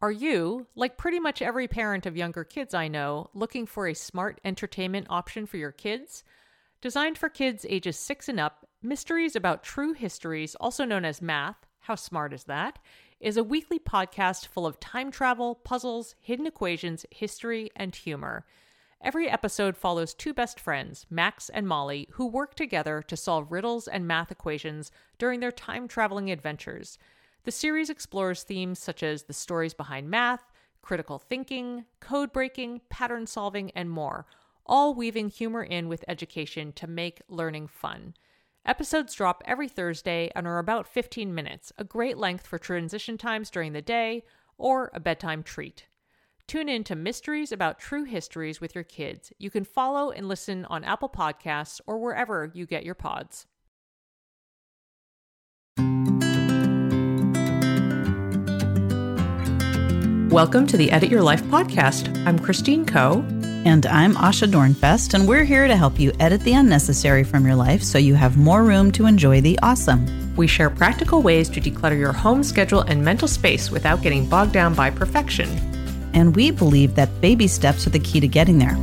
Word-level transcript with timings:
Are 0.00 0.12
you, 0.12 0.68
like 0.76 0.96
pretty 0.96 1.18
much 1.18 1.42
every 1.42 1.66
parent 1.66 2.06
of 2.06 2.16
younger 2.16 2.44
kids 2.44 2.72
I 2.72 2.86
know, 2.86 3.30
looking 3.34 3.66
for 3.66 3.88
a 3.88 3.94
smart 3.94 4.40
entertainment 4.44 5.08
option 5.10 5.44
for 5.44 5.56
your 5.56 5.72
kids? 5.72 6.22
Designed 6.80 7.18
for 7.18 7.28
kids 7.28 7.66
ages 7.68 7.98
6 7.98 8.28
and 8.28 8.38
up, 8.38 8.64
Mysteries 8.80 9.34
About 9.34 9.64
True 9.64 9.94
Histories, 9.94 10.54
also 10.54 10.84
known 10.84 11.04
as 11.04 11.20
Math, 11.20 11.66
how 11.80 11.96
smart 11.96 12.32
is 12.32 12.44
that? 12.44 12.78
Is 13.18 13.36
a 13.36 13.42
weekly 13.42 13.80
podcast 13.80 14.46
full 14.46 14.66
of 14.66 14.78
time 14.78 15.10
travel, 15.10 15.56
puzzles, 15.56 16.14
hidden 16.20 16.46
equations, 16.46 17.04
history, 17.10 17.68
and 17.74 17.92
humor. 17.92 18.46
Every 19.02 19.28
episode 19.28 19.76
follows 19.76 20.14
two 20.14 20.32
best 20.32 20.60
friends, 20.60 21.06
Max 21.10 21.48
and 21.48 21.66
Molly, 21.66 22.06
who 22.12 22.28
work 22.28 22.54
together 22.54 23.02
to 23.02 23.16
solve 23.16 23.50
riddles 23.50 23.88
and 23.88 24.06
math 24.06 24.30
equations 24.30 24.92
during 25.18 25.40
their 25.40 25.50
time 25.50 25.88
traveling 25.88 26.30
adventures. 26.30 26.98
The 27.44 27.52
series 27.52 27.90
explores 27.90 28.42
themes 28.42 28.78
such 28.78 29.02
as 29.02 29.22
the 29.22 29.32
stories 29.32 29.74
behind 29.74 30.10
math, 30.10 30.50
critical 30.82 31.18
thinking, 31.18 31.84
code 32.00 32.32
breaking, 32.32 32.80
pattern 32.88 33.26
solving, 33.26 33.70
and 33.72 33.90
more, 33.90 34.26
all 34.66 34.94
weaving 34.94 35.28
humor 35.30 35.62
in 35.62 35.88
with 35.88 36.04
education 36.08 36.72
to 36.72 36.86
make 36.86 37.22
learning 37.28 37.68
fun. 37.68 38.14
Episodes 38.66 39.14
drop 39.14 39.42
every 39.46 39.68
Thursday 39.68 40.30
and 40.36 40.46
are 40.46 40.58
about 40.58 40.86
15 40.86 41.34
minutes, 41.34 41.72
a 41.78 41.84
great 41.84 42.18
length 42.18 42.46
for 42.46 42.58
transition 42.58 43.16
times 43.16 43.48
during 43.48 43.72
the 43.72 43.80
day 43.80 44.22
or 44.58 44.90
a 44.92 45.00
bedtime 45.00 45.42
treat. 45.42 45.86
Tune 46.46 46.68
in 46.68 46.84
to 46.84 46.96
Mysteries 46.96 47.52
About 47.52 47.78
True 47.78 48.04
Histories 48.04 48.60
with 48.60 48.74
your 48.74 48.84
kids. 48.84 49.32
You 49.38 49.50
can 49.50 49.64
follow 49.64 50.10
and 50.10 50.28
listen 50.28 50.64
on 50.66 50.84
Apple 50.84 51.08
Podcasts 51.08 51.80
or 51.86 51.98
wherever 51.98 52.50
you 52.54 52.66
get 52.66 52.84
your 52.84 52.94
pods. 52.94 53.46
Welcome 60.30 60.66
to 60.66 60.76
the 60.76 60.90
Edit 60.90 61.08
Your 61.08 61.22
Life 61.22 61.42
podcast. 61.44 62.14
I'm 62.26 62.38
Christine 62.38 62.84
Koh. 62.84 63.24
And 63.64 63.86
I'm 63.86 64.14
Asha 64.14 64.46
Dornfest, 64.46 65.14
and 65.14 65.26
we're 65.26 65.44
here 65.44 65.66
to 65.66 65.74
help 65.74 65.98
you 65.98 66.12
edit 66.20 66.42
the 66.42 66.52
unnecessary 66.52 67.24
from 67.24 67.46
your 67.46 67.54
life 67.54 67.82
so 67.82 67.96
you 67.96 68.14
have 68.14 68.36
more 68.36 68.62
room 68.62 68.92
to 68.92 69.06
enjoy 69.06 69.40
the 69.40 69.58
awesome. 69.62 70.36
We 70.36 70.46
share 70.46 70.68
practical 70.68 71.22
ways 71.22 71.48
to 71.48 71.62
declutter 71.62 71.98
your 71.98 72.12
home 72.12 72.42
schedule 72.42 72.82
and 72.82 73.02
mental 73.02 73.26
space 73.26 73.70
without 73.70 74.02
getting 74.02 74.28
bogged 74.28 74.52
down 74.52 74.74
by 74.74 74.90
perfection. 74.90 75.48
And 76.12 76.36
we 76.36 76.50
believe 76.50 76.94
that 76.96 77.22
baby 77.22 77.48
steps 77.48 77.86
are 77.86 77.90
the 77.90 77.98
key 77.98 78.20
to 78.20 78.28
getting 78.28 78.58
there. 78.58 78.74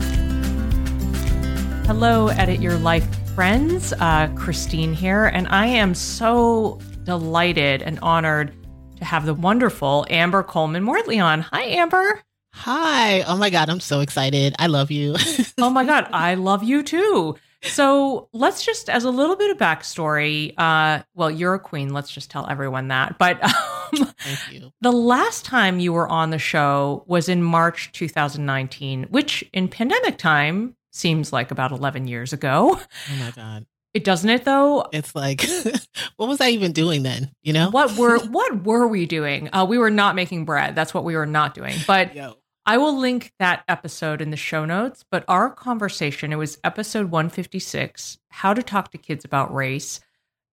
Hello, 1.85 2.29
Edit 2.29 2.59
Your 2.59 2.77
Life 2.79 3.07
friends. 3.35 3.93
Uh, 3.93 4.29
Christine 4.35 4.93
here, 4.93 5.25
and 5.25 5.47
I 5.49 5.67
am 5.67 5.93
so 5.93 6.79
delighted 7.03 7.83
and 7.83 7.99
honored 7.99 8.51
to 8.97 9.05
have 9.05 9.25
the 9.25 9.33
wonderful 9.33 10.05
Amber 10.09 10.43
Coleman 10.43 10.83
Mortley 10.83 11.23
on. 11.23 11.41
Hi, 11.41 11.63
Amber. 11.63 12.21
Hi. 12.53 13.21
Oh 13.21 13.38
my 13.38 13.49
God, 13.49 13.69
I'm 13.69 13.79
so 13.81 13.99
excited. 13.99 14.55
I 14.57 14.67
love 14.67 14.89
you. 14.91 15.15
oh 15.57 15.69
my 15.69 15.83
God, 15.83 16.07
I 16.11 16.35
love 16.35 16.63
you 16.63 16.83
too. 16.83 17.35
So 17.63 18.29
let's 18.31 18.63
just, 18.63 18.89
as 18.89 19.03
a 19.03 19.09
little 19.09 19.35
bit 19.35 19.51
of 19.51 19.57
backstory, 19.57 20.53
uh, 20.57 21.03
well, 21.16 21.31
you're 21.31 21.55
a 21.55 21.59
queen. 21.59 21.93
Let's 21.93 22.11
just 22.11 22.29
tell 22.29 22.47
everyone 22.47 22.89
that. 22.89 23.17
But 23.17 23.43
um, 23.43 24.13
Thank 24.19 24.53
you. 24.53 24.71
the 24.81 24.91
last 24.91 25.45
time 25.45 25.79
you 25.79 25.91
were 25.91 26.07
on 26.07 26.29
the 26.29 26.39
show 26.39 27.03
was 27.07 27.27
in 27.27 27.41
March 27.43 27.91
2019, 27.91 29.07
which 29.09 29.43
in 29.51 29.67
pandemic 29.67 30.17
time 30.17 30.75
seems 30.91 31.33
like 31.33 31.51
about 31.51 31.71
11 31.71 32.07
years 32.07 32.33
ago. 32.33 32.79
Oh 32.79 33.16
my 33.19 33.31
God. 33.31 33.66
It 33.95 34.03
doesn't 34.03 34.29
it 34.29 34.43
though? 34.43 34.89
It's 34.91 35.15
like, 35.15 35.47
what 36.17 36.27
was 36.27 36.41
I 36.41 36.49
even 36.49 36.73
doing 36.73 37.03
then? 37.03 37.31
You 37.43 37.53
know? 37.53 37.69
What 37.69 37.95
were 37.95 38.19
what 38.27 38.65
were 38.65 38.85
we 38.88 39.05
doing? 39.05 39.49
Uh, 39.53 39.65
we 39.67 39.77
were 39.77 39.89
not 39.89 40.15
making 40.15 40.43
bread. 40.43 40.75
That's 40.75 40.93
what 40.93 41.05
we 41.05 41.15
were 41.15 41.25
not 41.25 41.53
doing. 41.53 41.75
But 41.88 42.13
Yo. 42.13 42.35
I 42.66 42.77
will 42.77 42.99
link 42.99 43.31
that 43.39 43.63
episode 43.69 44.19
in 44.19 44.31
the 44.31 44.38
show 44.38 44.66
notes. 44.66 45.05
But 45.09 45.23
our 45.29 45.49
conversation, 45.49 46.33
it 46.33 46.35
was 46.35 46.57
episode 46.66 47.09
156, 47.09 48.17
How 48.31 48.53
to 48.53 48.61
Talk 48.61 48.91
to 48.91 48.97
Kids 48.97 49.23
About 49.23 49.56
Race. 49.56 50.01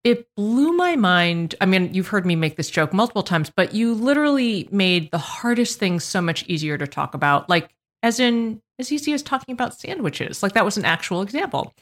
It 0.05 0.29
blew 0.37 0.73
my 0.73 0.95
mind. 0.95 1.57
I 1.61 1.67
mean, 1.67 1.93
you've 1.93 2.09
heard 2.09 2.25
me 2.25 2.37
make 2.37 2.57
this 2.57 2.71
joke 2.71 2.93
multiple 2.93 3.25
times, 3.25 3.51
but 3.51 3.75
you 3.75 3.93
literally 3.95 4.69
made 4.71 5.11
the 5.11 5.19
hardest 5.19 5.81
things 5.81 6.05
so 6.05 6.21
much 6.21 6.45
easier 6.47 6.79
to 6.79 6.87
talk 6.87 7.15
about. 7.15 7.49
Like, 7.49 7.71
as 8.05 8.21
in, 8.21 8.63
as 8.79 8.93
easy 8.93 9.13
as 9.13 9.23
talking 9.23 9.53
about 9.53 9.75
sandwiches. 9.75 10.45
Like, 10.45 10.53
that 10.53 10.65
was 10.65 10.77
an 10.77 10.85
actual 10.85 11.23
example. 11.23 11.75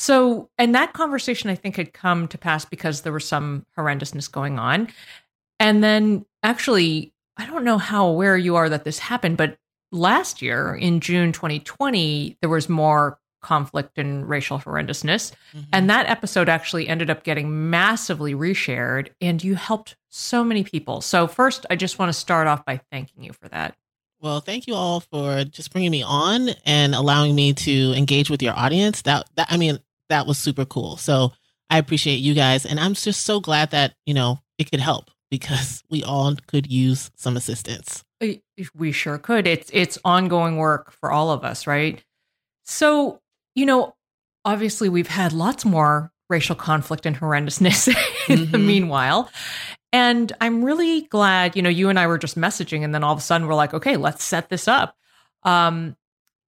So, 0.00 0.48
and 0.56 0.76
that 0.76 0.92
conversation 0.92 1.50
I 1.50 1.56
think 1.56 1.74
had 1.74 1.92
come 1.92 2.28
to 2.28 2.38
pass 2.38 2.64
because 2.64 3.00
there 3.00 3.12
was 3.12 3.26
some 3.26 3.66
horrendousness 3.76 4.30
going 4.30 4.56
on. 4.56 4.86
And 5.58 5.82
then 5.82 6.24
actually, 6.44 7.12
I 7.36 7.46
don't 7.46 7.64
know 7.64 7.78
how 7.78 8.06
aware 8.06 8.36
you 8.36 8.54
are 8.54 8.68
that 8.68 8.84
this 8.84 9.00
happened, 9.00 9.36
but 9.36 9.58
last 9.90 10.40
year 10.40 10.72
in 10.72 11.00
June 11.00 11.32
2020, 11.32 12.38
there 12.40 12.48
was 12.48 12.68
more 12.68 13.18
conflict 13.42 13.98
and 13.98 14.28
racial 14.28 14.60
horrendousness. 14.60 15.32
Mm-hmm. 15.52 15.62
And 15.72 15.90
that 15.90 16.06
episode 16.06 16.48
actually 16.48 16.86
ended 16.86 17.10
up 17.10 17.24
getting 17.24 17.68
massively 17.68 18.34
reshared, 18.34 19.08
and 19.20 19.42
you 19.42 19.56
helped 19.56 19.96
so 20.10 20.44
many 20.44 20.62
people. 20.62 21.00
So, 21.00 21.26
first, 21.26 21.66
I 21.70 21.74
just 21.74 21.98
want 21.98 22.10
to 22.10 22.12
start 22.12 22.46
off 22.46 22.64
by 22.64 22.80
thanking 22.92 23.24
you 23.24 23.32
for 23.32 23.48
that. 23.48 23.74
Well, 24.20 24.40
thank 24.40 24.68
you 24.68 24.74
all 24.74 25.00
for 25.00 25.44
just 25.44 25.72
bringing 25.72 25.92
me 25.92 26.02
on 26.02 26.50
and 26.64 26.94
allowing 26.94 27.34
me 27.34 27.52
to 27.52 27.92
engage 27.96 28.30
with 28.30 28.42
your 28.42 28.52
audience. 28.56 29.02
That, 29.02 29.28
that 29.36 29.46
I 29.50 29.56
mean, 29.56 29.78
that 30.08 30.26
was 30.26 30.38
super 30.38 30.64
cool. 30.64 30.96
So 30.96 31.32
I 31.70 31.78
appreciate 31.78 32.16
you 32.16 32.34
guys, 32.34 32.64
and 32.64 32.80
I'm 32.80 32.94
just 32.94 33.24
so 33.24 33.40
glad 33.40 33.70
that 33.70 33.94
you 34.06 34.14
know 34.14 34.40
it 34.58 34.70
could 34.70 34.80
help 34.80 35.10
because 35.30 35.82
we 35.90 36.02
all 36.02 36.34
could 36.46 36.70
use 36.70 37.10
some 37.16 37.36
assistance. 37.36 38.04
We 38.74 38.92
sure 38.92 39.18
could. 39.18 39.46
It's 39.46 39.70
it's 39.72 39.98
ongoing 40.04 40.56
work 40.56 40.90
for 40.92 41.10
all 41.12 41.30
of 41.30 41.44
us, 41.44 41.66
right? 41.66 42.02
So 42.64 43.20
you 43.54 43.66
know, 43.66 43.94
obviously 44.44 44.88
we've 44.88 45.08
had 45.08 45.32
lots 45.32 45.64
more 45.64 46.12
racial 46.30 46.54
conflict 46.54 47.06
and 47.06 47.16
horrendousness 47.16 47.88
in 48.28 48.38
mm-hmm. 48.38 48.52
the 48.52 48.58
meanwhile. 48.58 49.30
And 49.92 50.30
I'm 50.40 50.62
really 50.62 51.02
glad, 51.02 51.56
you 51.56 51.62
know, 51.62 51.70
you 51.70 51.88
and 51.88 51.98
I 51.98 52.06
were 52.06 52.18
just 52.18 52.36
messaging, 52.36 52.84
and 52.84 52.94
then 52.94 53.02
all 53.02 53.12
of 53.12 53.18
a 53.18 53.22
sudden 53.22 53.46
we're 53.46 53.54
like, 53.54 53.72
okay, 53.72 53.96
let's 53.96 54.22
set 54.22 54.50
this 54.50 54.68
up. 54.68 54.94
Um, 55.44 55.96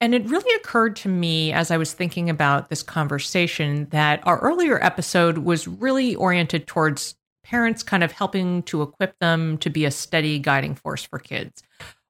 and 0.01 0.15
it 0.15 0.29
really 0.29 0.55
occurred 0.57 0.97
to 0.97 1.09
me 1.09 1.53
as 1.53 1.71
I 1.71 1.77
was 1.77 1.93
thinking 1.93 2.31
about 2.31 2.71
this 2.71 2.83
conversation 2.83 3.87
that 3.91 4.27
our 4.27 4.39
earlier 4.39 4.83
episode 4.83 5.39
was 5.39 5.69
really 5.69 6.15
oriented 6.15 6.67
towards 6.67 7.17
parents 7.45 7.83
kind 7.83 8.03
of 8.03 8.13
helping 8.13 8.63
to 8.63 8.83
equip 8.83 9.19
them 9.19 9.59
to 9.59 9.69
be 9.69 9.85
a 9.85 9.91
steady 9.91 10.39
guiding 10.39 10.75
force 10.75 11.05
for 11.05 11.19
kids, 11.19 11.63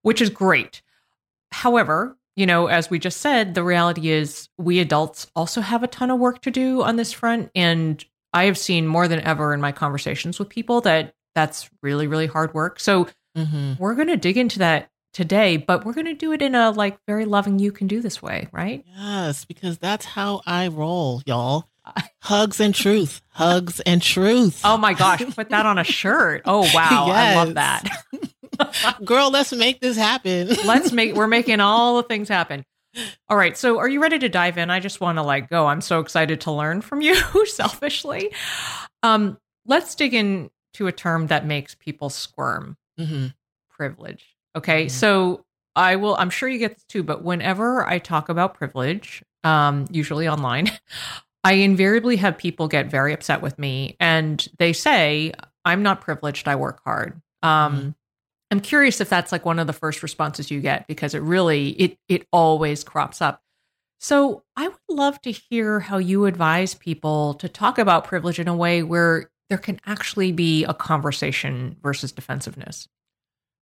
which 0.02 0.20
is 0.20 0.30
great. 0.30 0.82
However, 1.50 2.16
you 2.36 2.46
know, 2.46 2.68
as 2.68 2.90
we 2.90 2.98
just 2.98 3.20
said, 3.20 3.54
the 3.54 3.64
reality 3.64 4.10
is 4.10 4.48
we 4.56 4.78
adults 4.78 5.30
also 5.34 5.60
have 5.60 5.82
a 5.82 5.88
ton 5.88 6.10
of 6.10 6.20
work 6.20 6.42
to 6.42 6.50
do 6.50 6.82
on 6.82 6.96
this 6.96 7.12
front. 7.12 7.50
And 7.54 8.04
I 8.32 8.44
have 8.44 8.56
seen 8.56 8.86
more 8.86 9.08
than 9.08 9.20
ever 9.20 9.52
in 9.52 9.60
my 9.60 9.72
conversations 9.72 10.38
with 10.38 10.48
people 10.48 10.80
that 10.82 11.14
that's 11.34 11.68
really, 11.82 12.06
really 12.06 12.26
hard 12.26 12.54
work. 12.54 12.78
So 12.78 13.08
mm-hmm. 13.36 13.74
we're 13.78 13.94
going 13.94 14.08
to 14.08 14.16
dig 14.16 14.36
into 14.36 14.60
that 14.60 14.90
today, 15.12 15.56
but 15.56 15.84
we're 15.84 15.93
going 15.93 16.06
to 16.06 16.15
do 16.15 16.32
it 16.32 16.43
in 16.43 16.54
a 16.54 16.71
like 16.71 16.98
very 17.06 17.25
loving 17.25 17.59
you 17.59 17.72
can 17.72 17.87
do 17.87 18.00
this 18.00 18.22
way, 18.22 18.48
right? 18.53 18.84
Yes, 18.97 19.44
because 19.44 19.78
that's 19.78 20.04
how 20.04 20.43
I 20.47 20.69
roll, 20.69 21.22
y'all. 21.26 21.69
Hugs 22.21 22.60
and 22.60 22.75
truth. 22.75 23.21
Hugs 23.31 23.81
and 23.81 24.03
truth. 24.03 24.60
Oh 24.65 24.76
my 24.76 24.94
gosh, 24.94 25.22
put 25.34 25.50
that 25.50 25.66
on 25.66 25.78
a 25.78 25.84
shirt. 25.84 26.43
Oh 26.44 26.60
wow, 26.75 27.06
yes. 27.09 27.16
I 27.16 27.34
love 27.34 27.54
that. 27.54 27.84
Girl, 29.04 29.31
let's 29.31 29.53
make 29.53 29.81
this 29.81 29.97
happen. 29.97 30.48
let's 30.66 30.93
make 30.93 31.15
we're 31.15 31.27
making 31.27 31.60
all 31.60 31.97
the 31.97 32.03
things 32.03 32.28
happen. 32.28 32.65
All 33.28 33.37
right, 33.37 33.56
so 33.56 33.78
are 33.78 33.88
you 33.88 34.03
ready 34.03 34.19
to 34.19 34.28
dive 34.28 34.59
in? 34.59 34.69
I 34.69 34.81
just 34.81 35.00
want 35.00 35.16
to 35.16 35.22
like 35.22 35.48
go. 35.48 35.66
I'm 35.66 35.81
so 35.81 36.00
excited 36.00 36.42
to 36.42 36.53
learn 36.53 36.81
from 36.81 37.00
you 37.00 37.15
selfishly. 37.47 38.32
Um, 39.03 39.38
let's 39.65 39.94
dig 39.94 40.12
into 40.12 40.87
a 40.87 40.92
term 40.92 41.28
that 41.28 41.47
makes 41.47 41.75
people 41.75 42.10
squirm. 42.10 42.77
Mm-hmm. 42.98 43.28
Privilege. 43.71 44.37
Okay. 44.56 44.86
Mm-hmm. 44.86 44.90
So 44.90 45.44
I 45.76 45.97
will, 45.97 46.16
I'm 46.16 46.30
sure 46.30 46.48
you 46.48 46.58
get 46.58 46.74
this 46.74 46.84
too, 46.84 47.02
but 47.02 47.22
whenever 47.22 47.86
I 47.86 47.98
talk 47.98 48.28
about 48.28 48.54
privilege, 48.54 49.22
um, 49.44 49.86
usually 49.91 50.28
online, 50.28 50.70
I 51.44 51.54
invariably 51.54 52.16
have 52.16 52.36
people 52.36 52.68
get 52.68 52.91
very 52.91 53.12
upset 53.12 53.41
with 53.41 53.58
me 53.58 53.97
and 53.98 54.47
they 54.58 54.72
say, 54.72 55.32
I'm 55.64 55.82
not 55.82 56.00
privileged, 56.00 56.48
I 56.48 56.56
work 56.56 56.82
hard. 56.84 57.20
Um, 57.42 57.76
mm-hmm. 57.76 57.91
I'm 58.50 58.60
curious 58.60 59.00
if 59.00 59.08
that's 59.08 59.32
like 59.32 59.44
one 59.44 59.58
of 59.58 59.66
the 59.66 59.72
first 59.72 60.02
responses 60.02 60.50
you 60.50 60.60
get 60.60 60.86
because 60.88 61.14
it 61.14 61.22
really 61.22 61.70
it 61.70 61.98
it 62.08 62.26
always 62.32 62.82
crops 62.82 63.22
up. 63.22 63.41
So 64.00 64.42
I 64.56 64.68
would 64.68 64.76
love 64.88 65.20
to 65.22 65.30
hear 65.30 65.78
how 65.78 65.98
you 65.98 66.26
advise 66.26 66.74
people 66.74 67.34
to 67.34 67.48
talk 67.48 67.78
about 67.78 68.04
privilege 68.04 68.41
in 68.41 68.48
a 68.48 68.56
way 68.56 68.82
where 68.82 69.30
there 69.50 69.58
can 69.58 69.80
actually 69.86 70.32
be 70.32 70.64
a 70.64 70.74
conversation 70.74 71.76
versus 71.82 72.10
defensiveness. 72.10 72.88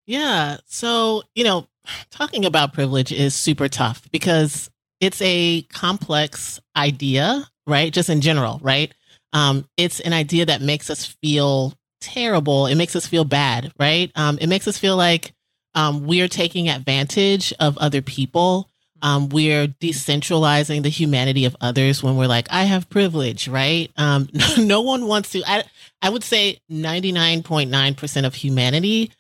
Yeah. 0.09 0.57
So, 0.65 1.23
you 1.35 1.45
know, 1.45 1.67
talking 2.11 2.47
about 2.47 2.73
privilege 2.73 3.13
is 3.13 3.35
super 3.35 3.69
tough 3.69 4.11
because 4.11 4.71
it's 5.01 5.21
a 5.21 5.63
complex 5.63 6.59
idea, 6.75 7.47
right? 7.67 7.93
Just 7.93 8.09
in 8.09 8.23
general, 8.23 8.59
right? 8.63 8.93
Um, 9.35 9.69
it's 9.77 10.01
an 10.01 10.15
idea 10.15 10.47
that 10.47 10.63
makes 10.63 10.89
us 10.89 11.05
feel 11.05 11.75
terrible. 12.01 12.67
It 12.67 12.77
makes 12.77 12.97
us 12.97 13.07
feel 13.07 13.25
bad, 13.25 13.71
right? 13.79 14.11
Um, 14.17 14.39
it 14.41 14.47
makes 14.47 14.67
us 14.67 14.79
feel 14.79 14.97
like 14.97 15.35
um, 15.75 16.07
we're 16.07 16.27
taking 16.29 16.71
advantage 16.71 17.53
of 17.61 17.77
other 17.77 18.01
people. 18.01 18.71
Um, 19.03 19.29
we're 19.29 19.69
decentralizing 19.69 20.85
the 20.85 20.89
humanity 20.89 21.45
of 21.45 21.55
others 21.61 22.03
when 22.03 22.17
we're 22.17 22.29
like, 22.29 22.49
I 22.51 22.65
have 22.65 22.89
privilege, 22.89 23.47
right? 23.47 23.93
Um, 23.99 24.31
no 24.59 24.81
one 24.81 25.07
wants 25.07 25.33
to. 25.33 25.43
I, 25.47 25.65
I 26.01 26.09
would 26.09 26.25
say 26.25 26.61
99.9% 26.71 28.27
of 28.27 28.35
humanity 28.35 29.13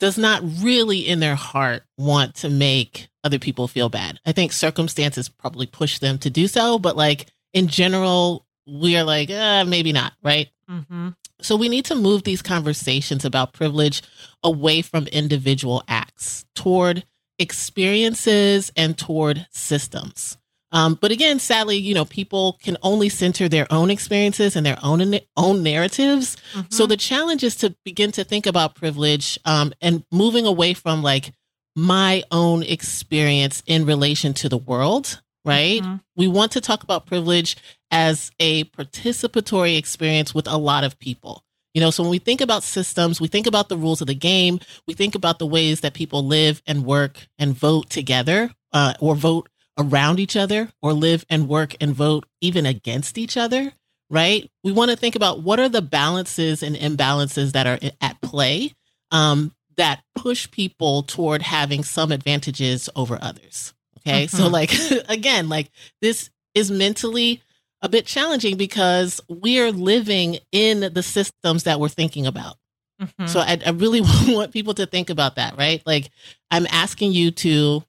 does 0.00 0.18
not 0.18 0.42
really 0.60 1.00
in 1.00 1.20
their 1.20 1.34
heart 1.34 1.82
want 1.96 2.34
to 2.36 2.48
make 2.48 3.08
other 3.24 3.38
people 3.38 3.68
feel 3.68 3.88
bad. 3.88 4.20
I 4.24 4.32
think 4.32 4.52
circumstances 4.52 5.28
probably 5.28 5.66
push 5.66 5.98
them 5.98 6.18
to 6.18 6.30
do 6.30 6.46
so, 6.46 6.78
but 6.78 6.96
like 6.96 7.26
in 7.52 7.68
general, 7.68 8.46
we 8.66 8.96
are 8.96 9.04
like, 9.04 9.30
uh, 9.30 9.64
maybe 9.64 9.92
not, 9.92 10.12
right? 10.22 10.48
Mm-hmm. 10.70 11.10
So 11.40 11.56
we 11.56 11.68
need 11.68 11.84
to 11.86 11.94
move 11.94 12.24
these 12.24 12.42
conversations 12.42 13.24
about 13.24 13.52
privilege 13.52 14.02
away 14.42 14.82
from 14.82 15.06
individual 15.06 15.82
acts 15.88 16.44
toward 16.54 17.04
experiences 17.38 18.72
and 18.76 18.98
toward 18.98 19.46
systems. 19.50 20.36
Um, 20.70 20.98
but 21.00 21.10
again, 21.10 21.38
sadly, 21.38 21.76
you 21.76 21.94
know, 21.94 22.04
people 22.04 22.58
can 22.62 22.76
only 22.82 23.08
center 23.08 23.48
their 23.48 23.66
own 23.70 23.90
experiences 23.90 24.54
and 24.54 24.66
their 24.66 24.78
own 24.82 25.18
own 25.36 25.62
narratives. 25.62 26.36
Mm-hmm. 26.52 26.66
So 26.70 26.86
the 26.86 26.96
challenge 26.96 27.42
is 27.42 27.56
to 27.56 27.74
begin 27.84 28.12
to 28.12 28.24
think 28.24 28.46
about 28.46 28.74
privilege 28.74 29.38
um, 29.44 29.72
and 29.80 30.04
moving 30.12 30.46
away 30.46 30.74
from 30.74 31.02
like 31.02 31.32
my 31.74 32.22
own 32.30 32.62
experience 32.62 33.62
in 33.66 33.86
relation 33.86 34.34
to 34.34 34.48
the 34.48 34.58
world. 34.58 35.20
Right? 35.44 35.80
Mm-hmm. 35.80 35.96
We 36.16 36.28
want 36.28 36.52
to 36.52 36.60
talk 36.60 36.82
about 36.82 37.06
privilege 37.06 37.56
as 37.90 38.30
a 38.38 38.64
participatory 38.64 39.78
experience 39.78 40.34
with 40.34 40.46
a 40.46 40.58
lot 40.58 40.84
of 40.84 40.98
people. 40.98 41.42
You 41.72 41.80
know, 41.80 41.90
so 41.90 42.02
when 42.02 42.10
we 42.10 42.18
think 42.18 42.40
about 42.40 42.64
systems, 42.64 43.20
we 43.20 43.28
think 43.28 43.46
about 43.46 43.68
the 43.68 43.76
rules 43.76 44.00
of 44.00 44.08
the 44.08 44.14
game, 44.14 44.58
we 44.86 44.94
think 44.94 45.14
about 45.14 45.38
the 45.38 45.46
ways 45.46 45.80
that 45.80 45.94
people 45.94 46.26
live 46.26 46.60
and 46.66 46.84
work 46.84 47.28
and 47.38 47.54
vote 47.54 47.88
together 47.88 48.50
uh, 48.72 48.94
or 49.00 49.14
vote 49.14 49.48
around 49.78 50.20
each 50.20 50.36
other 50.36 50.70
or 50.82 50.92
live 50.92 51.24
and 51.30 51.48
work 51.48 51.76
and 51.80 51.94
vote 51.94 52.26
even 52.40 52.66
against 52.66 53.16
each 53.16 53.36
other, 53.36 53.72
right? 54.10 54.50
We 54.64 54.72
want 54.72 54.90
to 54.90 54.96
think 54.96 55.14
about 55.14 55.42
what 55.42 55.60
are 55.60 55.68
the 55.68 55.82
balances 55.82 56.62
and 56.62 56.76
imbalances 56.76 57.52
that 57.52 57.66
are 57.66 57.78
at 58.00 58.20
play 58.20 58.74
um, 59.10 59.54
that 59.76 60.02
push 60.14 60.50
people 60.50 61.02
toward 61.02 61.42
having 61.42 61.84
some 61.84 62.12
advantages 62.12 62.90
over 62.96 63.18
others. 63.20 63.72
Okay. 63.98 64.26
Mm-hmm. 64.26 64.36
So, 64.36 64.48
like, 64.48 64.72
again, 65.08 65.48
like 65.48 65.70
this 66.02 66.30
is 66.54 66.70
mentally 66.70 67.42
a 67.80 67.88
bit 67.88 68.06
challenging 68.06 68.56
because 68.56 69.20
we're 69.28 69.70
living 69.70 70.38
in 70.50 70.92
the 70.92 71.02
systems 71.02 71.64
that 71.64 71.78
we're 71.78 71.88
thinking 71.88 72.26
about. 72.26 72.56
Mm-hmm. 73.00 73.26
So 73.26 73.40
I, 73.40 73.60
I, 73.64 73.70
really 73.70 74.00
want 74.28 74.52
people 74.52 74.74
to 74.74 74.86
think 74.86 75.10
about 75.10 75.36
that, 75.36 75.56
right? 75.56 75.80
Like 75.86 76.10
I'm 76.50 76.66
asking 76.68 77.12
you 77.12 77.30
to 77.30 77.84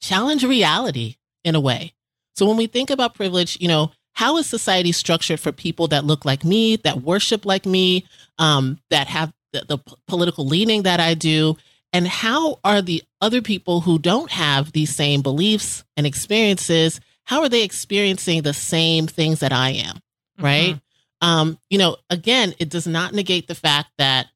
challenge 0.00 0.44
reality 0.44 1.16
in 1.44 1.54
a 1.54 1.60
way. 1.60 1.94
So 2.36 2.46
when 2.46 2.56
we 2.56 2.66
think 2.66 2.90
about 2.90 3.14
privilege, 3.14 3.58
you 3.60 3.68
know, 3.68 3.92
how 4.14 4.36
is 4.36 4.46
society 4.46 4.92
structured 4.92 5.40
for 5.40 5.52
people 5.52 5.88
that 5.88 6.04
look 6.04 6.24
like 6.24 6.44
me, 6.44 6.76
that 6.76 7.02
worship 7.02 7.44
like 7.44 7.66
me, 7.66 8.06
um, 8.38 8.78
that 8.90 9.06
have 9.08 9.32
the, 9.52 9.64
the 9.66 9.78
political 10.06 10.46
leaning 10.46 10.82
that 10.82 11.00
I 11.00 11.14
do? 11.14 11.56
And 11.92 12.06
how 12.06 12.60
are 12.64 12.82
the 12.82 13.02
other 13.20 13.40
people 13.40 13.80
who 13.80 13.98
don't 13.98 14.30
have 14.30 14.72
these 14.72 14.94
same 14.94 15.22
beliefs 15.22 15.84
and 15.96 16.06
experiences 16.06 17.00
how 17.28 17.42
are 17.42 17.50
they 17.50 17.62
experiencing 17.62 18.40
the 18.40 18.54
same 18.54 19.06
things 19.06 19.40
that 19.40 19.52
I 19.52 19.72
am? 19.72 19.98
Right. 20.40 20.76
Mm-hmm. 20.76 21.28
Um, 21.28 21.58
you 21.68 21.76
know, 21.76 21.98
again, 22.08 22.54
it 22.58 22.70
does 22.70 22.86
not 22.86 23.12
negate 23.12 23.48
the 23.48 23.54
fact 23.54 23.90
that 23.98 24.28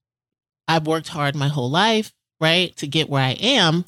I've 0.69 0.87
worked 0.87 1.09
hard 1.09 1.35
my 1.35 1.49
whole 1.49 1.71
life, 1.71 2.13
right, 2.39 2.77
to 2.77 2.87
get 2.87 3.09
where 3.09 3.23
I 3.23 3.31
am. 3.31 3.87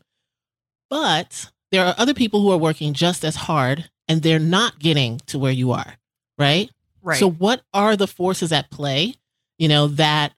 But 0.88 1.50
there 1.74 1.84
are 1.84 1.94
other 1.98 2.14
people 2.14 2.40
who 2.40 2.52
are 2.52 2.58
working 2.58 2.94
just 2.94 3.24
as 3.24 3.34
hard 3.34 3.90
and 4.06 4.22
they're 4.22 4.38
not 4.38 4.78
getting 4.78 5.18
to 5.26 5.38
where 5.38 5.52
you 5.52 5.72
are, 5.72 5.94
right? 6.38 6.70
Right. 7.02 7.18
So, 7.18 7.28
what 7.28 7.62
are 7.74 7.96
the 7.96 8.06
forces 8.06 8.52
at 8.52 8.70
play, 8.70 9.14
you 9.58 9.66
know, 9.66 9.88
that 9.88 10.32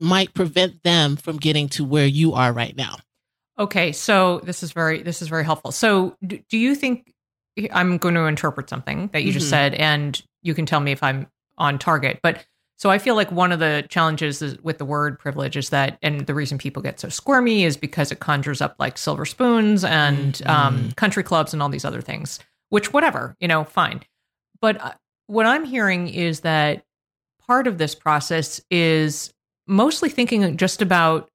might 0.00 0.34
prevent 0.34 0.82
them 0.82 1.16
from 1.16 1.36
getting 1.36 1.68
to 1.70 1.84
where 1.84 2.06
you 2.06 2.34
are 2.34 2.52
right 2.52 2.76
now? 2.76 2.96
Okay, 3.58 3.92
so 3.92 4.40
this 4.40 4.64
is 4.64 4.72
very 4.72 5.02
this 5.02 5.22
is 5.22 5.28
very 5.28 5.44
helpful. 5.44 5.70
So, 5.70 6.16
do, 6.26 6.40
do 6.50 6.58
you 6.58 6.74
think 6.74 7.14
I'm 7.72 7.98
going 7.98 8.14
to 8.14 8.22
interpret 8.22 8.68
something 8.68 9.08
that 9.12 9.22
you 9.22 9.28
mm-hmm. 9.28 9.38
just 9.38 9.50
said, 9.50 9.74
and 9.74 10.20
you 10.42 10.52
can 10.52 10.66
tell 10.66 10.80
me 10.80 10.90
if 10.90 11.02
I'm 11.02 11.28
on 11.58 11.78
target. 11.78 12.18
But 12.22 12.44
so 12.82 12.90
I 12.90 12.98
feel 12.98 13.14
like 13.14 13.30
one 13.30 13.52
of 13.52 13.60
the 13.60 13.86
challenges 13.88 14.42
with 14.64 14.78
the 14.78 14.84
word 14.84 15.16
privilege 15.16 15.56
is 15.56 15.70
that, 15.70 15.98
and 16.02 16.26
the 16.26 16.34
reason 16.34 16.58
people 16.58 16.82
get 16.82 16.98
so 16.98 17.08
squirmy 17.08 17.62
is 17.62 17.76
because 17.76 18.10
it 18.10 18.18
conjures 18.18 18.60
up 18.60 18.74
like 18.80 18.98
silver 18.98 19.24
spoons 19.24 19.84
and 19.84 20.34
mm-hmm. 20.34 20.50
um, 20.50 20.90
country 20.96 21.22
clubs 21.22 21.52
and 21.52 21.62
all 21.62 21.68
these 21.68 21.84
other 21.84 22.00
things, 22.00 22.40
which, 22.70 22.92
whatever, 22.92 23.36
you 23.38 23.46
know, 23.46 23.62
fine. 23.62 24.00
But 24.60 24.82
uh, 24.82 24.94
what 25.28 25.46
I'm 25.46 25.62
hearing 25.64 26.08
is 26.08 26.40
that 26.40 26.82
part 27.46 27.68
of 27.68 27.78
this 27.78 27.94
process 27.94 28.60
is 28.68 29.32
mostly 29.68 30.08
thinking 30.08 30.56
just 30.56 30.82
about 30.82 31.30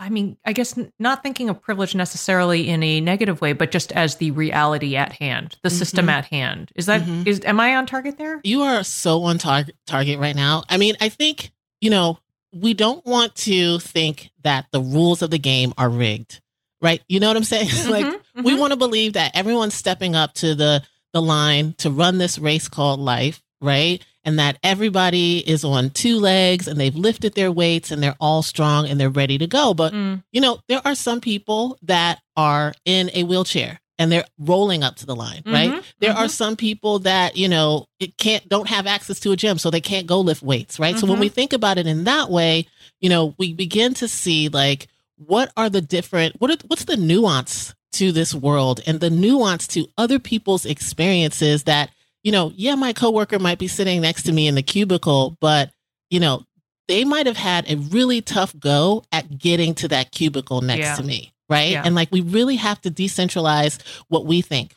I 0.00 0.08
mean, 0.08 0.38
I 0.46 0.54
guess 0.54 0.78
not 0.98 1.22
thinking 1.22 1.50
of 1.50 1.60
privilege 1.60 1.94
necessarily 1.94 2.70
in 2.70 2.82
a 2.82 3.02
negative 3.02 3.42
way, 3.42 3.52
but 3.52 3.70
just 3.70 3.92
as 3.92 4.16
the 4.16 4.30
reality 4.30 4.96
at 4.96 5.12
hand, 5.12 5.58
the 5.62 5.68
mm-hmm. 5.68 5.76
system 5.76 6.08
at 6.08 6.24
hand. 6.24 6.72
Is 6.74 6.86
that 6.86 7.02
mm-hmm. 7.02 7.28
is? 7.28 7.42
Am 7.44 7.60
I 7.60 7.76
on 7.76 7.84
target 7.84 8.16
there? 8.16 8.40
You 8.42 8.62
are 8.62 8.82
so 8.82 9.24
on 9.24 9.36
tar- 9.36 9.66
target 9.86 10.18
right 10.18 10.34
now. 10.34 10.64
I 10.70 10.78
mean, 10.78 10.96
I 11.02 11.10
think 11.10 11.52
you 11.82 11.90
know 11.90 12.18
we 12.50 12.72
don't 12.72 13.04
want 13.04 13.34
to 13.36 13.78
think 13.80 14.30
that 14.42 14.66
the 14.72 14.80
rules 14.80 15.20
of 15.20 15.30
the 15.30 15.38
game 15.38 15.74
are 15.76 15.90
rigged, 15.90 16.40
right? 16.80 17.02
You 17.06 17.20
know 17.20 17.28
what 17.28 17.36
I'm 17.36 17.44
saying? 17.44 17.68
Mm-hmm. 17.68 17.90
like 17.90 18.06
we 18.34 18.52
mm-hmm. 18.52 18.60
want 18.60 18.72
to 18.72 18.78
believe 18.78 19.12
that 19.12 19.36
everyone's 19.36 19.74
stepping 19.74 20.16
up 20.16 20.32
to 20.34 20.54
the 20.54 20.82
the 21.12 21.20
line 21.20 21.74
to 21.78 21.90
run 21.90 22.16
this 22.16 22.38
race 22.38 22.68
called 22.68 23.00
life, 23.00 23.42
right? 23.60 24.02
And 24.24 24.38
that 24.38 24.58
everybody 24.62 25.38
is 25.38 25.64
on 25.64 25.90
two 25.90 26.18
legs 26.18 26.68
and 26.68 26.78
they've 26.78 26.94
lifted 26.94 27.34
their 27.34 27.50
weights 27.50 27.90
and 27.90 28.02
they're 28.02 28.16
all 28.20 28.42
strong 28.42 28.86
and 28.86 29.00
they're 29.00 29.08
ready 29.08 29.38
to 29.38 29.46
go. 29.46 29.74
But, 29.74 29.92
mm. 29.92 30.22
you 30.32 30.40
know, 30.40 30.60
there 30.68 30.82
are 30.84 30.94
some 30.94 31.20
people 31.20 31.78
that 31.82 32.20
are 32.36 32.74
in 32.84 33.10
a 33.14 33.24
wheelchair 33.24 33.80
and 33.98 34.10
they're 34.10 34.24
rolling 34.38 34.82
up 34.82 34.96
to 34.96 35.06
the 35.06 35.14
line, 35.14 35.42
mm-hmm, 35.42 35.52
right? 35.52 35.84
There 35.98 36.10
mm-hmm. 36.10 36.24
are 36.24 36.28
some 36.28 36.56
people 36.56 37.00
that, 37.00 37.36
you 37.36 37.48
know, 37.48 37.86
it 37.98 38.16
can't 38.16 38.48
don't 38.48 38.68
have 38.68 38.86
access 38.86 39.20
to 39.20 39.32
a 39.32 39.36
gym 39.36 39.58
so 39.58 39.70
they 39.70 39.82
can't 39.82 40.06
go 40.06 40.20
lift 40.20 40.42
weights, 40.42 40.78
right? 40.78 40.94
Mm-hmm. 40.94 41.00
So 41.00 41.06
when 41.06 41.16
mm-hmm. 41.16 41.20
we 41.20 41.28
think 41.28 41.52
about 41.52 41.76
it 41.76 41.86
in 41.86 42.04
that 42.04 42.30
way, 42.30 42.66
you 43.00 43.10
know, 43.10 43.34
we 43.38 43.52
begin 43.52 43.92
to 43.94 44.08
see 44.08 44.48
like 44.48 44.88
what 45.16 45.52
are 45.54 45.68
the 45.68 45.82
different 45.82 46.40
what 46.40 46.50
are, 46.50 46.66
what's 46.66 46.84
the 46.84 46.96
nuance 46.96 47.74
to 47.92 48.10
this 48.10 48.34
world 48.34 48.80
and 48.86 49.00
the 49.00 49.10
nuance 49.10 49.66
to 49.68 49.86
other 49.98 50.18
people's 50.18 50.64
experiences 50.64 51.64
that 51.64 51.90
you 52.22 52.32
know, 52.32 52.52
yeah, 52.54 52.74
my 52.74 52.92
coworker 52.92 53.38
might 53.38 53.58
be 53.58 53.68
sitting 53.68 54.00
next 54.00 54.24
to 54.24 54.32
me 54.32 54.46
in 54.46 54.54
the 54.54 54.62
cubicle, 54.62 55.36
but, 55.40 55.70
you 56.10 56.20
know, 56.20 56.44
they 56.88 57.04
might 57.04 57.26
have 57.26 57.36
had 57.36 57.70
a 57.70 57.76
really 57.76 58.20
tough 58.20 58.58
go 58.58 59.04
at 59.12 59.38
getting 59.38 59.74
to 59.76 59.88
that 59.88 60.10
cubicle 60.10 60.60
next 60.60 60.80
yeah. 60.80 60.94
to 60.96 61.02
me. 61.02 61.32
Right. 61.48 61.70
Yeah. 61.72 61.82
And 61.84 61.94
like, 61.94 62.10
we 62.12 62.20
really 62.20 62.56
have 62.56 62.80
to 62.82 62.90
decentralize 62.90 63.80
what 64.08 64.26
we 64.26 64.40
think. 64.40 64.74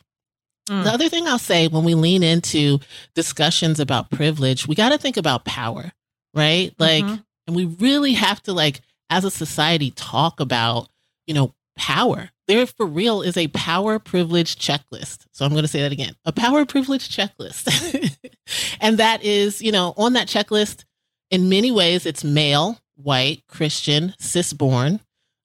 Mm. 0.68 0.84
The 0.84 0.90
other 0.90 1.08
thing 1.08 1.26
I'll 1.26 1.38
say 1.38 1.68
when 1.68 1.84
we 1.84 1.94
lean 1.94 2.22
into 2.22 2.80
discussions 3.14 3.78
about 3.80 4.10
privilege, 4.10 4.66
we 4.66 4.74
got 4.74 4.90
to 4.90 4.98
think 4.98 5.16
about 5.16 5.44
power, 5.44 5.92
right? 6.34 6.74
Like, 6.78 7.04
mm-hmm. 7.04 7.16
and 7.46 7.56
we 7.56 7.66
really 7.66 8.14
have 8.14 8.42
to, 8.44 8.52
like, 8.52 8.80
as 9.10 9.24
a 9.24 9.30
society, 9.30 9.90
talk 9.90 10.40
about, 10.40 10.88
you 11.26 11.34
know, 11.34 11.54
power 11.76 12.30
there 12.46 12.66
for 12.66 12.86
real 12.86 13.22
is 13.22 13.36
a 13.36 13.48
power 13.48 13.98
privilege 13.98 14.56
checklist. 14.56 15.26
So 15.32 15.44
I'm 15.44 15.52
going 15.52 15.62
to 15.62 15.68
say 15.68 15.80
that 15.82 15.92
again 15.92 16.14
a 16.24 16.32
power 16.32 16.64
privilege 16.64 17.14
checklist. 17.14 18.16
and 18.80 18.98
that 18.98 19.22
is, 19.22 19.62
you 19.62 19.72
know, 19.72 19.94
on 19.96 20.14
that 20.14 20.28
checklist, 20.28 20.84
in 21.30 21.48
many 21.48 21.70
ways, 21.70 22.06
it's 22.06 22.24
male, 22.24 22.78
white, 22.96 23.42
Christian, 23.48 24.14
cisborn, 24.20 25.00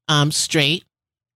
um, 0.07 0.31
straight, 0.31 0.83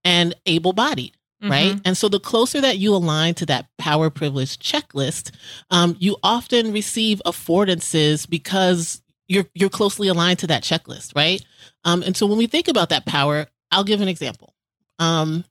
and 0.04 0.34
able 0.46 0.72
bodied. 0.72 1.16
Mm-hmm. 1.42 1.50
Right. 1.50 1.80
And 1.84 1.96
so 1.96 2.08
the 2.08 2.20
closer 2.20 2.60
that 2.60 2.78
you 2.78 2.94
align 2.94 3.34
to 3.34 3.46
that 3.46 3.66
power 3.76 4.08
privilege 4.08 4.58
checklist, 4.58 5.30
um, 5.70 5.96
you 5.98 6.16
often 6.22 6.72
receive 6.72 7.20
affordances 7.26 8.28
because 8.28 9.02
you're 9.28 9.46
you're 9.54 9.70
closely 9.70 10.08
aligned 10.08 10.38
to 10.40 10.46
that 10.46 10.62
checklist, 10.62 11.14
right? 11.14 11.44
Um, 11.84 12.02
and 12.02 12.16
so 12.16 12.26
when 12.26 12.38
we 12.38 12.46
think 12.46 12.68
about 12.68 12.90
that 12.90 13.04
power, 13.04 13.46
I'll 13.70 13.84
give 13.84 14.00
an 14.00 14.08
example. 14.08 14.54
Um, 14.98 15.44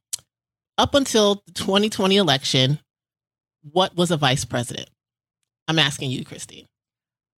up 0.78 0.96
until 0.96 1.44
the 1.46 1.54
2020 1.54 2.18
election, 2.18 2.80
what 3.72 3.96
was 3.96 4.12
a 4.12 4.18
vice 4.18 4.46
president? 4.46 4.90
I'm 5.68 5.80
asking 5.80 6.12
you, 6.12 6.26
Christine. 6.26 6.66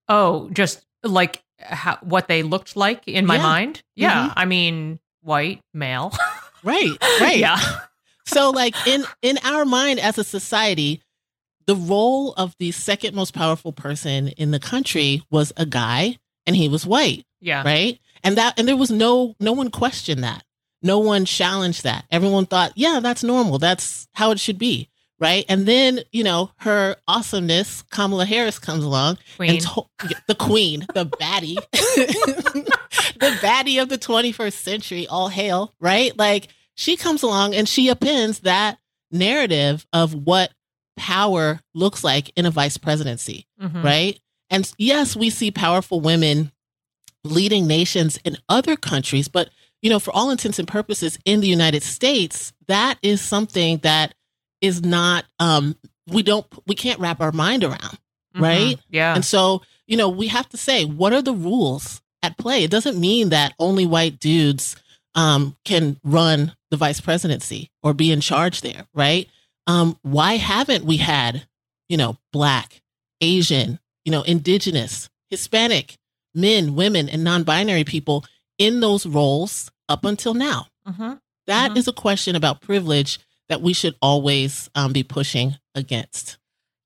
Oh, 0.08 0.50
just 0.52 0.86
like 1.04 1.44
how, 1.60 1.98
what 2.02 2.28
they 2.28 2.44
looked 2.44 2.76
like 2.76 3.08
in 3.08 3.26
my 3.26 3.36
yeah. 3.36 3.42
mind. 3.42 3.84
Yeah, 3.96 4.24
mm-hmm. 4.28 4.40
I 4.40 4.46
mean, 4.46 5.00
white 5.22 5.62
male. 5.74 6.14
right, 6.64 6.92
right. 7.22 7.38
Yeah. 7.38 7.60
so, 8.26 8.50
like 8.50 8.76
in 8.88 9.06
in 9.22 9.38
our 9.44 9.66
mind 9.66 10.00
as 10.00 10.18
a 10.18 10.24
society, 10.24 11.02
the 11.68 11.76
role 11.76 12.34
of 12.34 12.56
the 12.60 12.72
second 12.72 13.16
most 13.16 13.34
powerful 13.34 13.72
person 13.72 14.30
in 14.30 14.52
the 14.52 14.60
country 14.60 15.24
was 15.30 15.54
a 15.58 15.66
guy, 15.66 16.18
and 16.46 16.56
he 16.56 16.68
was 16.68 16.86
white. 16.86 17.24
Yeah. 17.42 17.64
Right. 17.64 18.00
And 18.24 18.38
that 18.38 18.58
and 18.58 18.68
there 18.68 18.78
was 18.78 18.90
no 18.90 19.36
no 19.40 19.54
one 19.54 19.70
questioned 19.70 20.24
that 20.24 20.44
no 20.86 21.00
one 21.00 21.26
challenged 21.26 21.84
that. 21.84 22.06
Everyone 22.12 22.46
thought, 22.46 22.72
yeah, 22.76 23.00
that's 23.02 23.24
normal. 23.24 23.58
That's 23.60 24.08
how 24.14 24.32
it 24.32 24.40
should 24.40 24.58
be. 24.58 24.90
Right. 25.18 25.46
And 25.48 25.66
then, 25.66 26.02
you 26.12 26.24
know, 26.26 26.52
her 26.58 26.98
awesomeness, 27.08 27.84
Kamala 27.84 28.26
Harris 28.26 28.60
comes 28.60 28.84
along 28.84 29.18
Queen. 29.38 29.52
and 29.52 29.62
to- 29.62 29.86
the 30.28 30.36
queen, 30.36 30.86
the 30.94 31.06
baddie, 31.06 31.56
the 31.72 33.38
baddie 33.42 33.82
of 33.82 33.90
the 33.90 33.98
21st 33.98 34.54
century, 34.54 35.08
all 35.08 35.30
hail, 35.30 35.74
right? 35.80 36.18
Like 36.18 36.50
she 36.76 36.98
comes 36.98 37.24
along 37.24 37.56
and 37.56 37.68
she 37.68 37.90
appends 37.90 38.40
that 38.40 38.78
narrative 39.12 39.86
of 39.94 40.14
what 40.14 40.52
power 40.98 41.62
looks 41.74 42.04
like 42.04 42.32
in 42.36 42.46
a 42.46 42.52
vice 42.52 42.78
presidency, 42.78 43.48
Mhm. 43.62 43.84
right? 43.84 44.20
And 44.50 44.70
yes, 44.78 45.16
we 45.16 45.30
see 45.30 45.50
powerful 45.52 46.02
women 46.02 46.52
leading 47.24 47.68
nations 47.68 48.20
in 48.24 48.38
other 48.50 48.76
countries, 48.76 49.28
but 49.28 49.50
you 49.86 49.92
know, 49.92 50.00
for 50.00 50.10
all 50.16 50.32
intents 50.32 50.58
and 50.58 50.68
purposes 50.68 51.20
in 51.26 51.42
the 51.42 51.48
United 51.48 51.84
States, 51.84 52.54
that 52.66 52.98
is 53.04 53.22
something 53.22 53.78
that 53.84 54.16
is 54.60 54.82
not 54.82 55.26
um 55.38 55.76
we 56.08 56.24
don't 56.24 56.48
we 56.66 56.74
can't 56.74 57.00
wrap 57.00 57.22
our 57.22 57.32
mind 57.32 57.64
around. 57.64 58.00
Mhm. 58.36 58.42
right? 58.42 58.80
Yeah. 58.90 59.14
And 59.14 59.24
so, 59.24 59.62
you 59.86 59.96
know, 59.96 60.10
we 60.10 60.26
have 60.30 60.50
to 60.50 60.58
say, 60.58 60.86
what 60.86 61.14
are 61.14 61.22
the 61.22 61.36
rules 61.36 62.02
at 62.24 62.36
play? 62.40 62.64
It 62.64 62.72
doesn't 62.72 63.00
mean 63.00 63.30
that 63.30 63.54
only 63.60 63.86
white 63.86 64.20
dudes 64.20 64.76
um, 65.14 65.56
can 65.66 66.00
run 66.04 66.56
the 66.72 66.78
vice 66.78 67.00
presidency 67.00 67.70
or 67.84 67.94
be 67.94 68.12
in 68.12 68.22
charge 68.22 68.62
there, 68.62 68.88
right? 68.96 69.30
Um, 69.68 70.00
why 70.02 70.38
haven't 70.38 70.84
we 70.84 70.98
had, 70.98 71.46
you 71.90 71.98
know, 71.98 72.18
black, 72.34 72.82
Asian, 73.22 73.78
you 74.04 74.12
know, 74.12 74.24
indigenous, 74.24 75.12
Hispanic 75.30 75.98
men, 76.34 76.74
women, 76.74 77.08
and 77.08 77.24
non 77.24 77.44
binary 77.44 77.84
people 77.84 78.26
in 78.58 78.80
those 78.80 79.06
roles 79.06 79.70
up 79.90 80.06
until 80.06 80.34
now? 80.34 80.68
Mhm. 80.88 81.20
That 81.48 81.72
Mhm. 81.72 81.78
is 81.78 81.88
a 81.88 81.94
question 81.94 82.36
about 82.36 82.62
privilege 82.62 83.20
that 83.50 83.62
we 83.62 83.74
should 83.74 83.96
always 84.02 84.70
um, 84.76 84.92
be 84.94 85.04
pushing 85.04 85.58
against. 85.76 86.38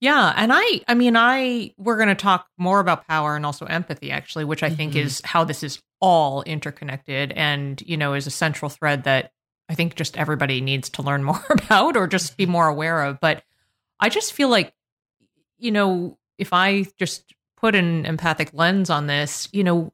Yeah, 0.02 0.34
and 0.36 0.52
I 0.54 0.82
I 0.88 0.94
mean 0.94 1.16
I 1.18 1.74
we're 1.78 1.98
going 1.98 2.10
to 2.10 2.16
talk 2.16 2.48
more 2.58 2.80
about 2.80 3.08
power 3.08 3.36
and 3.36 3.46
also 3.46 3.66
empathy 3.66 4.12
actually, 4.12 4.46
which 4.46 4.64
I 4.64 4.70
think 4.70 4.94
Mhm. 4.94 4.98
is 4.98 5.22
how 5.26 5.44
this 5.44 5.62
is 5.64 5.82
all 6.02 6.42
interconnected 6.44 7.34
and, 7.34 7.82
you 7.86 7.98
know, 7.98 8.14
is 8.14 8.26
a 8.26 8.32
central 8.32 8.70
thread 8.70 9.04
that 9.04 9.34
I 9.68 9.76
think 9.76 9.96
just 9.96 10.18
everybody 10.18 10.62
needs 10.62 10.90
to 10.92 11.02
learn 11.02 11.24
more 11.32 11.46
about 11.50 11.98
or 11.98 12.08
just 12.08 12.38
be 12.38 12.46
more 12.46 12.68
aware 12.68 13.04
of, 13.04 13.20
but 13.20 13.44
I 14.00 14.10
just 14.10 14.34
feel 14.34 14.50
like 14.50 14.74
you 15.58 15.72
know, 15.72 16.18
if 16.38 16.54
I 16.54 16.86
just 16.98 17.34
put 17.58 17.76
an 17.76 18.06
empathic 18.06 18.52
lens 18.54 18.90
on 18.90 19.08
this, 19.08 19.50
you 19.52 19.62
know, 19.66 19.92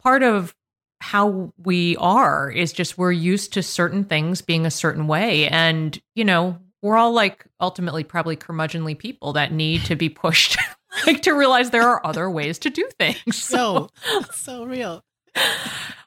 part 0.00 0.24
of 0.24 0.54
how 1.02 1.52
we 1.58 1.96
are 1.96 2.48
is 2.48 2.72
just 2.72 2.96
we're 2.96 3.10
used 3.10 3.52
to 3.54 3.62
certain 3.62 4.04
things 4.04 4.40
being 4.40 4.64
a 4.64 4.70
certain 4.70 5.08
way. 5.08 5.48
And 5.48 6.00
you 6.14 6.24
know 6.24 6.58
we're 6.80 6.96
all 6.96 7.12
like 7.12 7.44
ultimately 7.60 8.04
probably 8.04 8.36
curmudgeonly 8.36 8.98
people 8.98 9.32
that 9.34 9.52
need 9.52 9.84
to 9.84 9.96
be 9.96 10.08
pushed 10.08 10.56
like 11.06 11.22
to 11.22 11.32
realize 11.32 11.70
there 11.70 11.88
are 11.88 12.04
other 12.06 12.30
ways 12.30 12.58
to 12.60 12.70
do 12.70 12.88
things. 12.98 13.36
So, 13.36 13.88
so 14.32 14.64
real. 14.64 15.04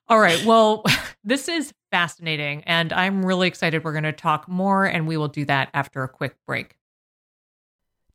all 0.07 0.19
right. 0.19 0.43
Well 0.45 0.85
this 1.25 1.49
is 1.49 1.73
fascinating 1.91 2.63
and 2.65 2.91
i'm 2.91 3.25
really 3.25 3.47
excited 3.47 3.83
we're 3.83 3.93
going 3.93 4.03
to 4.03 4.11
talk 4.11 4.49
more 4.49 4.83
and 4.85 5.07
we 5.07 5.15
will 5.15 5.29
do 5.29 5.45
that 5.45 5.69
after 5.73 6.03
a 6.03 6.09
quick 6.09 6.35
break. 6.47 6.77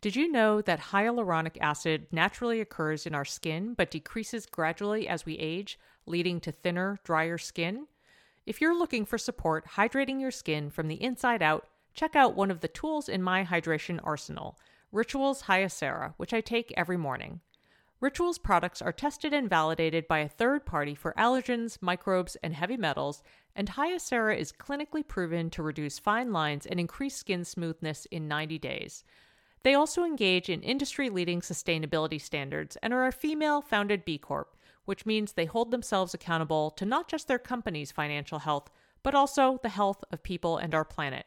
Did 0.00 0.16
you 0.16 0.32
know 0.32 0.62
that 0.62 0.80
hyaluronic 0.80 1.58
acid 1.60 2.06
naturally 2.10 2.60
occurs 2.60 3.06
in 3.06 3.14
our 3.14 3.24
skin 3.26 3.74
but 3.74 3.90
decreases 3.90 4.46
gradually 4.46 5.06
as 5.06 5.26
we 5.26 5.36
age, 5.36 5.78
leading 6.10 6.40
to 6.40 6.52
thinner, 6.52 6.98
drier 7.04 7.38
skin? 7.38 7.86
If 8.44 8.60
you're 8.60 8.78
looking 8.78 9.06
for 9.06 9.16
support 9.16 9.64
hydrating 9.76 10.20
your 10.20 10.30
skin 10.30 10.68
from 10.70 10.88
the 10.88 11.02
inside 11.02 11.40
out, 11.40 11.68
check 11.94 12.16
out 12.16 12.34
one 12.34 12.50
of 12.50 12.60
the 12.60 12.68
tools 12.68 13.08
in 13.08 13.22
my 13.22 13.44
hydration 13.44 14.00
arsenal, 14.02 14.58
Rituals 14.92 15.42
Hyacera, 15.42 16.14
which 16.16 16.34
I 16.34 16.40
take 16.40 16.74
every 16.76 16.96
morning. 16.96 17.40
Rituals 18.00 18.38
products 18.38 18.80
are 18.80 18.92
tested 18.92 19.34
and 19.34 19.48
validated 19.48 20.08
by 20.08 20.20
a 20.20 20.28
third 20.28 20.64
party 20.64 20.94
for 20.94 21.12
allergens, 21.18 21.76
microbes, 21.82 22.36
and 22.42 22.54
heavy 22.54 22.78
metals, 22.78 23.22
and 23.54 23.68
Hyacera 23.68 24.36
is 24.36 24.52
clinically 24.52 25.06
proven 25.06 25.50
to 25.50 25.62
reduce 25.62 25.98
fine 25.98 26.32
lines 26.32 26.64
and 26.64 26.80
increase 26.80 27.14
skin 27.14 27.44
smoothness 27.44 28.06
in 28.10 28.26
90 28.26 28.58
days. 28.58 29.04
They 29.62 29.74
also 29.74 30.04
engage 30.04 30.48
in 30.48 30.62
industry 30.62 31.10
leading 31.10 31.42
sustainability 31.42 32.20
standards 32.20 32.76
and 32.82 32.94
are 32.94 33.06
a 33.06 33.12
female 33.12 33.60
founded 33.60 34.06
B 34.06 34.16
Corp, 34.16 34.56
which 34.90 35.06
means 35.06 35.34
they 35.34 35.44
hold 35.44 35.70
themselves 35.70 36.14
accountable 36.14 36.72
to 36.72 36.84
not 36.84 37.06
just 37.06 37.28
their 37.28 37.38
company's 37.38 37.92
financial 37.92 38.40
health, 38.40 38.68
but 39.04 39.14
also 39.14 39.60
the 39.62 39.68
health 39.68 40.02
of 40.10 40.20
people 40.20 40.56
and 40.56 40.74
our 40.74 40.84
planet. 40.84 41.26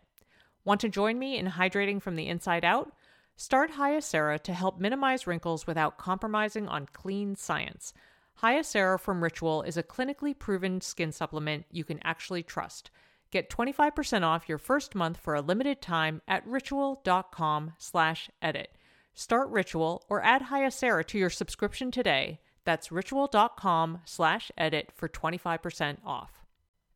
Want 0.66 0.82
to 0.82 0.90
join 0.90 1.18
me 1.18 1.38
in 1.38 1.48
hydrating 1.48 2.02
from 2.02 2.18
the 2.18 2.28
inside 2.28 2.66
out? 2.66 2.92
Start 3.38 3.72
Hyacera 3.72 4.38
to 4.42 4.54
help 4.54 4.82
minimize 4.82 5.26
wrinkles 5.26 5.66
without 5.66 5.98
compromising 5.98 6.68
on 6.68 6.90
clean 6.92 7.38
science. 7.38 7.94
Hyacera 8.42 9.00
from 9.00 9.24
Ritual 9.24 9.62
is 9.62 9.78
a 9.78 9.82
clinically 9.82 10.38
proven 10.38 10.82
skin 10.82 11.14
supplement 11.14 11.64
you 11.72 11.86
can 11.86 12.02
actually 12.04 12.44
trust. 12.44 12.92
Get 13.32 13.50
25% 13.50 14.24
off 14.24 14.50
your 14.50 14.58
first 14.58 14.94
month 14.94 15.16
for 15.16 15.36
a 15.36 15.42
limited 15.42 15.82
time 15.82 16.22
at 16.28 16.46
ritual.com 16.46 17.76
slash 17.78 18.30
edit. 18.42 18.78
Start 19.14 19.48
Ritual 19.48 20.04
or 20.10 20.22
add 20.22 20.42
Hyacera 20.42 21.06
to 21.06 21.18
your 21.18 21.30
subscription 21.30 21.92
today. 21.92 22.42
That's 22.66 22.92
ritual.com 22.92 24.02
slash 24.06 24.52
edit 24.58 24.90
for 24.96 25.10
25% 25.10 25.98
off. 26.06 26.46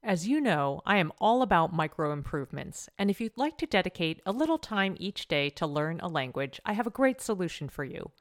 As 0.04 0.28
you 0.28 0.40
know, 0.40 0.82
I 0.86 0.98
am 0.98 1.12
all 1.20 1.42
about 1.42 1.74
micro 1.74 2.14
improvements, 2.14 2.88
and 2.98 3.10
if 3.10 3.20
you'd 3.20 3.38
like 3.38 3.58
to 3.58 3.66
dedicate 3.66 4.22
a 4.26 4.32
little 4.32 4.58
time 4.58 4.96
each 5.00 5.28
day 5.28 5.50
to 5.52 5.68
learn 5.68 6.00
a 6.00 6.08
language, 6.08 6.62
I 6.64 6.74
have 6.74 6.88
a 6.88 6.92
great 6.92 7.20
solution 7.20 7.68
for 7.68 7.84
you. 7.84 8.12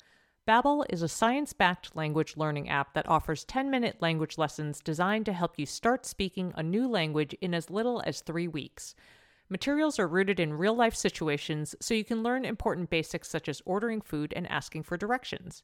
Babbel 0.49 0.85
is 0.89 1.03
a 1.03 1.09
science-backed 1.09 1.95
language 1.95 2.37
learning 2.37 2.69
app 2.69 2.95
that 2.95 3.09
offers 3.09 3.45
10-minute 3.45 4.01
language 4.01 4.39
lessons 4.39 4.81
designed 4.81 5.27
to 5.27 5.33
help 5.33 5.59
you 5.59 5.67
start 5.67 6.07
speaking 6.07 6.53
a 6.57 6.63
new 6.63 6.89
language 6.89 7.35
in 7.41 7.53
as 7.53 7.71
little 7.71 8.03
as 8.07 8.21
3 8.21 8.49
weeks. 8.49 8.95
Materials 9.49 9.99
are 9.99 10.09
rooted 10.09 10.41
in 10.41 10.55
real-life 10.55 10.95
situations 10.95 11.77
so 11.81 11.95
you 11.95 12.05
can 12.05 12.23
learn 12.23 12.45
important 12.45 12.91
basics 12.91 13.29
such 13.29 13.49
as 13.49 13.63
ordering 13.65 14.01
food 14.01 14.33
and 14.35 14.51
asking 14.51 14.83
for 14.83 14.97
directions. 14.97 15.63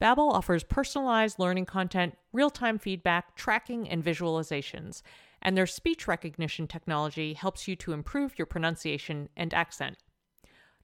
Babbel 0.00 0.32
offers 0.32 0.62
personalized 0.62 1.38
learning 1.38 1.66
content, 1.66 2.16
real-time 2.32 2.78
feedback, 2.78 3.34
tracking, 3.34 3.88
and 3.88 4.04
visualizations, 4.04 5.02
and 5.40 5.56
their 5.56 5.66
speech 5.66 6.06
recognition 6.06 6.66
technology 6.66 7.34
helps 7.34 7.66
you 7.66 7.76
to 7.76 7.92
improve 7.92 8.38
your 8.38 8.46
pronunciation 8.46 9.28
and 9.36 9.54
accent. 9.54 9.96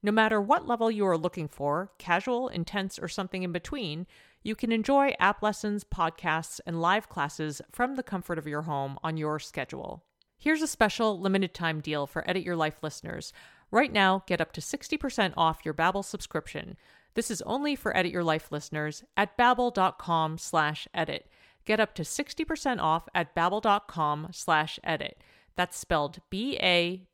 No 0.02 0.12
matter 0.12 0.40
what 0.40 0.66
level 0.66 0.90
you 0.90 1.07
are 1.07 1.19
looking 1.19 1.47
for, 1.47 1.92
casual, 1.99 2.49
intense, 2.49 2.99
or 2.99 3.07
something 3.07 3.42
in 3.42 3.52
between, 3.52 4.07
you 4.42 4.57
can 4.57 4.73
enjoy 4.73 5.14
app 5.21 5.42
lessons, 5.42 5.85
podcasts, 5.85 6.61
and 6.66 6.81
live 6.81 7.09
classes 7.09 7.62
from 7.71 7.95
the 7.95 8.02
comfort 8.02 8.38
of 8.38 8.47
your 8.47 8.62
home 8.62 8.99
on 9.04 9.16
your 9.16 9.38
schedule. 9.38 10.02
Here's 10.37 10.62
a 10.62 10.66
special 10.66 11.21
limited 11.21 11.54
time 11.54 11.81
deal 11.81 12.09
for 12.09 12.28
Edit 12.28 12.42
Your 12.42 12.57
Life 12.57 12.83
listeners. 12.83 13.33
Right 13.71 13.92
now, 13.92 14.25
get 14.26 14.40
up 14.40 14.50
to 14.52 14.61
60% 14.61 15.35
off 15.37 15.64
your 15.64 15.75
Babbel 15.75 16.04
subscription. 16.04 16.76
This 17.14 17.31
is 17.31 17.42
only 17.42 17.76
for 17.76 17.97
Edit 17.97 18.12
Your 18.12 18.25
Life 18.25 18.50
listeners 18.50 19.04
at 19.16 19.37
babbel.com 19.37 20.38
slash 20.38 20.88
edit. 20.95 21.28
Get 21.64 21.78
up 21.81 21.95
to 21.95 22.02
60% 22.02 22.81
off 22.81 23.09
at 23.14 23.35
babbel.com 23.35 24.28
slash 24.33 24.78
edit. 24.83 25.19
That's 25.54 25.76
spelled 25.76 26.19
B-A-B-B-E-L 26.31 27.04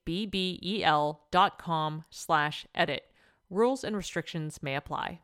dot 1.30 1.58
com 1.58 2.04
slash 2.10 2.66
edit. 2.74 3.04
Rules 3.50 3.82
and 3.82 3.96
restrictions 3.96 4.62
may 4.62 4.76
apply. 4.76 5.20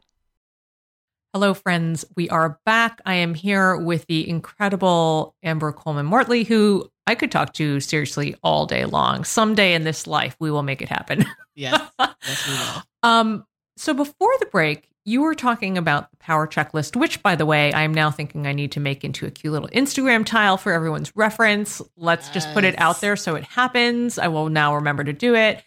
Hello, 1.32 1.54
friends. 1.54 2.04
We 2.16 2.28
are 2.30 2.58
back. 2.64 3.00
I 3.06 3.14
am 3.14 3.34
here 3.34 3.76
with 3.76 4.06
the 4.06 4.28
incredible 4.28 5.34
Amber 5.42 5.72
Coleman 5.72 6.08
Mortley, 6.08 6.46
who 6.46 6.88
I 7.06 7.14
could 7.14 7.32
talk 7.32 7.52
to 7.54 7.80
seriously 7.80 8.36
all 8.42 8.66
day 8.66 8.84
long. 8.84 9.24
Someday 9.24 9.74
in 9.74 9.84
this 9.84 10.06
life, 10.06 10.36
we 10.38 10.50
will 10.50 10.62
make 10.62 10.80
it 10.80 10.88
happen. 10.88 11.24
Yes. 11.56 11.80
yes, 12.00 12.48
we 12.48 12.54
will. 12.54 12.82
Um, 13.02 13.44
so 13.76 13.94
before 13.94 14.32
the 14.40 14.46
break, 14.46 14.88
you 15.06 15.20
were 15.22 15.34
talking 15.34 15.76
about 15.76 16.10
the 16.10 16.16
power 16.16 16.46
checklist, 16.46 16.96
which, 16.96 17.22
by 17.22 17.36
the 17.36 17.44
way, 17.44 17.72
I 17.72 17.82
am 17.82 17.92
now 17.92 18.10
thinking 18.10 18.46
I 18.46 18.52
need 18.52 18.72
to 18.72 18.80
make 18.80 19.04
into 19.04 19.26
a 19.26 19.30
cute 19.30 19.52
little 19.52 19.68
Instagram 19.68 20.24
tile 20.24 20.56
for 20.56 20.72
everyone's 20.72 21.14
reference. 21.14 21.82
Let's 21.96 22.30
just 22.30 22.50
put 22.54 22.64
it 22.64 22.74
out 22.80 23.00
there 23.02 23.14
so 23.16 23.34
it 23.34 23.44
happens. 23.44 24.18
I 24.18 24.28
will 24.28 24.48
now 24.48 24.74
remember 24.76 25.04
to 25.04 25.12
do 25.12 25.34
it. 25.34 25.62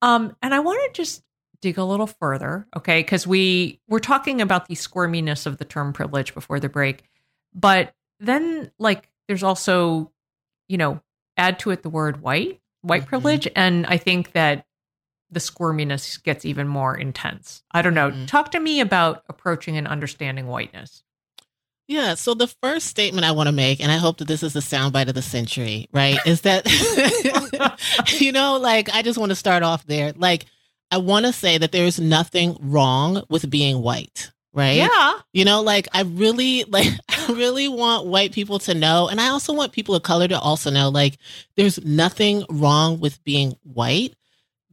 Um, 0.00 0.34
and 0.40 0.54
I 0.54 0.60
want 0.60 0.80
to 0.94 1.02
just 1.02 1.22
dig 1.60 1.76
a 1.76 1.84
little 1.84 2.06
further, 2.06 2.66
okay? 2.74 3.00
Because 3.00 3.26
we 3.26 3.80
were 3.86 4.00
talking 4.00 4.40
about 4.40 4.66
the 4.66 4.74
squirminess 4.74 5.44
of 5.44 5.58
the 5.58 5.66
term 5.66 5.92
privilege 5.92 6.32
before 6.32 6.58
the 6.58 6.70
break, 6.70 7.02
but 7.54 7.92
then 8.18 8.70
like 8.78 9.10
there's 9.28 9.42
also, 9.42 10.10
you 10.68 10.78
know, 10.78 11.02
add 11.36 11.58
to 11.58 11.70
it 11.70 11.82
the 11.82 11.90
word 11.90 12.22
white, 12.22 12.62
white 12.80 13.02
Mhm. 13.02 13.06
privilege, 13.08 13.48
and 13.54 13.84
I 13.86 13.98
think 13.98 14.32
that 14.32 14.64
the 15.30 15.40
squirminess 15.40 16.22
gets 16.22 16.44
even 16.44 16.66
more 16.68 16.96
intense. 16.96 17.62
I 17.72 17.82
don't 17.82 17.94
know. 17.94 18.10
Mhm. 18.10 18.26
Talk 18.26 18.50
to 18.52 18.60
me 18.60 18.80
about 18.80 19.22
approaching 19.28 19.76
and 19.76 19.86
understanding 19.86 20.46
whiteness. 20.46 21.02
Yeah. 21.88 22.14
So 22.14 22.34
the 22.34 22.46
first 22.46 22.86
statement 22.86 23.26
I 23.26 23.32
want 23.32 23.48
to 23.48 23.52
make, 23.52 23.80
and 23.80 23.90
I 23.90 23.96
hope 23.96 24.18
that 24.18 24.28
this 24.28 24.42
is 24.44 24.52
the 24.52 24.60
soundbite 24.60 25.08
of 25.08 25.14
the 25.14 25.22
century, 25.22 25.88
right? 25.92 26.18
is 26.24 26.42
that, 26.42 26.64
you 28.20 28.32
know, 28.32 28.58
like 28.58 28.88
I 28.94 29.02
just 29.02 29.18
want 29.18 29.30
to 29.30 29.36
start 29.36 29.62
off 29.62 29.84
there. 29.86 30.12
Like, 30.16 30.46
I 30.90 30.98
want 30.98 31.26
to 31.26 31.32
say 31.32 31.58
that 31.58 31.72
there's 31.72 32.00
nothing 32.00 32.56
wrong 32.60 33.22
with 33.28 33.48
being 33.50 33.80
white, 33.82 34.30
right? 34.52 34.76
Yeah. 34.76 35.12
You 35.32 35.44
know, 35.44 35.62
like 35.62 35.88
I 35.92 36.02
really 36.02 36.64
like 36.64 36.88
I 37.08 37.32
really 37.32 37.68
want 37.68 38.06
white 38.06 38.32
people 38.32 38.58
to 38.60 38.74
know 38.74 39.08
and 39.08 39.20
I 39.20 39.28
also 39.28 39.52
want 39.52 39.72
people 39.72 39.94
of 39.94 40.02
color 40.02 40.26
to 40.28 40.38
also 40.38 40.70
know 40.70 40.88
like 40.88 41.16
there's 41.56 41.84
nothing 41.84 42.44
wrong 42.50 43.00
with 43.00 43.22
being 43.24 43.56
white. 43.62 44.14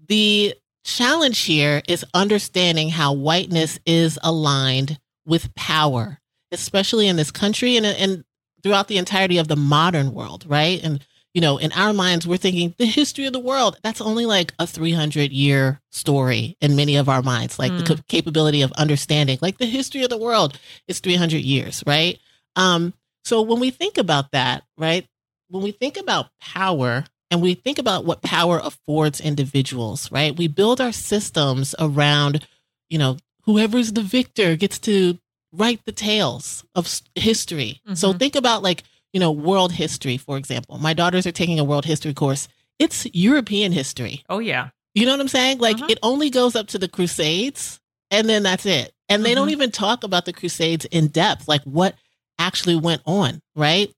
The 0.07 0.55
challenge 0.83 1.39
here 1.39 1.81
is 1.87 2.05
understanding 2.13 2.89
how 2.89 3.13
whiteness 3.13 3.79
is 3.85 4.17
aligned 4.23 4.99
with 5.25 5.53
power, 5.55 6.19
especially 6.51 7.07
in 7.07 7.17
this 7.17 7.31
country 7.31 7.75
and 7.77 7.85
and 7.85 8.23
throughout 8.63 8.87
the 8.87 8.97
entirety 8.97 9.37
of 9.37 9.47
the 9.47 9.55
modern 9.55 10.13
world, 10.13 10.45
right? 10.47 10.81
And 10.83 11.05
you 11.33 11.41
know, 11.41 11.57
in 11.57 11.71
our 11.73 11.93
minds, 11.93 12.25
we're 12.25 12.37
thinking 12.37 12.73
the 12.79 12.85
history 12.85 13.25
of 13.27 13.33
the 13.33 13.39
world. 13.39 13.77
That's 13.83 14.01
only 14.01 14.25
like 14.25 14.53
a 14.57 14.65
300 14.65 15.31
year 15.31 15.79
story 15.91 16.57
in 16.61 16.75
many 16.75 16.95
of 16.95 17.09
our 17.09 17.21
minds, 17.21 17.59
like 17.59 17.71
mm. 17.71 17.85
the 17.85 18.03
capability 18.07 18.63
of 18.63 18.71
understanding, 18.71 19.37
like 19.41 19.59
the 19.59 19.67
history 19.67 20.03
of 20.03 20.09
the 20.09 20.17
world 20.17 20.57
is 20.87 20.99
300 20.99 21.37
years, 21.37 21.83
right? 21.85 22.17
Um, 22.55 22.93
so 23.23 23.43
when 23.43 23.59
we 23.59 23.69
think 23.69 23.99
about 23.99 24.31
that, 24.31 24.63
right, 24.77 25.07
when 25.49 25.61
we 25.61 25.71
think 25.71 25.97
about 25.97 26.27
power 26.41 27.05
and 27.29 27.41
we 27.41 27.55
think 27.55 27.77
about 27.77 28.05
what 28.05 28.21
power 28.21 28.59
affords 28.63 29.19
individuals, 29.19 30.11
right, 30.11 30.35
we 30.35 30.47
build 30.47 30.79
our 30.79 30.91
systems 30.91 31.75
around, 31.79 32.47
you 32.89 32.97
know, 32.97 33.17
whoever's 33.43 33.93
the 33.93 34.01
victor 34.01 34.55
gets 34.55 34.79
to 34.79 35.17
write 35.51 35.83
the 35.85 35.91
tales 35.91 36.63
of 36.75 37.01
history. 37.15 37.81
Mm-hmm. 37.85 37.95
So 37.95 38.13
think 38.13 38.35
about 38.35 38.63
like, 38.63 38.83
you 39.13 39.19
know, 39.19 39.31
world 39.31 39.71
history, 39.71 40.17
for 40.17 40.37
example. 40.37 40.77
My 40.77 40.93
daughters 40.93 41.25
are 41.25 41.31
taking 41.31 41.59
a 41.59 41.63
world 41.63 41.85
history 41.85 42.13
course. 42.13 42.47
It's 42.79 43.07
European 43.13 43.71
history. 43.71 44.23
Oh, 44.29 44.39
yeah. 44.39 44.69
You 44.93 45.05
know 45.05 45.11
what 45.11 45.21
I'm 45.21 45.27
saying? 45.27 45.59
Like, 45.59 45.77
uh-huh. 45.77 45.87
it 45.89 45.99
only 46.03 46.29
goes 46.29 46.55
up 46.55 46.67
to 46.67 46.79
the 46.79 46.87
Crusades 46.87 47.79
and 48.11 48.27
then 48.27 48.43
that's 48.43 48.65
it. 48.65 48.93
And 49.09 49.23
they 49.23 49.29
mm-hmm. 49.29 49.35
don't 49.35 49.49
even 49.51 49.71
talk 49.71 50.03
about 50.03 50.25
the 50.25 50.33
Crusades 50.33 50.85
in 50.85 51.07
depth, 51.07 51.47
like 51.47 51.63
what 51.63 51.95
actually 52.39 52.75
went 52.75 53.01
on, 53.05 53.41
right? 53.55 53.91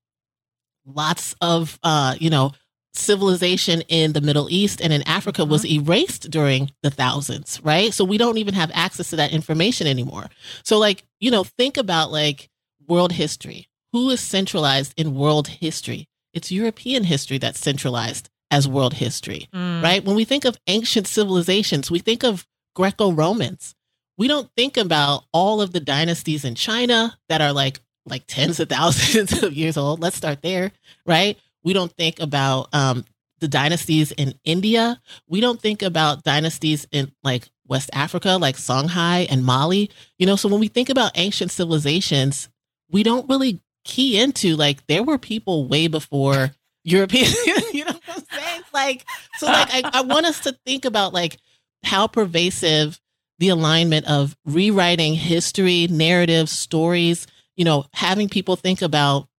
Lots 0.85 1.35
of, 1.41 1.77
uh, 1.83 2.15
you 2.19 2.29
know, 2.29 2.51
civilization 2.93 3.81
in 3.87 4.13
the 4.13 4.21
Middle 4.21 4.49
East 4.49 4.81
and 4.81 4.91
in 4.91 5.01
Africa 5.03 5.43
mm-hmm. 5.43 5.51
was 5.51 5.65
erased 5.65 6.29
during 6.31 6.71
the 6.81 6.89
thousands, 6.89 7.59
right? 7.63 7.93
So 7.93 8.03
we 8.03 8.17
don't 8.17 8.37
even 8.37 8.53
have 8.53 8.71
access 8.73 9.09
to 9.11 9.15
that 9.17 9.31
information 9.31 9.87
anymore. 9.87 10.29
So, 10.63 10.77
like, 10.77 11.03
you 11.19 11.31
know, 11.31 11.43
think 11.43 11.77
about 11.77 12.11
like 12.11 12.49
world 12.87 13.13
history 13.13 13.67
who 13.91 14.09
is 14.09 14.19
centralized 14.19 14.93
in 14.97 15.15
world 15.15 15.47
history? 15.47 16.07
It's 16.33 16.51
European 16.51 17.03
history 17.03 17.37
that's 17.37 17.59
centralized 17.59 18.29
as 18.51 18.67
world 18.67 18.95
history, 18.95 19.47
mm. 19.53 19.81
right? 19.81 20.03
When 20.03 20.15
we 20.15 20.25
think 20.25 20.45
of 20.45 20.57
ancient 20.67 21.07
civilizations, 21.07 21.91
we 21.91 21.99
think 21.99 22.23
of 22.23 22.45
Greco 22.75 23.11
Romans. 23.11 23.75
We 24.17 24.27
don't 24.27 24.49
think 24.55 24.77
about 24.77 25.23
all 25.31 25.61
of 25.61 25.71
the 25.71 25.79
dynasties 25.79 26.45
in 26.45 26.55
China 26.55 27.17
that 27.29 27.41
are 27.41 27.53
like 27.53 27.79
like 28.05 28.23
tens 28.27 28.59
of 28.59 28.69
thousands 28.69 29.43
of 29.43 29.53
years 29.53 29.77
old. 29.77 30.01
Let's 30.01 30.15
start 30.15 30.41
there, 30.41 30.71
right? 31.05 31.37
We 31.69 31.73
don't 31.73 31.91
think 31.91 32.19
about 32.19 32.73
um, 32.73 33.05
the 33.41 33.47
dynasties 33.47 34.11
in 34.11 34.33
India. 34.43 34.99
We 35.27 35.39
don't 35.39 35.61
think 35.61 35.83
about 35.83 36.23
dynasties 36.23 36.87
in 36.91 37.11
like 37.23 37.47
West 37.67 37.91
Africa, 37.93 38.39
like 38.41 38.55
Songhai 38.55 39.27
and 39.29 39.45
Mali. 39.45 39.91
You 40.17 40.25
know, 40.25 40.35
so 40.35 40.49
when 40.49 40.59
we 40.59 40.67
think 40.67 40.89
about 40.89 41.11
ancient 41.13 41.51
civilizations, 41.51 42.49
we 42.89 43.03
don't 43.03 43.29
really 43.29 43.61
key 43.85 44.19
into 44.19 44.55
like 44.55 44.87
there 44.87 45.03
were 45.03 45.19
people 45.19 45.67
way 45.67 45.85
before 45.85 46.55
European, 46.83 47.31
you 47.71 47.85
know 47.85 47.91
what 47.91 48.01
I'm 48.17 48.23
saying? 48.31 48.61
Like, 48.73 49.05
so 49.37 49.45
like 49.45 49.69
I, 49.71 49.91
I 49.93 50.01
want 50.01 50.25
us 50.25 50.39
to 50.45 50.57
think 50.65 50.85
about 50.85 51.13
like 51.13 51.37
how 51.83 52.07
pervasive 52.07 52.99
the 53.37 53.49
alignment 53.49 54.09
of 54.09 54.35
rewriting 54.43 55.13
history, 55.13 55.85
narrative, 55.85 56.49
stories, 56.49 57.27
you 57.55 57.63
know, 57.63 57.85
having 57.93 58.27
people 58.27 58.55
think 58.55 58.81
about 58.81 59.29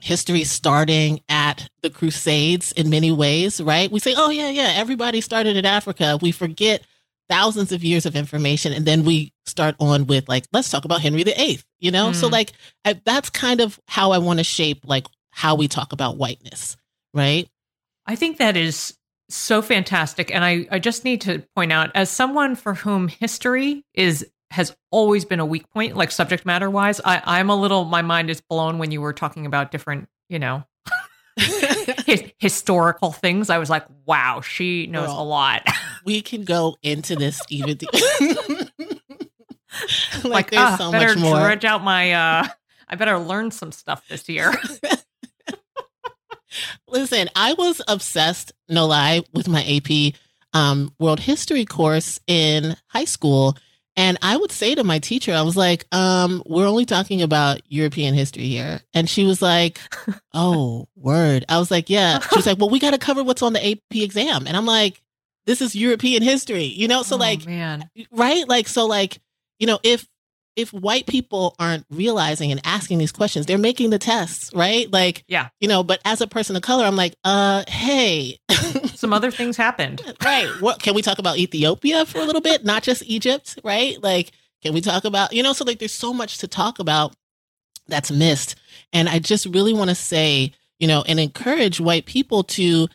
history 0.00 0.44
starting 0.44 1.20
at 1.28 1.68
the 1.82 1.90
Crusades 1.90 2.72
in 2.72 2.90
many 2.90 3.12
ways, 3.12 3.60
right? 3.60 3.90
We 3.90 4.00
say, 4.00 4.14
oh, 4.16 4.30
yeah, 4.30 4.48
yeah, 4.48 4.72
everybody 4.74 5.20
started 5.20 5.56
in 5.56 5.66
Africa. 5.66 6.18
We 6.20 6.32
forget 6.32 6.84
thousands 7.30 7.70
of 7.70 7.84
years 7.84 8.06
of 8.06 8.16
information 8.16 8.72
and 8.72 8.84
then 8.84 9.04
we 9.04 9.32
start 9.46 9.76
on 9.78 10.04
with 10.08 10.28
like 10.28 10.44
let's 10.52 10.68
talk 10.68 10.84
about 10.84 11.00
henry 11.00 11.22
viii 11.22 11.60
you 11.78 11.92
know 11.92 12.08
mm. 12.10 12.14
so 12.14 12.26
like 12.26 12.52
I, 12.84 13.00
that's 13.04 13.30
kind 13.30 13.60
of 13.60 13.78
how 13.86 14.10
i 14.10 14.18
want 14.18 14.40
to 14.40 14.44
shape 14.44 14.80
like 14.84 15.06
how 15.30 15.54
we 15.54 15.68
talk 15.68 15.92
about 15.92 16.16
whiteness 16.16 16.76
right 17.14 17.48
i 18.04 18.16
think 18.16 18.38
that 18.38 18.56
is 18.56 18.98
so 19.28 19.62
fantastic 19.62 20.34
and 20.34 20.44
i 20.44 20.66
i 20.72 20.80
just 20.80 21.04
need 21.04 21.20
to 21.20 21.44
point 21.54 21.70
out 21.70 21.92
as 21.94 22.10
someone 22.10 22.56
for 22.56 22.74
whom 22.74 23.06
history 23.06 23.84
is 23.94 24.26
has 24.50 24.74
always 24.90 25.24
been 25.24 25.40
a 25.40 25.46
weak 25.46 25.68
point 25.70 25.96
like 25.96 26.10
subject 26.10 26.44
matter 26.44 26.68
wise 26.68 27.00
i 27.04 27.22
i'm 27.24 27.50
a 27.50 27.56
little 27.56 27.84
my 27.84 28.02
mind 28.02 28.30
is 28.30 28.40
blown 28.40 28.78
when 28.78 28.90
you 28.90 29.00
were 29.00 29.12
talking 29.12 29.46
about 29.46 29.70
different 29.70 30.08
you 30.28 30.38
know 30.38 30.64
his, 32.06 32.24
historical 32.38 33.12
things. 33.12 33.50
I 33.50 33.58
was 33.58 33.70
like, 33.70 33.84
wow, 34.06 34.40
she 34.40 34.86
knows 34.86 35.08
Girl, 35.08 35.20
a 35.20 35.24
lot. 35.24 35.62
we 36.04 36.22
can 36.22 36.44
go 36.44 36.76
into 36.82 37.16
this 37.16 37.40
even. 37.48 37.78
like, 40.22 40.24
like, 40.24 40.50
there's 40.50 40.62
uh, 40.62 40.76
so 40.76 40.92
better 40.92 41.14
much 41.14 41.18
more. 41.18 41.40
Dredge 41.40 41.64
out 41.64 41.82
my. 41.82 42.12
uh 42.12 42.48
I 42.88 42.96
better 42.96 43.18
learn 43.18 43.52
some 43.52 43.70
stuff 43.70 44.02
this 44.08 44.28
year. 44.28 44.52
Listen, 46.88 47.28
I 47.36 47.52
was 47.52 47.80
obsessed, 47.86 48.52
no 48.68 48.86
lie, 48.86 49.22
with 49.32 49.46
my 49.46 49.62
AP 49.64 50.14
um, 50.52 50.92
World 50.98 51.20
History 51.20 51.64
course 51.64 52.18
in 52.26 52.76
high 52.88 53.04
school 53.04 53.56
and 53.96 54.18
I 54.22 54.36
would 54.36 54.52
say 54.52 54.74
to 54.74 54.84
my 54.84 54.98
teacher, 54.98 55.34
I 55.34 55.42
was 55.42 55.56
like, 55.56 55.84
um, 55.92 56.42
we're 56.46 56.66
only 56.66 56.86
talking 56.86 57.22
about 57.22 57.60
European 57.68 58.14
history 58.14 58.46
here. 58.46 58.80
And 58.94 59.08
she 59.10 59.24
was 59.24 59.42
like, 59.42 59.80
oh, 60.34 60.88
word. 60.96 61.44
I 61.48 61.58
was 61.58 61.70
like, 61.70 61.90
yeah. 61.90 62.20
She 62.20 62.36
was 62.36 62.46
like, 62.46 62.58
well, 62.58 62.70
we 62.70 62.78
got 62.78 62.92
to 62.92 62.98
cover 62.98 63.24
what's 63.24 63.42
on 63.42 63.52
the 63.52 63.72
AP 63.72 63.96
exam. 63.96 64.46
And 64.46 64.56
I'm 64.56 64.66
like, 64.66 65.02
this 65.46 65.60
is 65.60 65.74
European 65.74 66.22
history, 66.22 66.64
you 66.64 66.86
know? 66.86 67.02
So, 67.02 67.16
oh, 67.16 67.18
like, 67.18 67.44
man. 67.46 67.90
right? 68.12 68.48
Like, 68.48 68.68
so, 68.68 68.86
like, 68.86 69.18
you 69.58 69.66
know, 69.66 69.80
if, 69.82 70.06
if 70.60 70.72
white 70.72 71.06
people 71.06 71.54
aren't 71.58 71.86
realizing 71.90 72.52
and 72.52 72.60
asking 72.64 72.98
these 72.98 73.12
questions, 73.12 73.46
they're 73.46 73.58
making 73.58 73.90
the 73.90 73.98
tests, 73.98 74.50
right? 74.54 74.90
Like, 74.92 75.24
yeah, 75.26 75.48
you 75.60 75.68
know, 75.68 75.82
but 75.82 76.00
as 76.04 76.20
a 76.20 76.26
person 76.26 76.56
of 76.56 76.62
color, 76.62 76.84
I'm 76.84 76.96
like, 76.96 77.14
uh, 77.24 77.64
hey, 77.68 78.38
some 78.94 79.12
other 79.12 79.30
things 79.30 79.56
happened. 79.56 80.02
right. 80.22 80.48
What 80.60 80.82
can 80.82 80.94
we 80.94 81.02
talk 81.02 81.18
about 81.18 81.38
Ethiopia 81.38 82.06
for 82.06 82.18
a 82.18 82.24
little 82.24 82.40
bit? 82.42 82.64
Not 82.64 82.82
just 82.82 83.02
Egypt, 83.06 83.58
right? 83.64 84.00
Like, 84.02 84.32
can 84.62 84.74
we 84.74 84.80
talk 84.80 85.04
about, 85.04 85.32
you 85.32 85.42
know, 85.42 85.52
so 85.52 85.64
like 85.64 85.78
there's 85.78 85.92
so 85.92 86.12
much 86.12 86.38
to 86.38 86.48
talk 86.48 86.78
about 86.78 87.14
that's 87.88 88.10
missed. 88.10 88.56
And 88.92 89.08
I 89.08 89.18
just 89.18 89.46
really 89.46 89.72
want 89.72 89.90
to 89.90 89.94
say, 89.94 90.52
you 90.78 90.86
know, 90.86 91.02
and 91.06 91.20
encourage 91.20 91.80
white 91.80 92.06
people 92.06 92.44
to 92.44 92.88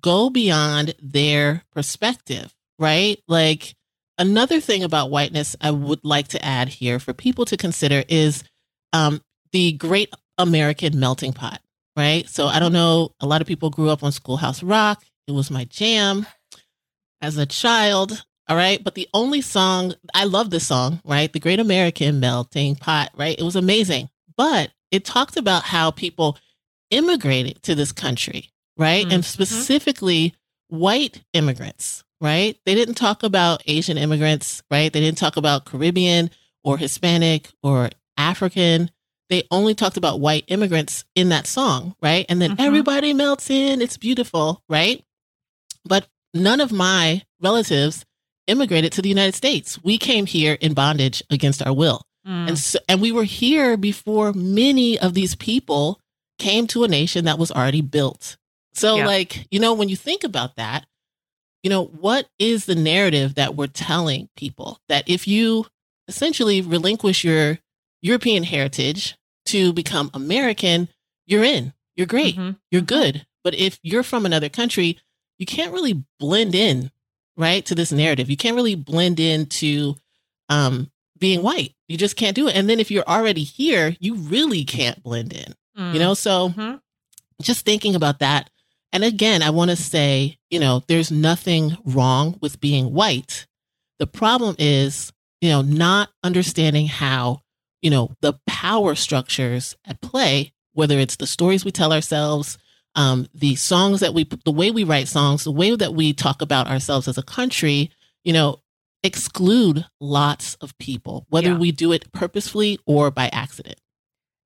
go 0.00 0.30
beyond 0.30 0.94
their 1.00 1.64
perspective, 1.72 2.54
right? 2.78 3.20
Like, 3.28 3.74
another 4.18 4.60
thing 4.60 4.82
about 4.82 5.10
whiteness 5.10 5.56
I 5.60 5.70
would 5.70 6.04
like 6.04 6.28
to 6.28 6.44
add 6.44 6.68
here 6.68 6.98
for 6.98 7.12
people 7.12 7.44
to 7.46 7.56
consider 7.56 8.04
is 8.08 8.44
um, 8.92 9.22
the 9.52 9.72
great 9.72 10.12
American 10.36 10.98
melting 10.98 11.32
pot, 11.32 11.60
right? 11.96 12.28
So 12.28 12.46
I 12.46 12.58
don't 12.58 12.72
know, 12.72 13.14
a 13.20 13.26
lot 13.26 13.40
of 13.40 13.46
people 13.46 13.70
grew 13.70 13.90
up 13.90 14.02
on 14.02 14.12
Schoolhouse 14.12 14.62
Rock. 14.62 15.04
It 15.26 15.32
was 15.32 15.50
my 15.50 15.64
jam 15.64 16.26
as 17.20 17.36
a 17.36 17.46
child. 17.46 18.24
All 18.48 18.56
right. 18.56 18.82
But 18.82 18.94
the 18.94 19.08
only 19.12 19.42
song, 19.42 19.94
I 20.14 20.24
love 20.24 20.50
this 20.50 20.66
song, 20.66 21.00
right? 21.04 21.30
The 21.30 21.40
Great 21.40 21.60
American 21.60 22.18
Melting 22.18 22.76
Pot, 22.76 23.10
right? 23.14 23.38
It 23.38 23.42
was 23.42 23.56
amazing. 23.56 24.08
But 24.36 24.70
it 24.90 25.04
talked 25.04 25.36
about 25.36 25.64
how 25.64 25.90
people 25.90 26.38
immigrated 26.90 27.62
to 27.64 27.74
this 27.74 27.92
country, 27.92 28.50
right? 28.78 29.04
Mm-hmm. 29.04 29.12
And 29.12 29.24
specifically 29.24 30.34
white 30.68 31.22
immigrants, 31.34 32.04
right? 32.20 32.58
They 32.64 32.74
didn't 32.74 32.94
talk 32.94 33.22
about 33.22 33.62
Asian 33.66 33.98
immigrants, 33.98 34.62
right? 34.70 34.92
They 34.92 35.00
didn't 35.00 35.18
talk 35.18 35.36
about 35.36 35.64
Caribbean 35.64 36.30
or 36.64 36.78
Hispanic 36.78 37.50
or 37.62 37.90
African. 38.16 38.90
They 39.28 39.44
only 39.50 39.74
talked 39.74 39.96
about 39.96 40.20
white 40.20 40.44
immigrants 40.48 41.04
in 41.14 41.28
that 41.30 41.46
song, 41.46 41.94
right? 42.02 42.26
And 42.28 42.40
then 42.40 42.52
mm-hmm. 42.52 42.60
everybody 42.60 43.12
melts 43.12 43.50
in. 43.50 43.82
It's 43.82 43.96
beautiful, 43.96 44.62
right? 44.68 45.04
But 45.84 46.08
none 46.34 46.60
of 46.60 46.72
my 46.72 47.22
relatives 47.40 48.04
immigrated 48.46 48.92
to 48.92 49.02
the 49.02 49.08
United 49.08 49.34
States. 49.34 49.82
We 49.84 49.98
came 49.98 50.26
here 50.26 50.54
in 50.54 50.74
bondage 50.74 51.22
against 51.30 51.62
our 51.64 51.72
will. 51.72 52.02
Mm. 52.26 52.48
And 52.48 52.58
so, 52.58 52.78
and 52.88 53.00
we 53.00 53.12
were 53.12 53.24
here 53.24 53.76
before 53.76 54.32
many 54.32 54.98
of 54.98 55.14
these 55.14 55.34
people 55.34 56.00
came 56.38 56.66
to 56.68 56.84
a 56.84 56.88
nation 56.88 57.26
that 57.26 57.38
was 57.38 57.50
already 57.50 57.82
built. 57.82 58.36
So 58.74 58.96
yeah. 58.96 59.06
like, 59.06 59.46
you 59.50 59.60
know, 59.60 59.74
when 59.74 59.88
you 59.88 59.96
think 59.96 60.24
about 60.24 60.56
that, 60.56 60.86
you 61.62 61.70
know, 61.70 61.84
what 61.84 62.28
is 62.38 62.64
the 62.66 62.74
narrative 62.74 63.34
that 63.34 63.54
we're 63.56 63.66
telling 63.66 64.28
people 64.36 64.80
that 64.88 65.08
if 65.08 65.26
you 65.26 65.66
essentially 66.06 66.60
relinquish 66.60 67.24
your 67.24 67.58
European 68.02 68.44
heritage 68.44 69.16
to 69.46 69.72
become 69.72 70.10
American, 70.14 70.88
you're 71.26 71.44
in. 71.44 71.72
You're 71.96 72.06
great. 72.06 72.36
Mhm. 72.36 72.56
You're 72.70 72.80
good. 72.82 73.26
But 73.44 73.54
if 73.54 73.78
you're 73.82 74.02
from 74.02 74.24
another 74.24 74.48
country, 74.48 74.98
you 75.38 75.46
can't 75.46 75.72
really 75.72 76.04
blend 76.20 76.54
in, 76.54 76.90
right, 77.36 77.64
to 77.66 77.74
this 77.74 77.92
narrative. 77.92 78.30
You 78.30 78.36
can't 78.36 78.56
really 78.56 78.74
blend 78.74 79.18
into 79.20 79.96
um, 80.48 80.90
being 81.18 81.42
white. 81.42 81.74
You 81.88 81.96
just 81.98 82.16
can't 82.16 82.34
do 82.34 82.48
it. 82.48 82.54
And 82.56 82.70
then 82.70 82.80
if 82.80 82.90
you're 82.90 83.04
already 83.06 83.42
here, 83.42 83.96
you 84.00 84.14
really 84.14 84.64
can't 84.64 85.02
blend 85.02 85.32
in, 85.32 85.54
Mm. 85.76 85.92
you 85.92 85.98
know? 85.98 86.14
So 86.14 86.50
Mhm. 86.50 86.80
just 87.42 87.64
thinking 87.66 87.94
about 87.94 88.20
that. 88.20 88.48
And 88.92 89.04
again, 89.04 89.42
I 89.42 89.50
want 89.50 89.70
to 89.70 89.76
say, 89.76 90.38
you 90.50 90.58
know, 90.60 90.82
there's 90.88 91.10
nothing 91.10 91.76
wrong 91.84 92.38
with 92.40 92.60
being 92.60 92.92
white. 92.94 93.46
The 93.98 94.06
problem 94.06 94.56
is, 94.58 95.12
you 95.40 95.50
know, 95.50 95.62
not 95.62 96.10
understanding 96.24 96.86
how, 96.86 97.40
you 97.82 97.90
know, 97.90 98.10
the 98.22 98.34
power 98.46 98.94
structures 98.94 99.76
at 99.84 100.00
play, 100.00 100.52
whether 100.72 100.98
it's 100.98 101.16
the 101.16 101.26
stories 101.26 101.64
we 101.64 101.70
tell 101.70 101.92
ourselves, 101.92 102.56
um, 102.94 103.26
the 103.34 103.56
songs 103.56 104.00
that 104.00 104.14
we, 104.14 104.26
the 104.44 104.50
way 104.50 104.70
we 104.70 104.84
write 104.84 105.08
songs, 105.08 105.44
the 105.44 105.52
way 105.52 105.74
that 105.76 105.94
we 105.94 106.12
talk 106.12 106.40
about 106.40 106.66
ourselves 106.68 107.06
as 107.08 107.18
a 107.18 107.22
country, 107.22 107.90
you 108.24 108.32
know, 108.32 108.60
exclude 109.04 109.84
lots 110.00 110.54
of 110.56 110.76
people, 110.78 111.26
whether 111.28 111.50
Yeah. 111.50 111.58
we 111.58 111.70
do 111.72 111.92
it 111.92 112.10
purposefully 112.12 112.78
or 112.86 113.10
by 113.10 113.28
accident. 113.28 113.78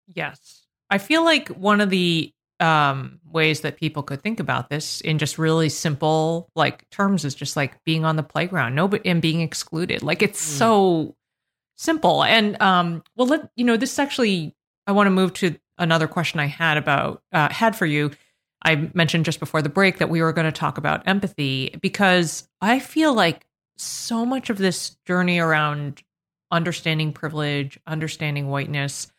Yes. 0.06 0.66
I 0.90 0.98
feel 0.98 1.24
like 1.24 1.48
one 1.48 1.80
of 1.80 1.88
the 1.90 2.32
um, 2.62 3.18
ways 3.24 3.62
that 3.62 3.76
people 3.76 4.02
could 4.02 4.22
think 4.22 4.38
about 4.40 4.70
this 4.70 5.00
in 5.00 5.18
just 5.18 5.36
really 5.36 5.68
simple 5.68 6.48
like 6.54 6.88
terms 6.90 7.24
is 7.24 7.34
just 7.34 7.56
like 7.56 7.82
being 7.84 8.04
on 8.04 8.16
the 8.16 8.22
playground, 8.22 8.74
no, 8.74 8.86
but 8.88 9.02
and 9.04 9.20
being 9.20 9.40
excluded. 9.40 10.02
Like 10.02 10.22
it's 10.22 10.40
Mm. 10.40 10.58
so 10.58 11.16
simple. 11.76 12.22
And 12.22 12.60
um, 12.62 13.02
well, 13.16 13.26
let 13.26 13.50
you 13.56 13.64
know 13.64 13.76
this 13.76 13.98
actually. 13.98 14.54
I 14.86 14.92
want 14.92 15.06
to 15.06 15.10
move 15.10 15.32
to 15.34 15.56
another 15.78 16.06
question 16.08 16.40
I 16.40 16.46
had 16.46 16.76
about 16.76 17.22
uh, 17.32 17.48
had 17.52 17.74
for 17.76 17.86
you. 17.86 18.10
I 18.64 18.90
mentioned 18.94 19.24
just 19.24 19.40
before 19.40 19.60
the 19.62 19.68
break 19.68 19.98
that 19.98 20.08
we 20.08 20.22
were 20.22 20.32
going 20.32 20.44
to 20.46 20.52
talk 20.52 20.78
about 20.78 21.06
empathy 21.08 21.76
because 21.80 22.48
I 22.60 22.78
feel 22.78 23.12
like 23.12 23.44
so 23.76 24.24
much 24.24 24.50
of 24.50 24.58
this 24.58 24.96
journey 25.04 25.40
around 25.40 26.02
understanding 26.52 27.12
privilege, 27.12 27.80
understanding 27.86 28.48
whiteness, 28.48 29.10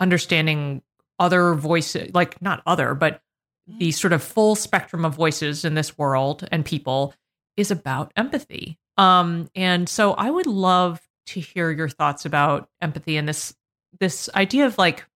understanding 0.00 0.82
other 1.18 1.54
voices, 1.54 2.10
like 2.14 2.40
not 2.42 2.62
other, 2.66 2.94
but 2.94 3.20
the 3.66 3.92
sort 3.92 4.12
of 4.12 4.22
full 4.22 4.54
spectrum 4.56 5.04
of 5.04 5.14
voices 5.14 5.64
in 5.64 5.74
this 5.74 5.96
world 5.96 6.46
and 6.52 6.64
people 6.64 7.14
is 7.56 7.70
about 7.70 8.12
empathy. 8.16 8.78
Um, 8.98 9.48
and 9.54 9.88
so 9.88 10.12
I 10.12 10.28
would 10.30 10.46
love 10.46 11.00
to 11.28 11.40
hear 11.40 11.70
your 11.70 11.88
thoughts 11.88 12.24
about 12.26 12.68
empathy 12.82 13.16
and 13.16 13.26
this 13.28 13.54
this 14.00 14.28
idea 14.34 14.66
of 14.66 14.76
like 14.76 15.06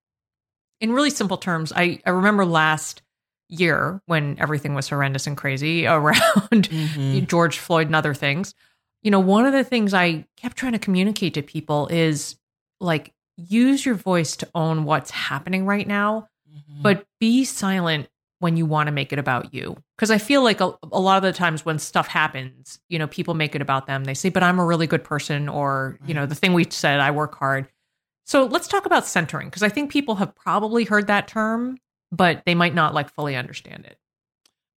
in 0.81 0.93
really 0.93 1.11
simple 1.11 1.37
terms, 1.37 1.73
I, 1.75 2.01
I 2.07 2.11
remember 2.11 2.45
last 2.47 3.03
year 3.49 4.01
when 4.07 4.37
everything 4.39 4.75
was 4.75 4.89
horrendous 4.89 5.27
and 5.27 5.37
crazy 5.37 5.87
around 5.89 6.69
Mhm. 6.71 7.27
George 7.27 7.59
Floyd 7.59 7.87
and 7.89 7.97
other 7.97 8.15
things. 8.15 8.55
You 9.03 9.11
know, 9.11 9.21
one 9.21 9.47
of 9.47 9.53
the 9.53 9.65
things 9.65 9.93
I 9.95 10.27
kept 10.37 10.57
trying 10.57 10.73
to 10.73 10.79
communicate 10.79 11.35
to 11.35 11.43
people 11.43 11.89
is 11.89 12.37
like 12.81 13.13
use 13.39 13.87
your 13.87 13.95
voice 13.95 14.37
to 14.37 14.49
own 14.55 14.85
what's 14.85 15.11
happening 15.11 15.65
right 15.65 15.87
now, 15.87 16.29
Mhm. 16.51 16.83
but 16.83 17.07
be 17.21 17.45
silent 17.45 18.09
when 18.41 18.57
you 18.57 18.67
want 18.67 18.87
to 18.89 18.93
make 18.93 19.13
it 19.13 19.19
about 19.19 19.55
you. 19.55 19.77
Because 19.97 20.11
I 20.11 20.19
feel 20.19 20.43
like 20.45 20.61
a, 20.61 20.73
a 20.93 21.01
lot 21.01 21.17
of 21.17 21.23
the 21.23 21.33
times 21.33 21.65
when 21.65 21.79
stuff 21.79 22.07
happens, 22.09 22.79
you 22.89 22.99
know, 22.99 23.07
people 23.07 23.35
make 23.35 23.55
it 23.55 23.63
about 23.63 23.87
them. 23.87 24.05
They 24.05 24.15
say, 24.15 24.29
but 24.29 24.43
I'm 24.43 24.59
a 24.59 24.65
really 24.67 24.87
good 24.87 25.03
person, 25.05 25.49
or, 25.49 25.99
you 26.07 26.15
know, 26.15 26.27
the 26.27 26.35
thing 26.37 26.53
we 26.53 26.67
said, 26.71 27.01
I 27.01 27.11
work 27.11 27.35
hard. 27.37 27.69
So 28.27 28.45
let's 28.45 28.69
talk 28.69 28.87
about 28.87 29.07
centering, 29.07 29.49
because 29.49 29.63
I 29.63 29.69
think 29.69 29.91
people 29.91 30.17
have 30.17 30.35
probably 30.35 30.85
heard 30.85 31.07
that 31.07 31.27
term, 31.29 31.79
but 32.13 32.43
they 32.45 32.55
might 32.55 32.75
not 32.75 32.95
like 32.95 33.11
fully 33.15 33.35
understand 33.37 33.87
it. 33.87 33.99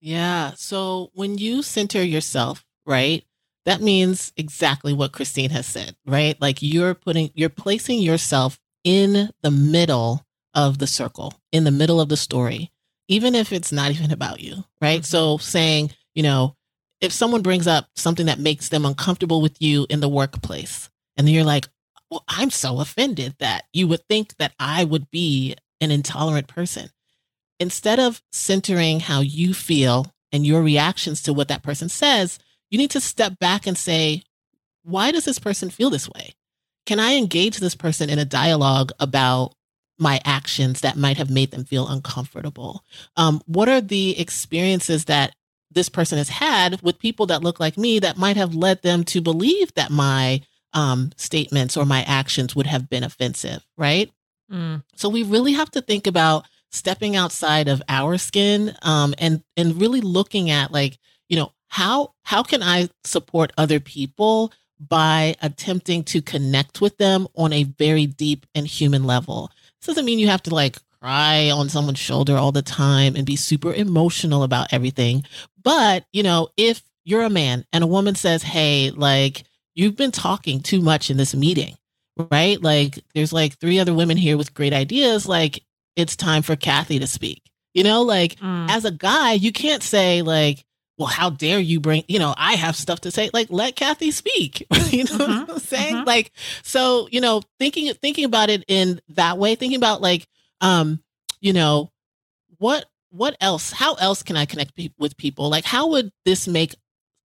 Yeah. 0.00 0.52
So 0.56 1.10
when 1.14 1.36
you 1.36 1.62
center 1.62 2.02
yourself, 2.02 2.64
right, 2.86 3.24
that 3.66 3.80
means 3.80 4.32
exactly 4.36 4.92
what 4.92 5.12
Christine 5.12 5.50
has 5.50 5.66
said, 5.66 5.96
right? 6.06 6.40
Like 6.40 6.62
you're 6.62 6.94
putting, 6.94 7.30
you're 7.34 7.48
placing 7.48 8.00
yourself 8.00 8.58
in 8.84 9.30
the 9.42 9.50
middle 9.50 10.24
of 10.54 10.78
the 10.78 10.86
circle, 10.86 11.34
in 11.52 11.64
the 11.64 11.70
middle 11.70 12.00
of 12.00 12.08
the 12.08 12.16
story, 12.16 12.72
even 13.08 13.34
if 13.34 13.52
it's 13.52 13.72
not 13.72 13.90
even 13.90 14.10
about 14.10 14.40
you, 14.40 14.64
right? 14.80 15.02
Mhm. 15.02 15.06
So 15.06 15.38
saying, 15.38 15.90
you 16.14 16.22
know, 16.22 16.56
if 17.00 17.12
someone 17.12 17.42
brings 17.42 17.66
up 17.66 17.88
something 17.96 18.26
that 18.26 18.38
makes 18.38 18.68
them 18.68 18.84
uncomfortable 18.84 19.40
with 19.40 19.60
you 19.60 19.86
in 19.90 20.00
the 20.00 20.08
workplace, 20.08 20.90
and 21.16 21.26
then 21.26 21.34
you're 21.34 21.44
like, 21.44 21.68
well, 22.10 22.24
I'm 22.28 22.50
so 22.50 22.80
offended 22.80 23.36
that 23.38 23.64
you 23.72 23.86
would 23.88 24.06
think 24.08 24.36
that 24.38 24.52
I 24.58 24.84
would 24.84 25.10
be 25.10 25.54
an 25.80 25.90
intolerant 25.90 26.48
person 26.48 26.90
instead 27.58 28.00
of 28.00 28.22
centering 28.32 29.00
how 29.00 29.20
you 29.20 29.54
feel 29.54 30.12
and 30.32 30.46
your 30.46 30.62
reactions 30.62 31.22
to 31.22 31.32
what 31.32 31.48
that 31.48 31.62
person 31.62 31.88
says, 31.88 32.38
you 32.70 32.78
need 32.78 32.90
to 32.92 33.00
step 33.00 33.38
back 33.38 33.66
and 33.66 33.76
say, 33.76 34.22
why 34.83 35.11
does 35.11 35.24
this 35.24 35.38
person 35.38 35.70
feel 35.70 35.90
this 35.90 36.09
way? 36.09 36.35
Can 36.87 36.98
I 36.98 37.14
engage 37.14 37.59
this 37.59 37.74
person 37.74 38.09
in 38.09 38.18
a 38.18 38.24
dialogue 38.24 38.92
about 38.98 39.54
my 39.98 40.20
actions 40.24 40.80
that 40.80 40.96
might 40.96 41.18
have 41.18 41.30
made 41.30 41.50
them 41.50 41.64
feel 41.64 41.88
uncomfortable? 41.88 42.85
Um, 43.16 43.42
what 43.46 43.68
are 43.68 43.80
the 43.80 44.18
experiences 44.18 45.04
that 45.06 45.35
this 45.70 45.88
person 45.88 46.18
has 46.18 46.28
had 46.28 46.80
with 46.83 46.98
people 46.98 47.26
that 47.26 47.42
look 47.42 47.61
like 47.61 47.76
me 47.78 47.98
that 48.00 48.16
might 48.16 48.37
have 48.37 48.54
led 48.54 48.83
them 48.83 49.04
to 49.04 49.20
believe 49.20 49.72
that 49.74 49.90
my 49.90 50.40
um, 50.72 51.12
statements 51.16 51.76
or 51.76 51.85
my 51.85 52.02
actions 52.02 52.56
would 52.56 52.66
have 52.66 52.88
been 52.88 53.04
offensive, 53.04 53.64
right? 53.76 54.11
Mm, 54.50 54.83
So 54.96 55.09
we 55.09 55.22
really 55.22 55.52
have 55.52 55.70
to 55.72 55.80
think 55.80 56.06
about 56.06 56.46
stepping 56.72 57.16
outside 57.16 57.68
of 57.68 57.83
our 57.88 58.18
skin 58.18 58.74
um, 58.83 59.14
and 59.18 59.42
and 59.56 59.80
really 59.80 60.00
looking 60.00 60.50
at 60.50 60.72
like 60.72 60.98
you 61.28 61.37
know 61.37 61.52
how 61.70 62.14
how 62.22 62.42
can 62.42 62.62
I 62.62 62.88
support 63.04 63.52
other 63.56 63.80
people 63.80 64.52
by 64.78 65.37
attempting 65.42 66.02
to 66.04 66.22
connect 66.22 66.80
with 66.80 66.96
them 66.98 67.28
on 67.37 67.52
a 67.52 67.64
very 67.64 68.06
deep 68.06 68.46
and 68.54 68.66
human 68.66 69.04
level. 69.04 69.50
This 69.80 69.88
doesn't 69.88 70.04
mean 70.04 70.18
you 70.18 70.28
have 70.28 70.42
to 70.44 70.54
like 70.54 70.78
cry 71.00 71.50
on 71.50 71.68
someone's 71.68 71.98
shoulder 71.98 72.37
all 72.37 72.52
the 72.52 72.62
time 72.62 73.14
and 73.16 73.26
be 73.26 73.37
super 73.37 73.72
emotional 73.72 74.42
about 74.42 74.72
everything. 74.72 75.24
But, 75.62 76.04
you 76.12 76.22
know, 76.22 76.48
if 76.56 76.83
you're 77.04 77.22
a 77.22 77.30
man 77.30 77.64
and 77.72 77.85
a 77.85 77.88
woman 77.88 78.14
says, 78.14 78.42
Hey, 78.42 78.90
like, 78.90 79.44
you've 79.74 79.96
been 79.96 80.12
talking 80.12 80.61
too 80.61 80.80
much 80.80 81.11
in 81.11 81.16
this 81.16 81.35
meeting, 81.35 81.76
right? 82.30 82.61
Like, 82.61 82.98
there's 83.14 83.33
like 83.33 83.59
three 83.59 83.78
other 83.78 83.94
women 83.94 84.16
here 84.16 84.37
with 84.37 84.54
great 84.54 84.72
ideas. 84.72 85.26
Like, 85.26 85.62
it's 85.96 86.16
time 86.16 86.42
for 86.42 86.56
Kathy 86.56 86.98
to 86.98 87.06
speak. 87.06 87.42
You 87.74 87.85
know, 87.85 88.02
like, 88.02 88.37
mm. 88.37 88.68
as 88.70 88.85
a 88.85 88.90
guy, 88.90 89.33
you 89.33 89.52
can't 89.52 89.83
say, 89.83 90.22
like, 90.22 90.64
well, 91.00 91.08
how 91.08 91.30
dare 91.30 91.58
you 91.58 91.80
bring, 91.80 92.04
you 92.08 92.18
know, 92.18 92.34
I 92.36 92.56
have 92.56 92.76
stuff 92.76 93.00
to 93.00 93.10
say. 93.10 93.30
Like, 93.32 93.48
let 93.50 93.74
Kathy 93.74 94.10
speak. 94.10 94.66
you 94.90 95.04
know 95.04 95.16
Mhm, 95.16 95.40
what 95.46 95.50
I'm 95.50 95.58
saying? 95.58 95.96
mhm. 95.96 96.06
Like, 96.06 96.30
so, 96.62 97.08
you 97.10 97.22
know, 97.22 97.40
thinking 97.58 97.92
thinking 97.94 98.26
about 98.26 98.50
it 98.50 98.64
in 98.68 99.00
that 99.08 99.38
way, 99.38 99.54
thinking 99.54 99.78
about 99.78 100.02
like, 100.02 100.26
um, 100.60 101.02
you 101.40 101.54
know, 101.54 101.90
what 102.58 102.84
what 103.10 103.34
else? 103.40 103.72
How 103.72 103.94
else 103.94 104.22
can 104.22 104.36
I 104.36 104.44
connect 104.44 104.76
pe- 104.76 104.90
with 104.98 105.16
people? 105.16 105.48
Like, 105.48 105.64
how 105.64 105.88
would 105.88 106.12
this 106.26 106.46
make 106.46 106.74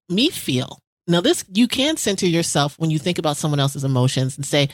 me 0.09 0.29
feel? 0.29 0.79
Now, 1.05 1.19
this 1.19 1.43
you 1.53 1.67
can 1.67 1.97
center 1.97 2.25
yourself 2.25 2.79
when 2.79 2.89
you 2.91 2.97
think 2.97 3.19
about 3.19 3.35
someone 3.37 3.59
else's 3.59 3.83
emotions 3.83 4.37
and 4.37 4.45
say, 4.45 4.69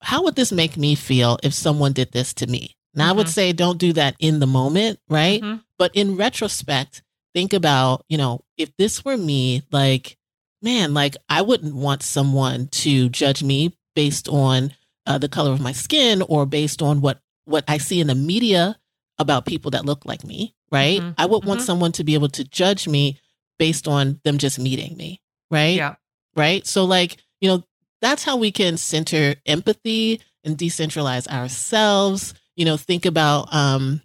how 0.00 0.22
would 0.22 0.36
this 0.36 0.52
make 0.52 0.76
me 0.76 0.94
feel 0.94 1.38
if 1.42 1.52
someone 1.52 1.92
did 1.92 2.12
this 2.12 2.32
to 2.34 2.46
me? 2.46 2.76
Now, 2.94 3.10
I 3.10 3.12
would 3.12 3.26
Mhm. 3.26 3.30
say 3.30 3.52
don't 3.52 3.76
do 3.78 3.92
that 3.94 4.14
in 4.20 4.38
the 4.38 4.46
moment, 4.46 5.00
right? 5.10 5.42
Mhm. 5.42 5.62
But 5.78 5.90
in 5.96 6.16
retrospect, 6.16 7.02
think 7.36 7.52
about, 7.52 8.02
you 8.08 8.16
know, 8.16 8.42
if 8.56 8.74
this 8.78 9.04
were 9.04 9.16
me, 9.18 9.62
like, 9.70 10.16
man, 10.62 10.94
like 10.94 11.18
I 11.28 11.42
wouldn't 11.42 11.74
want 11.74 12.02
someone 12.02 12.68
to 12.68 13.10
judge 13.10 13.42
me 13.42 13.76
based 13.94 14.26
on 14.26 14.72
uh, 15.06 15.18
the 15.18 15.28
color 15.28 15.52
of 15.52 15.60
my 15.60 15.72
skin 15.72 16.22
or 16.22 16.46
based 16.46 16.80
on 16.80 17.02
what 17.02 17.20
what 17.44 17.62
I 17.68 17.76
see 17.76 18.00
in 18.00 18.06
the 18.06 18.14
media 18.14 18.78
about 19.18 19.44
people 19.44 19.70
that 19.72 19.84
look 19.84 20.06
like 20.06 20.24
me, 20.24 20.54
right? 20.72 21.00
Mhm, 21.00 21.14
I 21.18 21.26
would 21.26 21.44
want 21.44 21.60
mhm. 21.60 21.64
someone 21.64 21.92
to 21.92 22.04
be 22.04 22.14
able 22.14 22.30
to 22.30 22.42
judge 22.42 22.88
me 22.88 23.20
based 23.58 23.86
on 23.86 24.18
them 24.24 24.38
just 24.38 24.58
meeting 24.58 24.96
me, 24.96 25.20
right? 25.50 25.76
Yeah. 25.76 25.96
right? 26.34 26.66
So, 26.66 26.86
like, 26.86 27.18
you 27.42 27.50
know, 27.50 27.64
that's 28.00 28.24
how 28.24 28.38
we 28.38 28.50
can 28.50 28.78
center 28.78 29.36
empathy 29.44 30.22
and 30.42 30.56
decentralize 30.56 31.28
ourselves. 31.28 32.32
You 32.56 32.64
know, 32.64 32.78
think 32.78 33.04
about 33.04 33.52
um, 33.54 34.00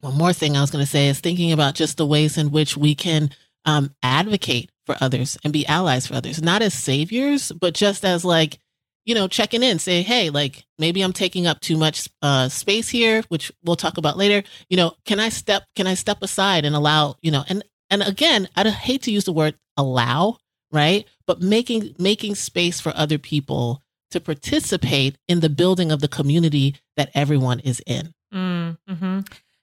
one 0.00 0.16
more 0.16 0.32
thing 0.32 0.56
I 0.56 0.60
was 0.60 0.70
going 0.70 0.84
to 0.84 0.90
say 0.90 1.08
is 1.08 1.20
thinking 1.20 1.52
about 1.52 1.74
just 1.74 1.96
the 1.96 2.06
ways 2.06 2.38
in 2.38 2.50
which 2.50 2.76
we 2.76 2.94
can 2.94 3.30
um, 3.64 3.94
advocate 4.02 4.70
for 4.86 4.96
others 5.00 5.38
and 5.44 5.52
be 5.52 5.66
allies 5.66 6.06
for 6.06 6.14
others, 6.14 6.42
not 6.42 6.62
as 6.62 6.74
saviors, 6.74 7.52
but 7.52 7.74
just 7.74 8.04
as 8.04 8.24
like, 8.24 8.58
you 9.04 9.14
know, 9.14 9.28
checking 9.28 9.62
in, 9.62 9.78
say, 9.78 10.02
hey, 10.02 10.30
like 10.30 10.64
maybe 10.78 11.02
I'm 11.02 11.12
taking 11.12 11.46
up 11.46 11.60
too 11.60 11.76
much 11.76 12.08
uh, 12.22 12.48
space 12.48 12.88
here, 12.88 13.22
which 13.28 13.52
we'll 13.64 13.76
talk 13.76 13.98
about 13.98 14.16
later. 14.16 14.46
You 14.68 14.76
know, 14.76 14.94
can 15.04 15.20
I 15.20 15.28
step? 15.30 15.64
Can 15.74 15.86
I 15.86 15.94
step 15.94 16.18
aside 16.22 16.64
and 16.64 16.76
allow? 16.76 17.16
You 17.22 17.30
know, 17.30 17.44
and 17.48 17.62
and 17.88 18.02
again, 18.02 18.48
I 18.56 18.62
would 18.62 18.72
hate 18.72 19.02
to 19.02 19.10
use 19.10 19.24
the 19.24 19.32
word 19.32 19.56
allow, 19.76 20.38
right? 20.70 21.06
But 21.26 21.40
making 21.40 21.94
making 21.98 22.34
space 22.34 22.80
for 22.80 22.92
other 22.94 23.18
people 23.18 23.82
to 24.10 24.20
participate 24.20 25.16
in 25.28 25.40
the 25.40 25.48
building 25.48 25.90
of 25.90 26.00
the 26.00 26.08
community 26.08 26.76
that 26.96 27.10
everyone 27.14 27.60
is 27.60 27.80
in. 27.86 28.12
Mm-hmm. 28.34 29.20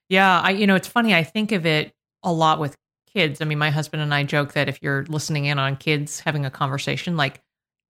Yeah, 0.08 0.40
I 0.40 0.50
you 0.50 0.66
know 0.66 0.74
it's 0.74 0.88
funny. 0.88 1.14
I 1.14 1.24
think 1.24 1.52
of 1.52 1.66
it 1.66 1.92
a 2.22 2.32
lot 2.32 2.58
with 2.58 2.76
kids. 3.12 3.40
I 3.40 3.44
mean, 3.44 3.58
my 3.58 3.70
husband 3.70 4.02
and 4.02 4.14
I 4.14 4.24
joke 4.24 4.52
that 4.52 4.68
if 4.68 4.82
you're 4.82 5.04
listening 5.08 5.46
in 5.46 5.58
on 5.58 5.76
kids 5.76 6.20
having 6.20 6.44
a 6.46 6.50
conversation, 6.50 7.16
like 7.16 7.40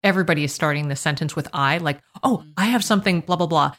everybody 0.02 0.44
is 0.44 0.52
starting 0.52 0.88
the 0.88 0.96
sentence 0.96 1.34
with 1.34 1.48
I, 1.52 1.78
like, 1.78 2.00
oh, 2.22 2.44
I 2.56 2.66
have 2.66 2.84
something, 2.84 3.20
blah 3.20 3.36
blah 3.36 3.46
blah. 3.46 3.72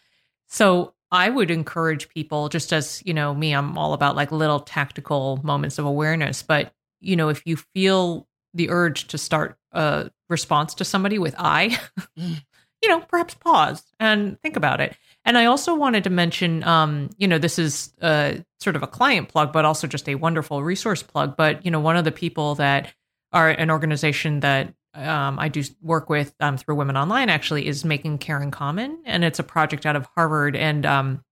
So 0.47 0.93
I 1.11 1.29
would 1.29 1.51
encourage 1.51 2.09
people, 2.09 2.49
just 2.49 2.71
as 2.71 3.01
you 3.05 3.13
know, 3.13 3.33
me, 3.33 3.53
I'm 3.53 3.77
all 3.77 3.93
about 3.93 4.15
like 4.15 4.31
little 4.31 4.59
tactical 4.59 5.39
moments 5.43 5.79
of 5.79 5.85
awareness. 5.85 6.43
But 6.43 6.73
you 7.01 7.15
know, 7.15 7.29
if 7.29 7.41
you 7.45 7.57
feel 7.57 8.27
the 8.53 8.69
urge 8.69 9.07
to 9.07 9.17
start 9.17 9.57
a 9.71 10.11
response 10.29 10.73
to 10.75 10.85
somebody 10.85 11.19
with 11.19 11.35
I, 11.37 11.69
mm. 12.17 12.41
you 12.81 12.89
know, 12.89 13.01
perhaps 13.01 13.33
pause 13.35 13.83
and 13.99 14.39
think 14.41 14.55
about 14.55 14.81
it. 14.81 14.95
And 15.25 15.37
I 15.37 15.45
also 15.45 15.75
wanted 15.75 16.05
to 16.05 16.09
mention, 16.09 16.63
um, 16.63 17.09
you 17.17 17.27
know, 17.27 17.37
this 17.37 17.59
is 17.59 17.93
uh, 18.01 18.35
sort 18.59 18.75
of 18.75 18.83
a 18.83 18.87
client 18.87 19.29
plug, 19.29 19.51
but 19.53 19.65
also 19.65 19.85
just 19.85 20.07
a 20.09 20.15
wonderful 20.15 20.63
resource 20.63 21.03
plug. 21.03 21.35
But 21.37 21.65
you 21.65 21.71
know, 21.71 21.79
one 21.79 21.97
of 21.97 22.05
the 22.05 22.11
people 22.11 22.55
that 22.55 22.93
are 23.31 23.49
an 23.49 23.69
organization 23.69 24.39
that 24.39 24.73
um, 24.93 25.37
I 25.37 25.49
do 25.49 25.63
work 25.81 26.09
with 26.09 26.33
um, 26.39 26.57
through 26.57 26.75
Women 26.75 26.97
Online 26.97 27.29
actually 27.29 27.67
is 27.67 27.85
making 27.85 28.17
caring 28.19 28.51
common, 28.51 28.99
and 29.05 29.23
it's 29.23 29.39
a 29.39 29.43
project 29.43 29.85
out 29.85 29.95
of 29.95 30.07
Harvard, 30.15 30.55
and 30.55 30.85
um, 30.85 31.23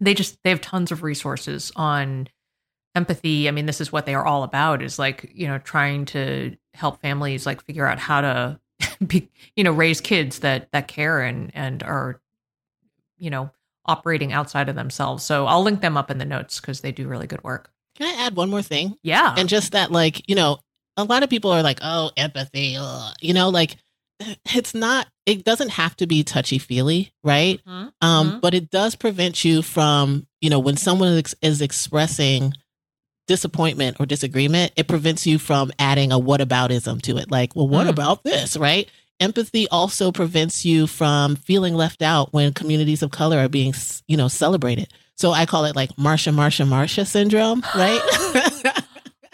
they 0.00 0.14
just 0.14 0.38
they 0.44 0.50
have 0.50 0.60
tons 0.60 0.90
of 0.90 1.02
resources 1.02 1.72
on 1.76 2.28
empathy. 2.94 3.48
I 3.48 3.50
mean, 3.50 3.66
this 3.66 3.80
is 3.80 3.92
what 3.92 4.06
they 4.06 4.14
are 4.14 4.24
all 4.24 4.44
about: 4.44 4.82
is 4.82 4.98
like 4.98 5.30
you 5.34 5.46
know 5.46 5.58
trying 5.58 6.06
to 6.06 6.56
help 6.74 7.02
families 7.02 7.44
like 7.44 7.62
figure 7.64 7.86
out 7.86 7.98
how 7.98 8.22
to 8.22 8.60
be, 9.06 9.28
you 9.56 9.64
know 9.64 9.72
raise 9.72 10.00
kids 10.00 10.38
that 10.38 10.72
that 10.72 10.88
care 10.88 11.20
and 11.20 11.50
and 11.54 11.82
are 11.82 12.21
you 13.22 13.30
know, 13.30 13.50
operating 13.86 14.32
outside 14.32 14.68
of 14.68 14.74
themselves. 14.74 15.22
So 15.24 15.46
I'll 15.46 15.62
link 15.62 15.80
them 15.80 15.96
up 15.96 16.10
in 16.10 16.18
the 16.18 16.24
notes 16.24 16.60
because 16.60 16.80
they 16.80 16.92
do 16.92 17.08
really 17.08 17.28
good 17.28 17.42
work. 17.44 17.70
Can 17.96 18.06
I 18.06 18.24
add 18.24 18.36
one 18.36 18.50
more 18.50 18.62
thing? 18.62 18.96
Yeah. 19.02 19.34
And 19.36 19.48
just 19.48 19.72
that, 19.72 19.92
like, 19.92 20.28
you 20.28 20.34
know, 20.34 20.58
a 20.96 21.04
lot 21.04 21.22
of 21.22 21.30
people 21.30 21.52
are 21.52 21.62
like, 21.62 21.78
oh, 21.82 22.10
empathy, 22.16 22.76
ugh. 22.78 23.14
you 23.20 23.32
know, 23.32 23.48
like, 23.48 23.76
it's 24.54 24.74
not, 24.74 25.06
it 25.24 25.44
doesn't 25.44 25.70
have 25.70 25.96
to 25.96 26.06
be 26.06 26.24
touchy 26.24 26.58
feely, 26.58 27.12
right? 27.22 27.60
Mm-hmm. 27.66 27.88
Um, 28.06 28.28
mm-hmm. 28.28 28.38
But 28.40 28.54
it 28.54 28.70
does 28.70 28.96
prevent 28.96 29.44
you 29.44 29.62
from, 29.62 30.26
you 30.40 30.50
know, 30.50 30.58
when 30.58 30.76
someone 30.76 31.12
is, 31.12 31.36
is 31.40 31.62
expressing 31.62 32.52
disappointment 33.28 33.98
or 34.00 34.06
disagreement, 34.06 34.72
it 34.74 34.88
prevents 34.88 35.26
you 35.26 35.38
from 35.38 35.70
adding 35.78 36.10
a 36.10 36.18
whataboutism 36.18 37.00
to 37.02 37.18
it. 37.18 37.30
Like, 37.30 37.54
well, 37.54 37.68
what 37.68 37.86
mm. 37.86 37.90
about 37.90 38.24
this, 38.24 38.56
right? 38.56 38.90
Empathy 39.22 39.68
also 39.68 40.12
prevents 40.12 40.64
you 40.64 40.86
from 40.86 41.36
feeling 41.36 41.74
left 41.74 42.02
out 42.02 42.32
when 42.32 42.52
communities 42.52 43.02
of 43.02 43.10
color 43.10 43.38
are 43.38 43.48
being, 43.48 43.72
you 44.08 44.16
know, 44.16 44.28
celebrated. 44.28 44.92
So 45.16 45.30
I 45.30 45.46
call 45.46 45.64
it 45.64 45.76
like 45.76 45.90
Marsha, 45.96 46.34
Marsha, 46.34 46.66
Marsha 46.66 47.06
syndrome, 47.06 47.62
right? 47.74 48.00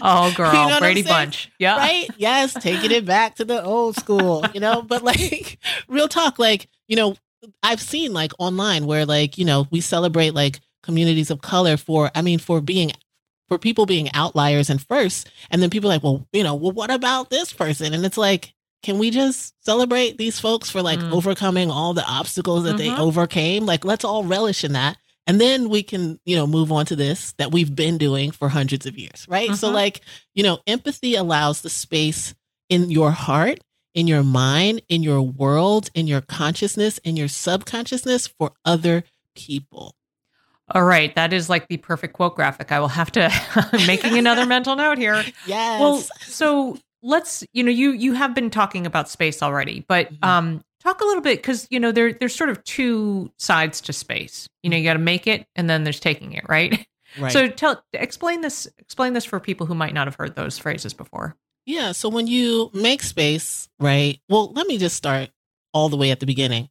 oh, 0.00 0.32
girl, 0.36 0.52
you 0.52 0.68
know 0.68 0.78
Brady 0.78 1.02
Bunch. 1.02 1.50
Yeah. 1.58 1.76
Right? 1.76 2.08
Yes, 2.16 2.54
taking 2.54 2.90
it 2.90 3.06
back 3.06 3.36
to 3.36 3.44
the 3.44 3.62
old 3.62 3.96
school, 3.96 4.44
you 4.52 4.60
know, 4.60 4.82
but 4.82 5.02
like 5.10 5.58
real 5.88 6.08
talk, 6.08 6.38
like, 6.38 6.68
you 6.86 6.96
know, 6.96 7.16
I've 7.62 7.80
seen 7.80 8.12
like 8.12 8.32
online 8.38 8.86
where 8.86 9.06
like, 9.06 9.38
you 9.38 9.44
know, 9.44 9.66
we 9.70 9.80
celebrate 9.80 10.34
like 10.34 10.60
communities 10.82 11.30
of 11.30 11.40
color 11.40 11.76
for, 11.76 12.10
I 12.14 12.22
mean, 12.22 12.38
for 12.38 12.60
being 12.60 12.92
for 13.48 13.58
people 13.58 13.86
being 13.86 14.12
outliers 14.12 14.68
and 14.70 14.80
first 14.80 15.30
and 15.50 15.62
then 15.62 15.70
people 15.70 15.88
like 15.88 16.02
well 16.02 16.26
you 16.32 16.42
know 16.42 16.54
well 16.54 16.72
what 16.72 16.90
about 16.90 17.30
this 17.30 17.50
person 17.52 17.94
and 17.94 18.04
it's 18.04 18.18
like 18.18 18.52
can 18.82 18.98
we 18.98 19.10
just 19.10 19.54
celebrate 19.64 20.18
these 20.18 20.38
folks 20.38 20.70
for 20.70 20.82
like 20.82 21.00
mm. 21.00 21.12
overcoming 21.12 21.70
all 21.70 21.94
the 21.94 22.04
obstacles 22.06 22.64
that 22.64 22.76
mm-hmm. 22.76 22.94
they 22.94 23.02
overcame? 23.02 23.66
Like, 23.66 23.84
let's 23.84 24.04
all 24.04 24.24
relish 24.24 24.64
in 24.64 24.72
that. 24.72 24.96
And 25.26 25.40
then 25.40 25.68
we 25.68 25.82
can, 25.82 26.18
you 26.24 26.36
know, 26.36 26.46
move 26.46 26.72
on 26.72 26.86
to 26.86 26.96
this 26.96 27.32
that 27.36 27.52
we've 27.52 27.74
been 27.74 27.98
doing 27.98 28.30
for 28.30 28.48
hundreds 28.48 28.86
of 28.86 28.96
years, 28.96 29.26
right? 29.28 29.48
Mm-hmm. 29.48 29.56
So, 29.56 29.70
like, 29.70 30.00
you 30.34 30.42
know, 30.42 30.58
empathy 30.66 31.16
allows 31.16 31.60
the 31.60 31.68
space 31.68 32.34
in 32.70 32.90
your 32.90 33.10
heart, 33.10 33.60
in 33.94 34.06
your 34.06 34.22
mind, 34.22 34.80
in 34.88 35.02
your 35.02 35.20
world, 35.20 35.90
in 35.94 36.06
your 36.06 36.22
consciousness, 36.22 36.98
in 36.98 37.16
your 37.16 37.28
subconsciousness 37.28 38.26
for 38.26 38.52
other 38.64 39.04
people. 39.34 39.94
All 40.70 40.84
right, 40.84 41.14
that 41.14 41.32
is 41.32 41.48
like 41.48 41.68
the 41.68 41.78
perfect 41.78 42.14
quote 42.14 42.36
graphic. 42.36 42.72
I 42.72 42.80
will 42.80 42.88
have 42.88 43.10
to 43.12 43.30
making 43.86 44.18
another 44.18 44.44
mental 44.46 44.76
note 44.76 44.98
here. 44.98 45.22
Yes. 45.46 45.80
Well, 45.80 45.98
so 46.20 46.78
let's 47.02 47.44
you 47.52 47.62
know 47.62 47.70
you 47.70 47.92
you 47.92 48.12
have 48.12 48.34
been 48.34 48.50
talking 48.50 48.86
about 48.86 49.08
space 49.08 49.42
already 49.42 49.84
but 49.88 50.12
mm-hmm. 50.12 50.24
um 50.24 50.64
talk 50.80 51.00
a 51.00 51.04
little 51.04 51.22
bit 51.22 51.38
because 51.38 51.66
you 51.70 51.80
know 51.80 51.92
there 51.92 52.12
there's 52.12 52.34
sort 52.34 52.50
of 52.50 52.62
two 52.64 53.30
sides 53.36 53.80
to 53.82 53.92
space. 53.92 54.48
You 54.62 54.70
know 54.70 54.76
you 54.76 54.84
got 54.84 54.94
to 54.94 54.98
make 54.98 55.26
it 55.26 55.46
and 55.56 55.68
then 55.68 55.84
there's 55.84 56.00
taking 56.00 56.32
it 56.32 56.48
right? 56.48 56.86
Right. 57.18 57.32
so 57.32 57.48
tell 57.48 57.82
explain 57.94 58.42
this 58.42 58.68
explain 58.76 59.14
this 59.14 59.24
for 59.24 59.40
people 59.40 59.64
who 59.64 59.74
might 59.74 59.94
not 59.94 60.06
have 60.06 60.16
heard 60.16 60.36
those 60.36 60.58
phrases 60.58 60.92
before. 60.92 61.34
Yeah 61.64 61.92
so 61.92 62.10
when 62.10 62.26
you 62.26 62.70
make 62.74 63.02
space 63.02 63.66
right 63.80 64.20
well 64.28 64.52
let 64.52 64.66
me 64.66 64.76
just 64.76 64.94
start 64.94 65.30
all 65.72 65.88
the 65.88 65.96
way 65.96 66.10
at 66.10 66.20
the 66.20 66.26
beginning. 66.26 66.68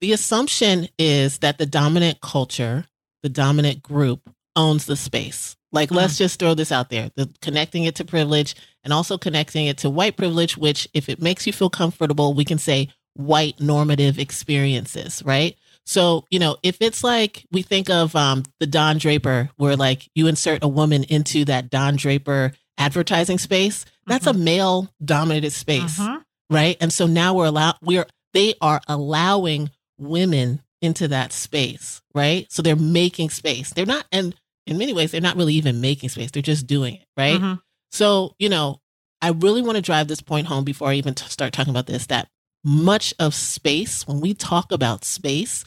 The 0.00 0.12
assumption 0.12 0.88
is 0.98 1.40
that 1.40 1.58
the 1.58 1.66
dominant 1.66 2.22
culture 2.22 2.86
the 3.22 3.28
dominant 3.28 3.82
group 3.82 4.30
owns 4.56 4.86
the 4.86 4.96
space 4.96 5.58
like, 5.76 5.90
mm-hmm. 5.90 5.98
let's 5.98 6.18
just 6.18 6.40
throw 6.40 6.54
this 6.54 6.72
out 6.72 6.90
there 6.90 7.10
the, 7.14 7.30
connecting 7.40 7.84
it 7.84 7.94
to 7.96 8.04
privilege 8.04 8.56
and 8.82 8.92
also 8.92 9.16
connecting 9.18 9.66
it 9.66 9.78
to 9.78 9.90
white 9.90 10.16
privilege, 10.16 10.56
which, 10.56 10.88
if 10.92 11.08
it 11.08 11.22
makes 11.22 11.46
you 11.46 11.52
feel 11.52 11.70
comfortable, 11.70 12.34
we 12.34 12.44
can 12.44 12.58
say 12.58 12.88
white 13.14 13.60
normative 13.60 14.18
experiences, 14.18 15.22
right? 15.24 15.56
So, 15.84 16.24
you 16.30 16.38
know, 16.38 16.56
if 16.62 16.78
it's 16.80 17.04
like 17.04 17.46
we 17.52 17.62
think 17.62 17.88
of 17.90 18.16
um, 18.16 18.42
the 18.58 18.66
Don 18.66 18.98
Draper, 18.98 19.50
where 19.56 19.76
like 19.76 20.08
you 20.14 20.26
insert 20.26 20.64
a 20.64 20.68
woman 20.68 21.04
into 21.04 21.44
that 21.44 21.70
Don 21.70 21.96
Draper 21.96 22.52
advertising 22.76 23.38
space, 23.38 23.84
that's 24.06 24.26
mm-hmm. 24.26 24.40
a 24.40 24.44
male 24.44 24.88
dominated 25.04 25.52
space, 25.52 25.98
mm-hmm. 25.98 26.16
right? 26.50 26.76
And 26.80 26.92
so 26.92 27.06
now 27.06 27.34
we're 27.34 27.46
allowed, 27.46 27.76
we're, 27.82 28.06
they 28.34 28.54
are 28.60 28.80
allowing 28.88 29.70
women 29.98 30.62
into 30.82 31.08
that 31.08 31.32
space, 31.32 32.02
right? 32.14 32.50
So 32.50 32.62
they're 32.62 32.76
making 32.76 33.30
space. 33.30 33.72
They're 33.72 33.86
not, 33.86 34.04
and 34.12 34.34
in 34.66 34.78
many 34.78 34.92
ways, 34.92 35.12
they're 35.12 35.20
not 35.20 35.36
really 35.36 35.54
even 35.54 35.80
making 35.80 36.08
space. 36.08 36.30
They're 36.30 36.42
just 36.42 36.66
doing 36.66 36.94
it. 36.96 37.06
Right. 37.16 37.40
Mm-hmm. 37.40 37.54
So, 37.90 38.34
you 38.38 38.48
know, 38.48 38.80
I 39.22 39.30
really 39.30 39.62
want 39.62 39.76
to 39.76 39.82
drive 39.82 40.08
this 40.08 40.20
point 40.20 40.46
home 40.46 40.64
before 40.64 40.88
I 40.88 40.94
even 40.94 41.14
t- 41.14 41.26
start 41.28 41.52
talking 41.52 41.70
about 41.70 41.86
this 41.86 42.06
that 42.06 42.28
much 42.64 43.14
of 43.18 43.34
space, 43.34 44.06
when 44.06 44.20
we 44.20 44.34
talk 44.34 44.72
about 44.72 45.04
space, 45.04 45.64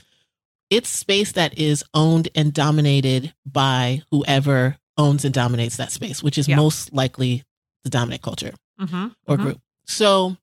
it's 0.69 0.89
space 0.89 1.31
that 1.31 1.57
is 1.57 1.83
owned 1.93 2.29
and 2.35 2.53
dominated 2.53 3.33
by 3.45 4.03
whoever 4.11 4.77
owns 4.97 5.25
and 5.25 5.33
dominates 5.33 5.77
that 5.77 5.91
space, 5.91 6.21
which 6.21 6.37
is 6.37 6.47
yeah. 6.47 6.57
most 6.57 6.93
likely 6.93 7.43
the 7.83 7.89
dominant 7.89 8.21
culture 8.21 8.53
mm-hmm. 8.79 9.07
or 9.27 9.35
mm-hmm. 9.35 9.43
group. 9.43 9.61
So 9.85 10.35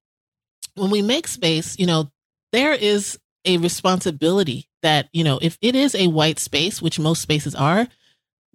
when 0.75 0.91
we 0.91 1.03
make 1.03 1.29
space, 1.29 1.79
you 1.79 1.87
know, 1.87 2.11
there 2.53 2.73
is 2.73 3.19
a 3.45 3.59
responsibility 3.59 4.69
that, 4.83 5.09
you 5.13 5.25
know, 5.25 5.39
if 5.41 5.59
it 5.61 5.77
is 5.77 5.95
a 5.95 6.09
white 6.09 6.39
space, 6.39 6.81
which 6.81 6.99
most 6.99 7.23
spaces 7.23 7.55
are, 7.55 7.87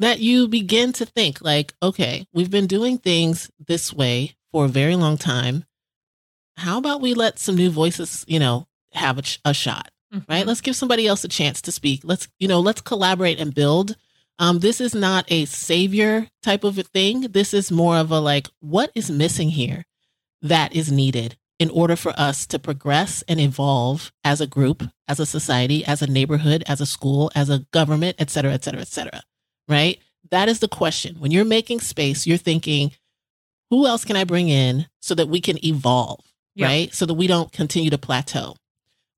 that 0.02 0.20
you 0.20 0.48
begin 0.48 0.92
to 0.94 1.06
think 1.06 1.42
like, 1.42 1.74
okay, 1.82 2.26
we've 2.34 2.50
been 2.50 2.68
doing 2.68 2.98
things 2.98 3.52
this 3.60 3.94
way 3.94 4.36
for 4.52 4.66
a 4.66 4.70
very 4.70 4.96
long 4.96 5.18
time. 5.18 5.64
How 6.58 6.80
about 6.80 7.02
we 7.02 7.14
let 7.14 7.40
some 7.40 7.56
new 7.56 7.70
voices, 7.70 8.26
you 8.28 8.40
know, 8.40 8.68
have 8.94 9.20
a, 9.20 9.24
a 9.46 9.54
shot, 9.54 9.92
mm-hmm. 10.14 10.30
right? 10.32 10.46
Let's 10.46 10.62
give 10.62 10.76
somebody 10.76 11.08
else 11.08 11.24
a 11.24 11.28
chance 11.28 11.62
to 11.62 11.72
speak. 11.72 12.02
Let's, 12.04 12.28
you 12.40 12.48
know, 12.48 12.60
let's 12.60 12.82
collaborate 12.82 13.40
and 13.40 13.54
build. 13.54 13.96
Um, 14.40 14.60
this 14.60 14.82
is 14.82 14.96
not 14.96 15.32
a 15.32 15.46
savior 15.46 16.28
type 16.42 16.64
of 16.64 16.80
a 16.80 16.84
thing. 16.84 17.22
This 17.22 17.54
is 17.54 17.72
more 17.72 17.98
of 17.98 18.12
a 18.12 18.20
like, 18.20 18.48
what 18.60 18.92
is 18.96 19.12
missing 19.12 19.50
here 19.50 19.86
that 20.42 20.76
is 20.76 20.92
needed 20.92 21.38
in 21.60 21.70
order 21.70 21.96
for 21.96 22.12
us 22.18 22.48
to 22.48 22.58
progress 22.58 23.24
and 23.28 23.40
evolve 23.40 24.12
as 24.24 24.42
a 24.42 24.48
group, 24.48 24.82
as 25.08 25.20
a 25.20 25.28
society, 25.28 25.86
as 25.86 26.02
a 26.02 26.08
neighborhood, 26.08 26.64
as 26.68 26.82
a 26.82 26.88
school, 26.88 27.32
as 27.36 27.52
a 27.52 27.66
government, 27.72 28.16
et 28.18 28.32
cetera, 28.32 28.52
et 28.52 28.64
cetera, 28.64 28.82
et 28.82 28.88
cetera 28.88 29.22
right? 29.67 30.00
That 30.32 30.50
is 30.50 30.60
the 30.60 30.67
question. 30.67 31.15
When 31.19 31.32
you're 31.32 31.45
making 31.45 31.82
space, 31.82 32.26
you're 32.26 32.38
thinking, 32.38 32.91
who 33.69 33.86
else 33.88 34.06
can 34.06 34.15
I 34.15 34.24
bring 34.24 34.50
in 34.50 34.88
so 35.02 35.15
that 35.15 35.28
we 35.28 35.41
can 35.41 35.63
evolve, 35.65 36.24
yeah. 36.56 36.67
right? 36.67 36.93
So 36.93 37.06
that 37.06 37.13
we 37.13 37.28
don't 37.28 37.52
continue 37.52 37.89
to 37.89 37.97
plateau. 37.97 38.56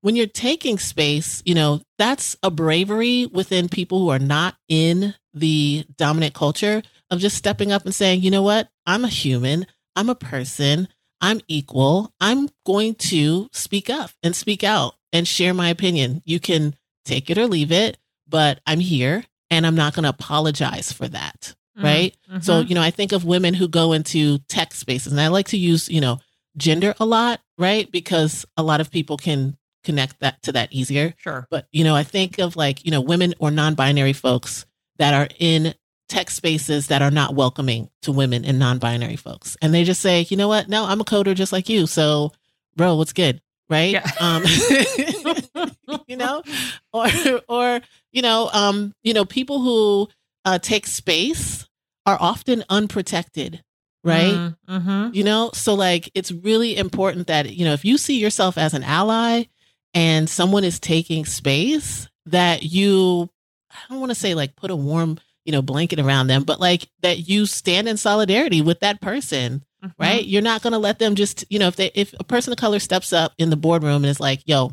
When 0.02 0.16
you're 0.16 0.28
taking 0.28 0.78
space, 0.78 1.42
you 1.46 1.56
know, 1.56 1.82
that's 1.98 2.36
a 2.44 2.52
bravery 2.52 3.26
within 3.26 3.70
people 3.70 4.00
who 4.00 4.10
are 4.10 4.20
not 4.20 4.56
in 4.68 5.16
the 5.34 5.86
dominant 5.98 6.34
culture 6.34 6.84
of 7.10 7.20
just 7.20 7.38
stepping 7.38 7.72
up 7.72 7.86
and 7.86 7.96
saying, 7.96 8.22
you 8.22 8.32
know 8.32 8.42
what? 8.42 8.70
I'm 8.86 9.06
a 9.06 9.10
human, 9.10 9.66
I'm 9.96 10.10
a 10.10 10.16
person, 10.16 10.88
I'm 11.22 11.40
equal. 11.48 12.14
I'm 12.20 12.50
going 12.66 12.96
to 12.96 13.48
speak 13.54 13.90
up 13.90 14.12
and 14.22 14.36
speak 14.36 14.62
out 14.62 14.96
and 15.14 15.26
share 15.26 15.54
my 15.54 15.70
opinion. 15.70 16.22
You 16.26 16.42
can 16.42 16.76
take 17.06 17.30
it 17.30 17.38
or 17.38 17.48
leave 17.48 17.72
it, 17.72 17.98
but 18.28 18.60
I'm 18.66 18.82
here 18.82 19.24
and 19.54 19.66
I'm 19.66 19.76
not 19.76 19.94
going 19.94 20.04
to 20.04 20.10
apologize 20.10 20.92
for 20.92 21.08
that. 21.08 21.56
Mm-hmm. 21.78 21.86
Right. 21.86 22.18
Mm-hmm. 22.30 22.42
So, 22.42 22.60
you 22.60 22.76
know, 22.76 22.82
I 22.82 22.92
think 22.92 23.12
of 23.12 23.26
women 23.26 23.54
who 23.54 23.68
go 23.68 23.94
into 23.94 24.40
tech 24.50 24.74
spaces 24.74 25.12
and 25.12 25.22
I 25.22 25.28
like 25.28 25.48
to 25.48 25.58
use, 25.58 25.90
you 25.90 26.02
know, 26.02 26.20
gender 26.56 26.94
a 27.00 27.06
lot, 27.06 27.40
right? 27.58 27.92
Because 27.92 28.46
a 28.58 28.64
lot 28.64 28.82
of 28.82 28.92
people 28.92 29.18
can 29.18 29.58
connect 29.84 30.20
that 30.20 30.42
to 30.44 30.52
that 30.52 30.72
easier. 30.72 31.14
Sure. 31.18 31.48
But, 31.50 31.68
you 31.72 31.84
know, 31.84 31.96
I 31.96 32.04
think 32.04 32.40
of 32.40 32.56
like, 32.56 32.86
you 32.86 32.92
know, 32.92 33.02
women 33.02 33.34
or 33.40 33.50
non 33.50 33.74
binary 33.74 34.14
folks 34.14 34.66
that 34.98 35.14
are 35.14 35.28
in 35.40 35.74
tech 36.10 36.30
spaces 36.30 36.88
that 36.88 37.02
are 37.02 37.12
not 37.12 37.34
welcoming 37.34 37.90
to 38.04 38.12
women 38.12 38.46
and 38.46 38.60
non 38.60 38.78
binary 38.78 39.16
folks. 39.16 39.58
And 39.62 39.74
they 39.74 39.84
just 39.84 40.02
say, 40.02 40.28
you 40.30 40.38
know 40.38 40.48
what? 40.48 40.70
No, 40.70 40.86
I'm 40.86 41.02
a 41.02 41.06
coder 41.06 41.34
just 41.34 41.52
like 41.52 41.70
you. 41.70 41.88
So, 41.88 42.32
bro, 42.76 42.96
what's 42.96 43.14
good? 43.14 43.42
Right. 43.70 43.94
Yeah. 43.94 44.10
Um, 44.20 44.44
you 46.08 46.18
know, 46.18 46.44
or, 46.92 47.10
or, 47.50 47.82
you 48.14 48.22
know, 48.22 48.50
um, 48.54 48.94
you 49.04 49.14
know, 49.14 49.26
people 49.26 49.62
who 49.62 50.08
uh, 50.46 50.60
take 50.60 50.88
space 50.88 51.68
are 52.06 52.18
often 52.20 52.64
unprotected. 52.70 53.62
Right. 54.06 54.52
Mm-hmm. 54.68 55.14
You 55.14 55.24
know, 55.24 55.52
so 55.54 55.76
like 55.76 56.12
it's 56.14 56.30
really 56.32 56.76
important 56.76 57.28
that, 57.28 57.54
you 57.54 57.64
know, 57.64 57.72
if 57.72 57.86
you 57.86 57.98
see 57.98 58.20
yourself 58.20 58.58
as 58.58 58.74
an 58.74 58.84
ally 58.84 59.46
and 59.94 60.30
someone 60.30 60.66
is 60.66 60.78
taking 60.78 61.24
space, 61.26 62.10
that 62.26 62.64
you, 62.64 63.30
I 63.72 63.78
don't 63.90 64.02
want 64.02 64.12
to 64.12 64.16
say 64.16 64.34
like 64.34 64.58
put 64.58 64.72
a 64.72 64.76
warm, 64.76 65.20
you 65.46 65.54
know, 65.54 65.62
blanket 65.62 66.00
around 66.02 66.28
them, 66.28 66.44
but 66.44 66.60
like 66.60 66.86
that 67.02 67.30
you 67.30 67.46
stand 67.46 67.88
in 67.88 67.96
solidarity 67.96 68.62
with 68.62 68.82
that 68.82 69.00
person, 69.00 69.64
Mhm. 69.84 69.94
right? 69.98 70.26
You're 70.26 70.42
not 70.42 70.62
going 70.64 70.74
to 70.74 70.80
let 70.80 71.00
them 71.00 71.16
just, 71.16 71.46
you 71.50 71.60
know, 71.60 71.68
if 71.68 71.78
they, 71.78 71.92
if 71.96 72.14
a 72.20 72.24
person 72.26 72.52
of 72.52 72.60
color 72.60 72.80
steps 72.80 73.14
up 73.14 73.34
in 73.38 73.50
the 73.50 73.58
boardroom 73.58 74.04
and 74.04 74.06
is 74.06 74.20
like, 74.20 74.42
yo, 74.46 74.72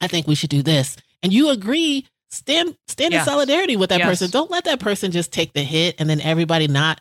I 0.00 0.08
think 0.08 0.26
we 0.26 0.34
should 0.34 0.50
do 0.50 0.62
this, 0.62 0.96
and 1.22 1.32
you 1.32 1.48
agree, 1.50 2.06
stand, 2.32 2.76
stand 2.88 3.12
Yes. 3.12 3.26
in 3.26 3.32
solidarity 3.32 3.76
with 3.76 3.90
that 3.90 3.98
Yes. 4.00 4.08
person. 4.08 4.30
Don't 4.30 4.50
let 4.50 4.64
that 4.64 4.80
person 4.80 5.12
just 5.12 5.32
take 5.32 5.52
the 5.52 5.62
hit 5.62 5.96
and 5.98 6.08
then 6.10 6.20
everybody 6.20 6.66
not, 6.66 7.00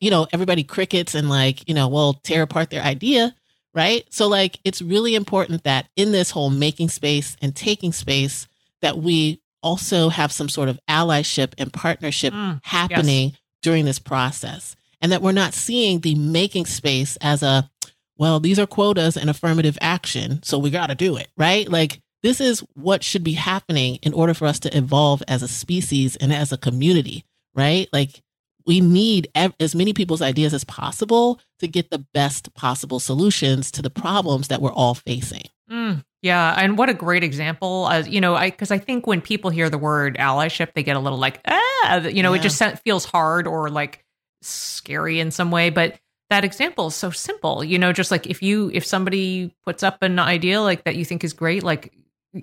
you 0.00 0.10
know, 0.10 0.26
everybody 0.32 0.62
crickets 0.62 1.14
and 1.14 1.28
like, 1.28 1.68
you 1.68 1.74
know, 1.74 1.88
well, 1.88 2.14
tear 2.22 2.42
apart 2.42 2.70
their 2.70 2.82
idea 2.82 3.34
right? 3.74 4.06
So 4.08 4.26
like 4.26 4.58
it's 4.64 4.80
really 4.80 5.14
important 5.14 5.64
that 5.64 5.86
in 5.96 6.10
this 6.10 6.30
whole 6.30 6.48
making 6.48 6.88
space 6.88 7.36
and 7.42 7.54
taking 7.54 7.92
space 7.92 8.48
that 8.80 8.96
we 8.96 9.42
also 9.62 10.08
have 10.08 10.32
some 10.32 10.48
sort 10.48 10.70
of 10.70 10.78
allyship 10.88 11.52
and 11.58 11.70
partnership 11.70 12.32
Mm, 12.32 12.60
happening 12.64 13.34
during 13.62 13.84
this 13.84 13.98
process 13.98 14.76
and 15.02 15.12
that 15.12 15.20
we're 15.20 15.32
not 15.32 15.52
seeing 15.52 16.00
the 16.00 16.14
making 16.14 16.64
space 16.64 17.16
as 17.20 17.42
a 17.42 17.68
well 18.16 18.40
these 18.40 18.58
are 18.58 18.66
quotas 18.66 19.14
and 19.14 19.28
affirmative 19.28 19.76
action 19.82 20.42
so 20.42 20.56
we 20.58 20.70
got 20.70 20.86
to 20.86 20.94
do 20.94 21.16
it 21.18 21.28
right 21.36 21.68
like 21.68 22.00
this 22.26 22.40
is 22.40 22.60
what 22.74 23.04
should 23.04 23.22
be 23.22 23.34
happening 23.34 23.96
in 24.02 24.12
order 24.12 24.34
for 24.34 24.46
us 24.46 24.58
to 24.60 24.76
evolve 24.76 25.22
as 25.28 25.42
a 25.42 25.48
species 25.48 26.16
and 26.16 26.32
as 26.32 26.50
a 26.50 26.58
community 26.58 27.24
right 27.54 27.88
like 27.92 28.22
we 28.66 28.80
need 28.80 29.28
ev- 29.36 29.54
as 29.60 29.76
many 29.76 29.92
people's 29.92 30.20
ideas 30.20 30.52
as 30.52 30.64
possible 30.64 31.38
to 31.60 31.68
get 31.68 31.90
the 31.90 32.04
best 32.12 32.52
possible 32.54 32.98
solutions 32.98 33.70
to 33.70 33.80
the 33.80 33.90
problems 33.90 34.48
that 34.48 34.60
we're 34.60 34.72
all 34.72 34.94
facing 34.94 35.44
Mm, 35.70 36.04
yeah, 36.22 36.54
and 36.56 36.78
what 36.78 36.88
a 36.88 36.94
great 36.94 37.24
example. 37.24 37.88
As 37.90 38.06
you 38.06 38.20
know, 38.20 38.36
I 38.36 38.50
because 38.50 38.70
I 38.70 38.78
think 38.78 39.06
when 39.06 39.20
people 39.20 39.50
hear 39.50 39.68
the 39.68 39.78
word 39.78 40.16
allyship, 40.16 40.74
they 40.74 40.84
get 40.84 40.96
a 40.96 41.00
little 41.00 41.18
like 41.18 41.40
ah, 41.46 41.96
you 42.06 42.22
know, 42.22 42.34
it 42.34 42.42
just 42.42 42.62
feels 42.84 43.04
hard 43.04 43.48
or 43.48 43.68
like 43.68 44.04
scary 44.42 45.18
in 45.18 45.32
some 45.32 45.50
way. 45.50 45.70
But 45.70 45.98
that 46.30 46.44
example 46.44 46.88
is 46.88 46.94
so 46.94 47.10
simple. 47.10 47.64
You 47.64 47.78
know, 47.78 47.92
just 47.92 48.10
like 48.10 48.28
if 48.28 48.42
you 48.42 48.70
if 48.72 48.84
somebody 48.86 49.54
puts 49.64 49.82
up 49.82 50.02
an 50.02 50.18
idea 50.18 50.60
like 50.60 50.84
that 50.84 50.94
you 50.94 51.04
think 51.04 51.24
is 51.24 51.32
great, 51.32 51.64
like 51.64 51.92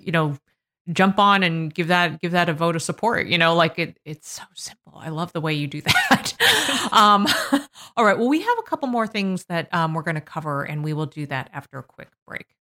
you 0.02 0.12
know, 0.12 0.38
jump 0.92 1.18
on 1.18 1.42
and 1.42 1.72
give 1.72 1.88
that 1.88 2.20
give 2.20 2.32
that 2.32 2.48
a 2.48 2.52
vote 2.52 2.76
of 2.76 2.82
support. 2.82 3.26
You 3.26 3.38
know, 3.38 3.54
like 3.54 3.78
it 3.78 3.98
it's 4.04 4.30
so 4.30 4.42
simple. 4.54 4.94
I 4.96 5.08
love 5.08 5.32
the 5.32 5.40
way 5.40 5.54
you 5.54 5.66
do 5.66 5.80
that. 6.10 6.34
um, 6.92 7.26
all 7.96 8.04
right. 8.04 8.18
Well, 8.18 8.28
we 8.28 8.40
have 8.40 8.58
a 8.58 8.62
couple 8.62 8.88
more 8.88 9.06
things 9.06 9.44
that 9.46 9.72
um, 9.72 9.94
we're 9.94 10.02
going 10.02 10.14
to 10.16 10.20
cover, 10.20 10.62
and 10.62 10.84
we 10.84 10.92
will 10.92 11.06
do 11.06 11.26
that 11.26 11.50
after 11.52 11.78
a 11.78 11.82
quick 11.82 12.10
break. 12.26 12.56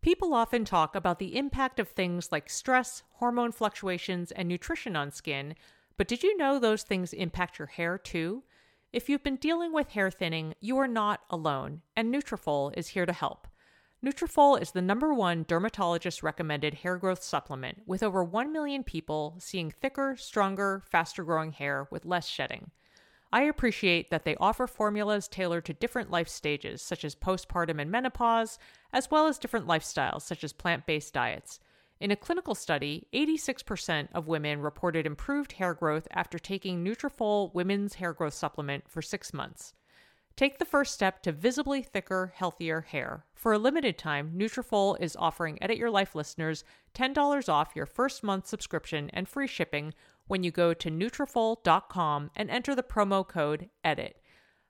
People 0.00 0.34
often 0.34 0.64
talk 0.64 0.96
about 0.96 1.20
the 1.20 1.36
impact 1.36 1.78
of 1.78 1.88
things 1.88 2.32
like 2.32 2.50
stress, 2.50 3.04
hormone 3.14 3.52
fluctuations, 3.52 4.32
and 4.32 4.48
nutrition 4.48 4.96
on 4.96 5.12
skin, 5.12 5.54
but 5.96 6.08
did 6.08 6.24
you 6.24 6.36
know 6.36 6.58
those 6.58 6.82
things 6.82 7.12
impact 7.12 7.58
your 7.58 7.66
hair 7.66 7.98
too? 7.98 8.42
If 8.92 9.08
you've 9.08 9.22
been 9.22 9.36
dealing 9.36 9.72
with 9.72 9.90
hair 9.90 10.10
thinning, 10.10 10.54
you 10.60 10.76
are 10.78 10.88
not 10.88 11.20
alone, 11.30 11.82
and 11.96 12.12
Nutrafol 12.12 12.76
is 12.76 12.88
here 12.88 13.06
to 13.06 13.12
help. 13.12 13.46
Nutrafol 14.04 14.60
is 14.60 14.72
the 14.72 14.82
number 14.82 15.14
one 15.14 15.44
dermatologist 15.46 16.24
recommended 16.24 16.74
hair 16.74 16.96
growth 16.96 17.22
supplement, 17.22 17.82
with 17.86 18.02
over 18.02 18.24
1 18.24 18.52
million 18.52 18.82
people 18.82 19.36
seeing 19.38 19.70
thicker, 19.70 20.16
stronger, 20.16 20.82
faster 20.90 21.22
growing 21.22 21.52
hair 21.52 21.86
with 21.88 22.04
less 22.04 22.26
shedding. 22.26 22.72
I 23.32 23.42
appreciate 23.42 24.10
that 24.10 24.24
they 24.24 24.34
offer 24.36 24.66
formulas 24.66 25.28
tailored 25.28 25.64
to 25.66 25.72
different 25.72 26.10
life 26.10 26.28
stages, 26.28 26.82
such 26.82 27.04
as 27.04 27.14
postpartum 27.14 27.80
and 27.80 27.92
menopause, 27.92 28.58
as 28.92 29.08
well 29.08 29.28
as 29.28 29.38
different 29.38 29.68
lifestyles, 29.68 30.22
such 30.22 30.42
as 30.42 30.52
plant 30.52 30.84
based 30.84 31.14
diets. 31.14 31.60
In 32.00 32.10
a 32.10 32.16
clinical 32.16 32.56
study, 32.56 33.06
86% 33.14 34.08
of 34.12 34.26
women 34.26 34.60
reported 34.60 35.06
improved 35.06 35.52
hair 35.52 35.74
growth 35.74 36.08
after 36.10 36.40
taking 36.40 36.84
Nutrafol 36.84 37.54
Women's 37.54 37.94
Hair 37.94 38.14
Growth 38.14 38.34
Supplement 38.34 38.88
for 38.88 39.00
six 39.00 39.32
months. 39.32 39.74
Take 40.34 40.58
the 40.58 40.64
first 40.64 40.94
step 40.94 41.22
to 41.22 41.32
visibly 41.32 41.82
thicker, 41.82 42.32
healthier 42.34 42.80
hair. 42.80 43.26
For 43.34 43.52
a 43.52 43.58
limited 43.58 43.98
time, 43.98 44.32
Nutrafol 44.34 44.98
is 45.00 45.16
offering 45.18 45.62
Edit 45.62 45.76
Your 45.76 45.90
Life 45.90 46.14
listeners 46.14 46.64
$10 46.94 47.48
off 47.48 47.76
your 47.76 47.86
first 47.86 48.22
month 48.22 48.46
subscription 48.46 49.10
and 49.12 49.28
free 49.28 49.46
shipping 49.46 49.92
when 50.26 50.42
you 50.42 50.50
go 50.50 50.72
to 50.72 50.90
Nutrafol.com 50.90 52.30
and 52.34 52.50
enter 52.50 52.74
the 52.74 52.82
promo 52.82 53.28
code 53.28 53.68
EDIT. 53.84 54.14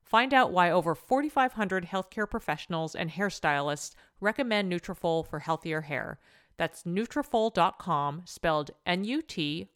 Find 0.03 0.35
out 0.35 0.53
why 0.53 0.70
over 0.70 0.94
4,500 0.96 1.87
healthcare 1.87 2.29
professionals 2.29 2.94
and 2.94 3.11
hairstylists 3.11 3.94
recommend 4.20 4.70
Nutrafol 4.70 5.27
for 5.27 5.38
healthier 5.38 5.83
hair. 5.83 6.18
That's 6.57 6.83
Nutrafol.com, 6.83 8.22
spelled 8.25 8.72
N-U-T-R-A-F-O-L 8.85 9.70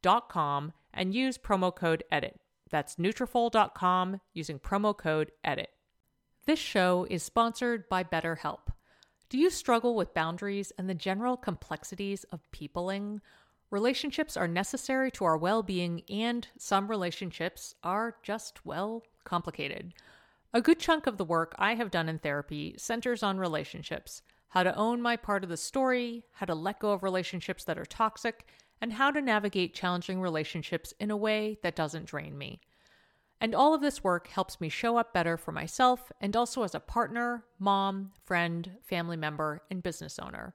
dot 0.00 0.28
com, 0.28 0.72
and 0.94 1.14
use 1.14 1.36
promo 1.36 1.74
code 1.74 2.04
EDIT. 2.12 2.36
That's 2.70 2.96
Nutrafol.com 2.96 4.20
using 4.34 4.58
promo 4.58 4.96
code 4.96 5.32
EDIT. 5.44 5.68
This 6.46 6.58
show 6.58 7.06
is 7.10 7.22
sponsored 7.22 7.88
by 7.88 8.04
BetterHelp. 8.04 8.68
Do 9.28 9.38
you 9.38 9.50
struggle 9.50 9.94
with 9.94 10.14
boundaries 10.14 10.72
and 10.78 10.88
the 10.88 10.94
general 10.94 11.36
complexities 11.36 12.24
of 12.32 12.50
peopling? 12.50 13.20
Relationships 13.70 14.36
are 14.36 14.48
necessary 14.48 15.10
to 15.10 15.24
our 15.24 15.36
well 15.36 15.62
being, 15.62 16.02
and 16.08 16.48
some 16.56 16.88
relationships 16.88 17.74
are 17.82 18.16
just, 18.22 18.64
well, 18.64 19.02
complicated. 19.24 19.92
A 20.54 20.62
good 20.62 20.78
chunk 20.78 21.06
of 21.06 21.18
the 21.18 21.24
work 21.24 21.54
I 21.58 21.74
have 21.74 21.90
done 21.90 22.08
in 22.08 22.18
therapy 22.18 22.74
centers 22.78 23.22
on 23.22 23.38
relationships 23.38 24.22
how 24.48 24.62
to 24.62 24.74
own 24.76 25.00
my 25.02 25.16
part 25.16 25.44
of 25.44 25.50
the 25.50 25.56
story, 25.56 26.24
how 26.32 26.46
to 26.46 26.54
let 26.54 26.80
go 26.80 26.92
of 26.92 27.02
relationships 27.02 27.64
that 27.64 27.78
are 27.78 27.84
toxic, 27.84 28.46
and 28.80 28.92
how 28.92 29.10
to 29.10 29.20
navigate 29.20 29.74
challenging 29.74 30.20
relationships 30.20 30.94
in 31.00 31.10
a 31.10 31.16
way 31.16 31.58
that 31.62 31.76
doesn't 31.76 32.06
drain 32.06 32.36
me. 32.36 32.60
And 33.40 33.54
all 33.54 33.74
of 33.74 33.80
this 33.80 34.02
work 34.02 34.28
helps 34.28 34.60
me 34.60 34.68
show 34.68 34.96
up 34.96 35.12
better 35.14 35.36
for 35.36 35.52
myself 35.52 36.10
and 36.20 36.36
also 36.36 36.62
as 36.64 36.74
a 36.74 36.80
partner, 36.80 37.44
mom, 37.58 38.12
friend, 38.24 38.72
family 38.82 39.16
member, 39.16 39.62
and 39.70 39.82
business 39.82 40.18
owner. 40.18 40.54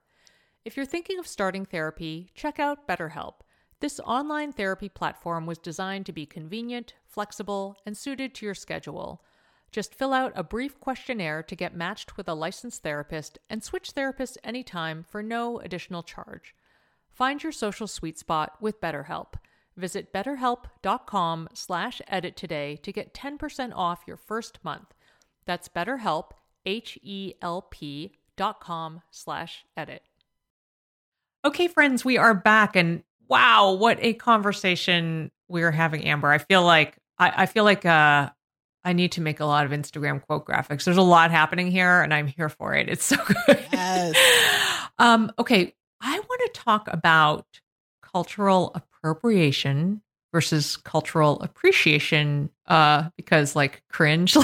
If 0.66 0.76
you're 0.76 0.86
thinking 0.86 1.20
of 1.20 1.28
starting 1.28 1.66
therapy, 1.66 2.30
check 2.34 2.60
out 2.60 2.88
BetterHelp. 2.88 3.36
This 3.80 4.00
online 4.02 4.54
therapy 4.54 4.88
platform 4.88 5.46
was 5.46 5.58
designed 5.58 6.06
to 6.06 6.14
be 6.14 6.26
convenient, 6.26 6.94
flexible, 7.06 7.76
and 7.86 7.98
suited 7.98 8.34
to 8.36 8.46
your 8.46 8.56
schedule. 8.56 9.24
Just 9.72 9.96
fill 9.96 10.14
out 10.14 10.32
a 10.36 10.44
brief 10.44 10.80
questionnaire 10.80 11.44
to 11.44 11.56
get 11.56 11.76
matched 11.76 12.16
with 12.16 12.30
a 12.30 12.34
licensed 12.34 12.84
therapist 12.84 13.40
and 13.50 13.64
switch 13.64 13.94
therapists 13.94 14.38
anytime 14.44 15.04
for 15.04 15.24
no 15.24 15.60
additional 15.60 16.04
charge. 16.04 16.56
Find 17.14 17.44
your 17.44 17.52
social 17.52 17.88
sweet 17.88 18.18
spot 18.18 18.58
with 18.60 18.82
BetterHelp. 18.82 19.34
Visit 19.78 20.12
betterhelp.com 20.12 21.50
slash 21.54 22.02
edit 22.08 22.36
today 22.36 22.78
to 22.78 22.92
get 22.92 23.14
10% 23.14 23.72
off 23.76 24.04
your 24.08 24.18
first 24.18 24.60
month. 24.64 24.94
That's 25.46 25.70
betterhelp, 25.70 26.32
H-E-L-P 26.66 28.14
dot 28.36 28.60
com 28.60 29.02
slash 29.12 29.64
edit. 29.78 30.02
Okay, 31.46 31.68
friends, 31.68 32.04
we 32.04 32.18
are 32.18 32.34
back 32.34 32.76
and 32.76 33.04
wow, 33.28 33.74
what 33.74 33.98
a 34.02 34.14
conversation 34.14 35.32
we 35.48 35.62
are 35.64 35.72
having, 35.72 36.06
Amber. 36.06 36.30
I 36.30 36.40
feel 36.40 36.64
like 36.64 36.98
I, 37.20 37.44
I 37.44 37.46
feel 37.46 37.64
like 37.64 37.86
uh 37.86 38.30
I 38.86 38.94
need 38.94 39.14
to 39.14 39.22
make 39.22 39.40
a 39.40 39.46
lot 39.46 39.66
of 39.66 39.72
Instagram 39.72 40.22
quote 40.22 40.46
graphics. 40.46 40.84
There's 40.84 40.98
a 40.98 41.02
lot 41.02 41.32
happening 41.32 41.72
here 41.72 42.02
and 42.02 42.14
I'm 42.14 42.28
here 42.28 42.50
for 42.50 42.74
it. 42.74 42.90
It's 42.90 43.06
so 43.06 43.16
good. 43.16 43.66
Yes. 43.72 44.16
um, 45.00 45.32
okay. 45.40 45.74
To 46.44 46.52
talk 46.54 46.88
about 46.92 47.46
cultural 48.02 48.72
appropriation 48.76 50.02
versus 50.32 50.78
cultural 50.78 51.40
appreciation, 51.42 52.50
uh, 52.68 53.10
because 53.18 53.56
like 53.56 53.84
cringe. 53.90 54.36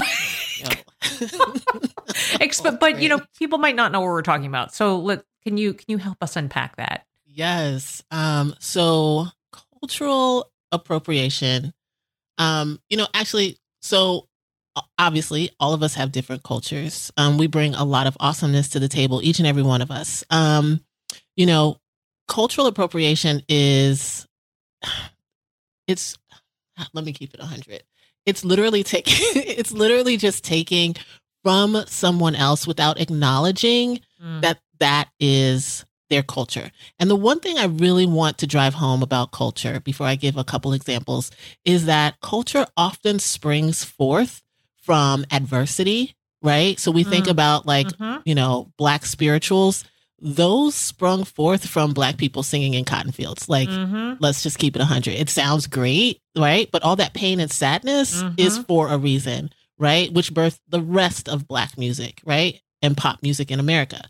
Exp- 1.00 2.80
but 2.80 3.00
you 3.00 3.08
know, 3.08 3.20
people 3.38 3.58
might 3.58 3.76
not 3.76 3.92
know 3.92 4.00
what 4.00 4.08
we're 4.08 4.22
talking 4.22 4.46
about. 4.46 4.74
So 4.74 4.98
let 4.98 5.24
can 5.42 5.56
you 5.56 5.74
can 5.74 5.86
you 5.88 5.98
help 5.98 6.18
us 6.22 6.36
unpack 6.36 6.76
that? 6.76 7.06
Yes. 7.26 8.02
Um, 8.10 8.54
so 8.58 9.26
cultural 9.80 10.50
appropriation. 10.72 11.72
Um, 12.38 12.80
you 12.88 12.96
know, 12.96 13.06
actually, 13.14 13.58
so 13.80 14.28
obviously 14.98 15.50
all 15.58 15.72
of 15.72 15.82
us 15.82 15.94
have 15.94 16.12
different 16.12 16.42
cultures. 16.42 17.10
Um, 17.16 17.38
we 17.38 17.46
bring 17.46 17.74
a 17.74 17.84
lot 17.84 18.06
of 18.06 18.16
awesomeness 18.20 18.70
to 18.70 18.80
the 18.80 18.88
table, 18.88 19.20
each 19.22 19.38
and 19.38 19.46
every 19.46 19.62
one 19.62 19.82
of 19.82 19.90
us. 19.90 20.24
Um, 20.30 20.80
you 21.36 21.46
know, 21.46 21.78
cultural 22.30 22.68
appropriation 22.68 23.42
is 23.48 24.26
it's 25.88 26.16
let 26.94 27.04
me 27.04 27.12
keep 27.12 27.34
it 27.34 27.40
100 27.40 27.82
it's 28.24 28.44
literally 28.44 28.84
taking 28.84 29.14
it's 29.34 29.72
literally 29.72 30.16
just 30.16 30.44
taking 30.44 30.94
from 31.42 31.82
someone 31.86 32.36
else 32.36 32.66
without 32.66 33.00
acknowledging 33.00 33.98
mm. 34.22 34.40
that 34.42 34.60
that 34.78 35.08
is 35.18 35.84
their 36.08 36.22
culture. 36.22 36.70
And 36.98 37.08
the 37.08 37.16
one 37.16 37.40
thing 37.40 37.56
I 37.56 37.64
really 37.66 38.04
want 38.04 38.38
to 38.38 38.46
drive 38.46 38.74
home 38.74 39.02
about 39.02 39.30
culture 39.30 39.80
before 39.80 40.06
I 40.06 40.16
give 40.16 40.36
a 40.36 40.44
couple 40.44 40.72
examples 40.72 41.30
is 41.64 41.86
that 41.86 42.20
culture 42.20 42.66
often 42.76 43.20
springs 43.20 43.84
forth 43.84 44.42
from 44.82 45.24
adversity, 45.30 46.16
right? 46.42 46.78
So 46.78 46.90
we 46.90 47.04
mm. 47.04 47.10
think 47.10 47.26
about 47.28 47.64
like, 47.64 47.86
mm-hmm. 47.86 48.20
you 48.24 48.34
know, 48.34 48.72
black 48.76 49.06
spirituals 49.06 49.84
those 50.20 50.74
sprung 50.74 51.24
forth 51.24 51.66
from 51.66 51.92
black 51.92 52.16
people 52.16 52.42
singing 52.42 52.74
in 52.74 52.84
cotton 52.84 53.12
fields. 53.12 53.48
Like, 53.48 53.68
mm-hmm. 53.68 54.14
let's 54.20 54.42
just 54.42 54.58
keep 54.58 54.76
it 54.76 54.80
100. 54.80 55.14
It 55.14 55.30
sounds 55.30 55.66
great, 55.66 56.20
right? 56.36 56.68
But 56.70 56.82
all 56.82 56.96
that 56.96 57.14
pain 57.14 57.40
and 57.40 57.50
sadness 57.50 58.22
mm-hmm. 58.22 58.34
is 58.36 58.58
for 58.58 58.88
a 58.88 58.98
reason, 58.98 59.50
right? 59.78 60.12
Which 60.12 60.34
birthed 60.34 60.60
the 60.68 60.82
rest 60.82 61.28
of 61.28 61.48
black 61.48 61.78
music, 61.78 62.20
right? 62.24 62.60
And 62.82 62.96
pop 62.96 63.22
music 63.22 63.50
in 63.50 63.60
America. 63.60 64.02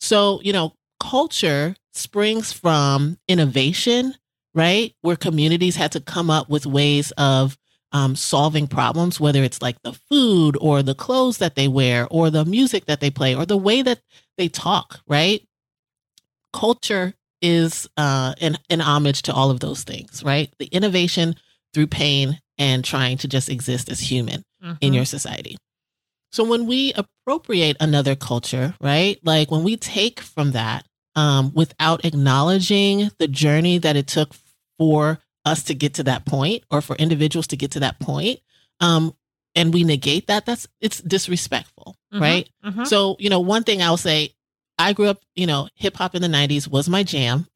So, 0.00 0.40
you 0.42 0.52
know, 0.52 0.74
culture 1.00 1.74
springs 1.92 2.52
from 2.52 3.18
innovation, 3.28 4.14
right? 4.54 4.94
Where 5.02 5.16
communities 5.16 5.76
had 5.76 5.92
to 5.92 6.00
come 6.00 6.30
up 6.30 6.48
with 6.48 6.66
ways 6.66 7.12
of 7.12 7.56
um, 7.92 8.14
solving 8.14 8.66
problems, 8.66 9.20
whether 9.20 9.42
it's 9.42 9.62
like 9.62 9.80
the 9.82 9.94
food 10.08 10.56
or 10.60 10.82
the 10.82 10.94
clothes 10.94 11.38
that 11.38 11.54
they 11.54 11.68
wear 11.68 12.06
or 12.10 12.30
the 12.30 12.44
music 12.44 12.86
that 12.86 13.00
they 13.00 13.10
play 13.10 13.34
or 13.34 13.46
the 13.46 13.56
way 13.56 13.82
that 13.82 14.00
they 14.36 14.48
talk, 14.48 15.00
right? 15.06 15.42
Culture 16.56 17.14
is 17.42 17.88
uh, 17.96 18.34
an, 18.40 18.56
an 18.70 18.80
homage 18.80 19.22
to 19.22 19.32
all 19.32 19.50
of 19.50 19.60
those 19.60 19.84
things, 19.84 20.22
right? 20.24 20.52
The 20.58 20.66
innovation 20.66 21.36
through 21.74 21.88
pain 21.88 22.40
and 22.58 22.84
trying 22.84 23.18
to 23.18 23.28
just 23.28 23.50
exist 23.50 23.90
as 23.90 24.00
human 24.00 24.42
mm-hmm. 24.62 24.74
in 24.80 24.94
your 24.94 25.04
society. 25.04 25.56
So 26.32 26.44
when 26.44 26.66
we 26.66 26.92
appropriate 26.94 27.76
another 27.80 28.14
culture, 28.14 28.74
right? 28.80 29.18
Like 29.22 29.50
when 29.50 29.64
we 29.64 29.76
take 29.76 30.20
from 30.20 30.52
that 30.52 30.86
um, 31.14 31.52
without 31.54 32.04
acknowledging 32.04 33.10
the 33.18 33.28
journey 33.28 33.78
that 33.78 33.96
it 33.96 34.06
took 34.06 34.34
for 34.78 35.18
us 35.44 35.62
to 35.64 35.74
get 35.74 35.94
to 35.94 36.02
that 36.04 36.26
point 36.26 36.64
or 36.70 36.80
for 36.80 36.96
individuals 36.96 37.46
to 37.48 37.56
get 37.56 37.72
to 37.72 37.80
that 37.80 38.00
point, 38.00 38.40
um, 38.80 39.14
and 39.54 39.72
we 39.72 39.84
negate 39.84 40.26
that, 40.26 40.44
that's 40.44 40.68
it's 40.80 41.00
disrespectful, 41.00 41.96
mm-hmm. 42.12 42.22
right? 42.22 42.48
Mm-hmm. 42.64 42.84
So, 42.84 43.16
you 43.18 43.30
know, 43.30 43.40
one 43.40 43.64
thing 43.64 43.82
I'll 43.82 43.96
say 43.96 44.34
I 44.78 44.92
grew 44.92 45.06
up, 45.06 45.20
you 45.34 45.46
know, 45.46 45.68
hip 45.74 45.96
hop 45.96 46.14
in 46.14 46.22
the 46.22 46.28
90s 46.28 46.68
was 46.68 46.88
my 46.88 47.02
jam. 47.02 47.46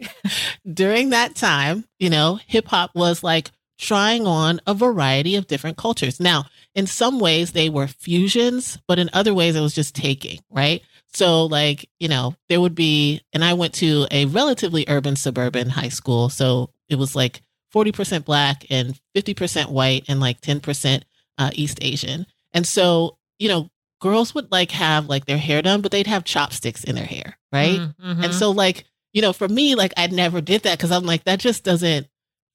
During 0.72 1.10
that 1.10 1.34
time, 1.34 1.84
you 1.98 2.10
know, 2.10 2.38
hip 2.46 2.68
hop 2.68 2.94
was 2.94 3.22
like 3.22 3.50
trying 3.78 4.26
on 4.26 4.60
a 4.66 4.74
variety 4.74 5.36
of 5.36 5.46
different 5.46 5.78
cultures. 5.78 6.20
Now, 6.20 6.44
in 6.74 6.86
some 6.86 7.18
ways, 7.18 7.52
they 7.52 7.70
were 7.70 7.86
fusions, 7.86 8.78
but 8.86 8.98
in 8.98 9.08
other 9.12 9.32
ways, 9.32 9.56
it 9.56 9.60
was 9.60 9.74
just 9.74 9.94
taking, 9.94 10.38
right? 10.50 10.82
So, 11.12 11.46
like, 11.46 11.88
you 11.98 12.08
know, 12.08 12.34
there 12.48 12.60
would 12.60 12.74
be, 12.74 13.22
and 13.32 13.42
I 13.42 13.54
went 13.54 13.74
to 13.74 14.06
a 14.10 14.26
relatively 14.26 14.84
urban 14.86 15.16
suburban 15.16 15.70
high 15.70 15.88
school. 15.88 16.28
So 16.28 16.70
it 16.88 16.96
was 16.96 17.16
like 17.16 17.42
40% 17.74 18.24
black 18.24 18.66
and 18.70 18.98
50% 19.16 19.70
white 19.70 20.04
and 20.08 20.20
like 20.20 20.40
10% 20.40 21.02
uh, 21.38 21.50
East 21.54 21.78
Asian. 21.80 22.26
And 22.52 22.66
so, 22.66 23.16
you 23.38 23.48
know, 23.48 23.70
girls 24.00 24.34
would 24.34 24.50
like 24.50 24.70
have 24.72 25.06
like 25.06 25.26
their 25.26 25.38
hair 25.38 25.62
done, 25.62 25.80
but 25.80 25.92
they'd 25.92 26.06
have 26.06 26.24
chopsticks 26.24 26.84
in 26.84 26.94
their 26.94 27.04
hair, 27.04 27.38
right? 27.52 27.78
Mm-hmm. 27.78 28.24
And 28.24 28.34
so 28.34 28.50
like, 28.50 28.84
you 29.12 29.22
know, 29.22 29.32
for 29.32 29.48
me, 29.48 29.74
like 29.74 29.92
I 29.96 30.06
never 30.08 30.40
did 30.40 30.62
that 30.62 30.78
because 30.78 30.90
I'm 30.90 31.04
like, 31.04 31.24
that 31.24 31.38
just 31.38 31.64
doesn't 31.64 32.08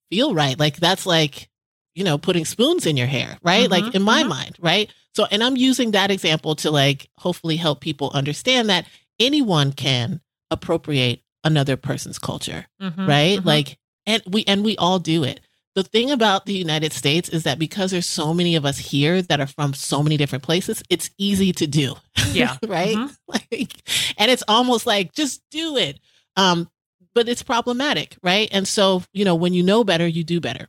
feel 0.10 0.34
right. 0.34 0.60
Like 0.60 0.78
that's 0.78 1.06
like, 1.06 1.50
you 1.94 2.04
know, 2.04 2.18
putting 2.18 2.46
spoons 2.46 2.86
in 2.86 2.98
your 2.98 3.08
hair, 3.08 3.38
right? 3.42 3.70
Mm-hmm. 3.70 3.86
Like 3.86 3.96
in 3.96 4.02
my 4.02 4.22
mm-hmm. 4.22 4.30
mind, 4.30 4.58
right? 4.60 4.92
So, 5.14 5.26
and 5.32 5.44
I'm 5.44 5.56
using 5.56 5.92
that 5.92 6.12
example 6.12 6.56
to 6.56 6.72
like 6.72 7.10
hopefully 7.18 7.56
help 7.56 7.80
people 7.80 8.12
understand 8.14 8.70
that 8.70 8.86
anyone 9.20 9.72
can 9.72 10.20
appropriate 10.52 11.22
another 11.44 11.78
person's 11.78 12.20
culture, 12.20 12.66
mm-hmm. 12.82 13.08
right? 13.08 13.38
Mm-hmm. 13.38 13.48
Like, 13.48 13.78
and 14.06 14.22
we, 14.28 14.44
and 14.46 14.66
we 14.66 14.76
all 14.78 15.00
do 15.00 15.24
it 15.24 15.40
the 15.76 15.84
thing 15.84 16.10
about 16.10 16.46
the 16.46 16.54
United 16.54 16.94
States 16.94 17.28
is 17.30 17.44
that 17.44 17.60
because 17.60 17.92
there's 17.92 18.08
so 18.08 18.34
many 18.34 18.56
of 18.56 18.66
us 18.66 18.78
here 18.78 19.22
that 19.22 19.42
are 19.42 19.48
from 19.48 19.74
so 19.74 20.02
many 20.02 20.16
different 20.16 20.44
places, 20.44 20.82
it's 20.90 21.10
easy 21.18 21.52
to 21.54 21.68
do. 21.68 21.96
Yeah. 22.34 22.58
right? 22.68 22.98
Mm-hmm. 22.98 23.14
Like 23.28 23.72
and 24.18 24.30
it's 24.30 24.44
almost 24.50 24.86
like 24.86 25.14
just 25.14 25.42
do 25.52 25.78
it. 25.78 26.00
Um 26.36 26.70
but 27.14 27.30
it's 27.30 27.44
problematic, 27.44 28.18
right? 28.22 28.50
And 28.52 28.68
so, 28.68 29.04
you 29.14 29.24
know, 29.24 29.36
when 29.36 29.54
you 29.54 29.64
know 29.64 29.86
better, 29.86 30.06
you 30.06 30.26
do 30.26 30.42
better. 30.42 30.68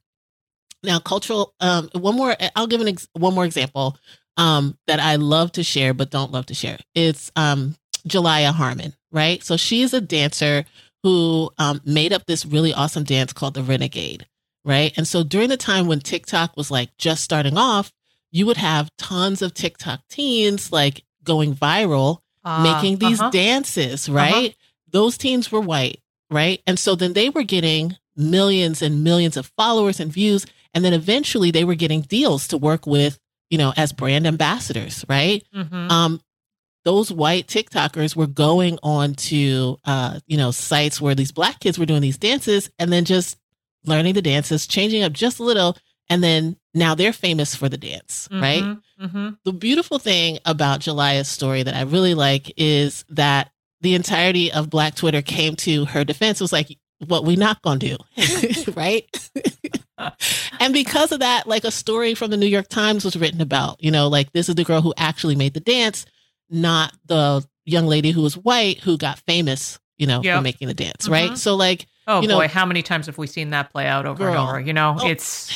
Now, 0.85 1.01
cultural 1.01 1.55
um 1.59 1.89
one 1.93 2.15
more 2.15 2.37
I'll 2.55 2.69
give 2.69 2.81
an 2.81 2.89
ex- 2.89 3.09
one 3.15 3.35
more 3.35 3.45
example 3.45 3.97
um 4.37 4.79
that 4.87 5.01
I 5.01 5.17
love 5.17 5.51
to 5.53 5.65
share 5.65 5.93
but 5.93 6.11
don't 6.11 6.31
love 6.31 6.47
to 6.47 6.55
share. 6.55 6.79
It's 6.95 7.33
um 7.35 7.75
Jalaiah 8.07 8.53
Harmon, 8.53 8.95
right? 9.11 9.43
So 9.43 9.57
she 9.57 9.83
is 9.83 9.93
a 9.93 10.01
dancer 10.01 10.65
who 11.03 11.51
um, 11.59 11.81
made 11.85 12.13
up 12.13 12.27
this 12.27 12.47
really 12.47 12.73
awesome 12.73 13.05
dance 13.05 13.33
called 13.33 13.55
the 13.55 13.63
Renegade 13.63 14.27
right? 14.67 14.93
And 14.97 15.07
so 15.09 15.23
during 15.23 15.49
the 15.49 15.57
time 15.57 15.87
when 15.87 16.01
TikTok 16.01 16.57
was 16.57 16.71
like 16.71 16.95
just 16.99 17.23
starting 17.23 17.57
off, 17.57 17.93
you 18.33 18.45
would 18.47 18.57
have 18.59 18.91
tons 18.99 19.41
of 19.41 19.55
TikTok 19.55 20.01
teens 20.11 20.73
like 20.73 21.05
going 21.23 21.55
viral, 21.55 22.19
uh, 22.45 22.63
making 22.63 22.99
these 22.99 23.21
uh-huh. 23.21 23.31
dances, 23.31 24.09
uh-huh. 24.09 24.19
right? 24.19 24.51
Uh-huh. 24.51 24.89
Those 24.91 25.17
teens 25.17 25.51
were 25.51 25.61
white, 25.61 26.01
right? 26.31 26.61
And 26.67 26.79
so 26.79 26.97
then 26.97 27.13
they 27.13 27.31
were 27.31 27.45
getting 27.45 27.97
millions 28.17 28.83
and 28.83 29.05
millions 29.05 29.37
of 29.37 29.53
followers 29.57 30.01
and 30.01 30.13
views. 30.13 30.45
And 30.75 30.85
then 30.85 30.93
eventually 30.93 31.53
they 31.53 31.65
were 31.65 31.75
getting 31.77 32.03
deals 32.03 32.49
to 32.49 32.59
work 32.59 32.87
with, 32.87 33.19
you 33.51 33.59
know, 33.59 33.73
as 33.77 33.93
brand 33.93 34.27
ambassadors, 34.27 35.05
right? 35.09 35.45
Mm-hmm. 35.55 35.91
Um, 35.91 36.21
those 36.85 37.13
white 37.13 37.47
TikTokers 37.47 38.17
were 38.17 38.27
going 38.27 38.79
on 38.83 39.15
to, 39.15 39.79
uh, 39.85 40.21
you 40.27 40.37
know, 40.37 40.51
sites 40.51 41.01
where 41.01 41.15
these 41.15 41.33
black 41.33 41.61
kids 41.61 41.79
were 41.79 41.87
doing 41.87 42.03
these 42.03 42.19
dances 42.19 42.71
and 42.79 42.93
then 42.93 43.05
just 43.05 43.37
learning 43.87 44.15
the 44.15 44.23
dances, 44.23 44.67
changing 44.67 45.03
up 45.03 45.13
just 45.13 45.39
a 45.39 45.45
little, 45.45 45.77
and 46.09 46.23
then 46.23 46.57
now 46.75 46.95
they're 46.95 47.13
famous 47.13 47.55
for 47.55 47.69
the 47.69 47.79
dance, 47.79 48.29
mm-hmm, 48.31 48.43
right? 48.43 48.79
Mm-hmm. 49.01 49.29
The 49.45 49.53
beautiful 49.53 49.99
thing 49.99 50.39
about 50.45 50.81
Jalaiah's 50.81 51.29
story 51.29 51.63
that 51.63 51.75
I 51.75 51.83
really 51.83 52.15
like 52.15 52.53
is 52.57 53.05
that 53.11 53.51
the 53.81 53.95
entirety 53.95 54.53
of 54.53 54.71
Black 54.71 54.95
Twitter 54.95 55.23
came 55.23 55.57
to 55.57 55.85
her 55.87 56.05
defense. 56.05 56.41
It 56.41 56.45
was 56.45 56.53
like, 56.53 56.77
what 57.07 57.25
we 57.25 57.37
not 57.37 57.63
gonna 57.63 57.79
do, 57.79 57.97
right? 58.75 59.31
and 60.61 60.73
because 60.73 61.13
of 61.13 61.21
that, 61.21 61.47
like 61.47 61.65
a 61.65 61.71
story 61.71 62.15
from 62.15 62.31
the 62.31 62.37
New 62.37 62.47
York 62.47 62.69
Times 62.69 63.05
was 63.05 63.17
written 63.17 63.41
about, 63.41 63.83
you 63.83 63.91
know, 63.91 64.09
like 64.09 64.33
this 64.33 64.49
is 64.49 64.55
the 64.55 64.65
girl 64.65 64.81
who 64.81 64.95
actually 64.97 65.37
made 65.37 65.55
the 65.55 65.61
dance, 65.61 66.07
not 66.49 66.93
the 67.07 67.47
young 67.65 67.87
lady 67.87 68.13
who 68.13 68.23
was 68.23 68.37
white 68.37 68.81
who 68.81 68.97
got 68.97 69.19
famous, 69.21 69.79
you 69.99 70.07
know, 70.07 70.23
yep. 70.23 70.39
for 70.39 70.43
making 70.43 70.69
the 70.69 70.75
dance, 70.75 71.05
mm-hmm. 71.05 71.13
right? 71.13 71.39
So 71.39 71.55
like 71.57 71.87
Oh 72.07 72.23
you 72.23 72.29
boy, 72.29 72.43
know, 72.43 72.49
how 72.49 72.67
many 72.67 72.83
times 72.83 73.07
have 73.07 73.19
we 73.19 73.27
seen 73.27 73.51
that 73.51 73.71
play 73.71 73.87
out 73.87 74.07
over 74.07 74.25
girl, 74.25 74.33
and 74.33 74.49
over? 74.49 74.61
You 74.61 74.73
know, 74.73 74.97
oh. 75.01 75.07
it's 75.07 75.53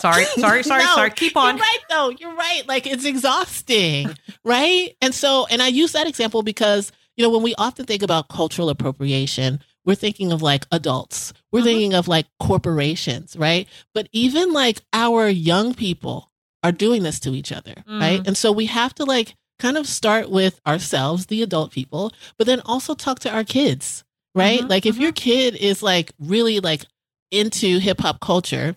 sorry, 0.00 0.24
sorry, 0.38 0.62
sorry, 0.62 0.84
no, 0.84 0.94
sorry. 0.94 1.10
Keep 1.10 1.36
on. 1.36 1.56
You're 1.56 1.62
right 1.64 1.78
though. 1.88 2.08
You're 2.10 2.34
right. 2.34 2.62
Like 2.66 2.86
it's 2.86 3.04
exhausting, 3.04 4.16
right? 4.44 4.96
And 5.00 5.14
so, 5.14 5.46
and 5.50 5.62
I 5.62 5.68
use 5.68 5.92
that 5.92 6.06
example 6.06 6.42
because 6.42 6.92
you 7.16 7.22
know 7.22 7.30
when 7.30 7.42
we 7.42 7.54
often 7.56 7.86
think 7.86 8.02
about 8.02 8.28
cultural 8.28 8.68
appropriation, 8.68 9.60
we're 9.84 9.94
thinking 9.94 10.32
of 10.32 10.42
like 10.42 10.66
adults. 10.72 11.32
We're 11.52 11.60
mm-hmm. 11.60 11.66
thinking 11.66 11.94
of 11.94 12.08
like 12.08 12.26
corporations, 12.40 13.36
right? 13.36 13.68
But 13.92 14.08
even 14.12 14.52
like 14.52 14.80
our 14.92 15.28
young 15.28 15.74
people 15.74 16.32
are 16.62 16.72
doing 16.72 17.02
this 17.02 17.20
to 17.20 17.34
each 17.34 17.52
other, 17.52 17.72
mm-hmm. 17.72 18.00
right? 18.00 18.26
And 18.26 18.36
so 18.36 18.50
we 18.50 18.66
have 18.66 18.94
to 18.96 19.04
like 19.04 19.36
kind 19.58 19.76
of 19.76 19.86
start 19.86 20.30
with 20.30 20.60
ourselves, 20.66 21.26
the 21.26 21.42
adult 21.42 21.70
people, 21.70 22.12
but 22.38 22.46
then 22.46 22.60
also 22.64 22.94
talk 22.94 23.20
to 23.20 23.30
our 23.30 23.44
kids 23.44 24.03
right? 24.34 24.60
Mm-hmm, 24.60 24.68
like 24.68 24.86
if 24.86 24.94
mm-hmm. 24.94 25.02
your 25.02 25.12
kid 25.12 25.56
is 25.56 25.82
like 25.82 26.12
really 26.18 26.60
like 26.60 26.84
into 27.30 27.78
hip 27.78 28.00
hop 28.00 28.20
culture, 28.20 28.74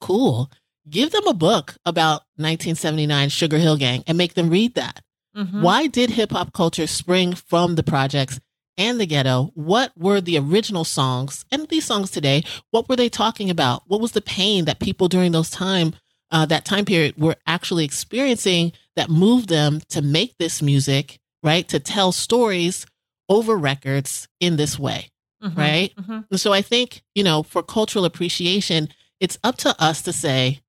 cool. 0.00 0.50
Give 0.88 1.10
them 1.10 1.26
a 1.26 1.34
book 1.34 1.76
about 1.84 2.22
1979 2.36 3.28
Sugar 3.28 3.58
Hill 3.58 3.76
Gang 3.76 4.02
and 4.06 4.18
make 4.18 4.34
them 4.34 4.50
read 4.50 4.74
that. 4.74 5.00
Mm-hmm. 5.36 5.62
Why 5.62 5.86
did 5.86 6.10
hip 6.10 6.32
hop 6.32 6.52
culture 6.52 6.86
spring 6.86 7.34
from 7.34 7.76
the 7.76 7.82
projects 7.82 8.40
and 8.76 8.98
the 8.98 9.06
ghetto? 9.06 9.52
What 9.54 9.92
were 9.96 10.20
the 10.20 10.38
original 10.38 10.84
songs 10.84 11.44
and 11.52 11.68
these 11.68 11.84
songs 11.84 12.10
today? 12.10 12.42
What 12.70 12.88
were 12.88 12.96
they 12.96 13.08
talking 13.08 13.50
about? 13.50 13.82
What 13.86 14.00
was 14.00 14.12
the 14.12 14.22
pain 14.22 14.64
that 14.64 14.80
people 14.80 15.08
during 15.08 15.32
those 15.32 15.50
time 15.50 15.94
uh, 16.32 16.46
that 16.46 16.64
time 16.64 16.84
period 16.84 17.20
were 17.20 17.36
actually 17.46 17.84
experiencing 17.84 18.72
that 18.96 19.10
moved 19.10 19.48
them 19.48 19.80
to 19.88 20.02
make 20.02 20.36
this 20.38 20.62
music, 20.62 21.18
right? 21.42 21.66
To 21.68 21.80
tell 21.80 22.12
stories 22.12 22.86
over 23.30 23.56
records 23.56 24.28
in 24.40 24.56
this 24.56 24.78
way. 24.78 25.08
Mm-hmm, 25.42 25.58
right. 25.58 25.94
Mm-hmm. 25.96 26.36
So 26.36 26.52
I 26.52 26.60
think, 26.60 27.02
you 27.14 27.24
know, 27.24 27.42
for 27.42 27.62
cultural 27.62 28.04
appreciation, 28.04 28.90
it's 29.20 29.38
up 29.42 29.56
to 29.58 29.74
us 29.82 30.02
to 30.02 30.12
say, 30.12 30.60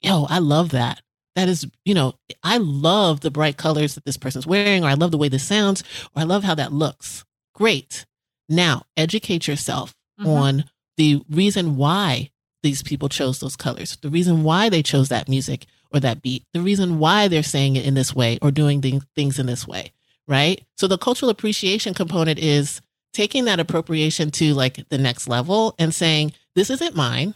yo, 0.00 0.24
I 0.30 0.38
love 0.38 0.70
that. 0.70 1.02
that 1.36 1.48
is, 1.48 1.66
you 1.84 1.94
know, 1.94 2.14
I 2.42 2.58
love 2.58 3.20
the 3.20 3.30
bright 3.30 3.56
colors 3.56 3.94
that 3.94 4.04
this 4.04 4.16
person's 4.16 4.46
wearing, 4.46 4.84
or 4.84 4.88
I 4.88 4.94
love 4.94 5.10
the 5.10 5.18
way 5.18 5.28
this 5.28 5.42
sounds, 5.46 5.82
or 6.14 6.22
I 6.22 6.24
love 6.24 6.44
how 6.44 6.54
that 6.54 6.72
looks. 6.72 7.24
Great. 7.54 8.06
Now 8.48 8.84
educate 8.96 9.48
yourself 9.48 9.94
mm-hmm. 10.20 10.30
on 10.30 10.64
the 10.96 11.22
reason 11.28 11.76
why 11.76 12.30
these 12.62 12.82
people 12.82 13.08
chose 13.08 13.40
those 13.40 13.56
colors, 13.56 13.96
the 14.00 14.10
reason 14.10 14.42
why 14.44 14.68
they 14.68 14.82
chose 14.82 15.08
that 15.08 15.28
music 15.28 15.66
or 15.92 16.00
that 16.00 16.22
beat, 16.22 16.44
the 16.52 16.60
reason 16.60 16.98
why 16.98 17.28
they're 17.28 17.42
saying 17.42 17.76
it 17.76 17.84
in 17.84 17.94
this 17.94 18.14
way 18.14 18.38
or 18.40 18.50
doing 18.50 18.80
things 19.14 19.38
in 19.38 19.46
this 19.46 19.66
way, 19.66 19.92
right? 20.28 20.62
So 20.76 20.86
the 20.86 20.98
cultural 20.98 21.30
appreciation 21.30 21.94
component 21.94 22.38
is 22.38 22.80
taking 23.12 23.44
that 23.44 23.60
appropriation 23.60 24.30
to 24.32 24.54
like 24.54 24.88
the 24.88 24.98
next 24.98 25.28
level 25.28 25.74
and 25.78 25.94
saying, 25.94 26.32
this 26.54 26.70
isn't 26.70 26.96
mine, 26.96 27.34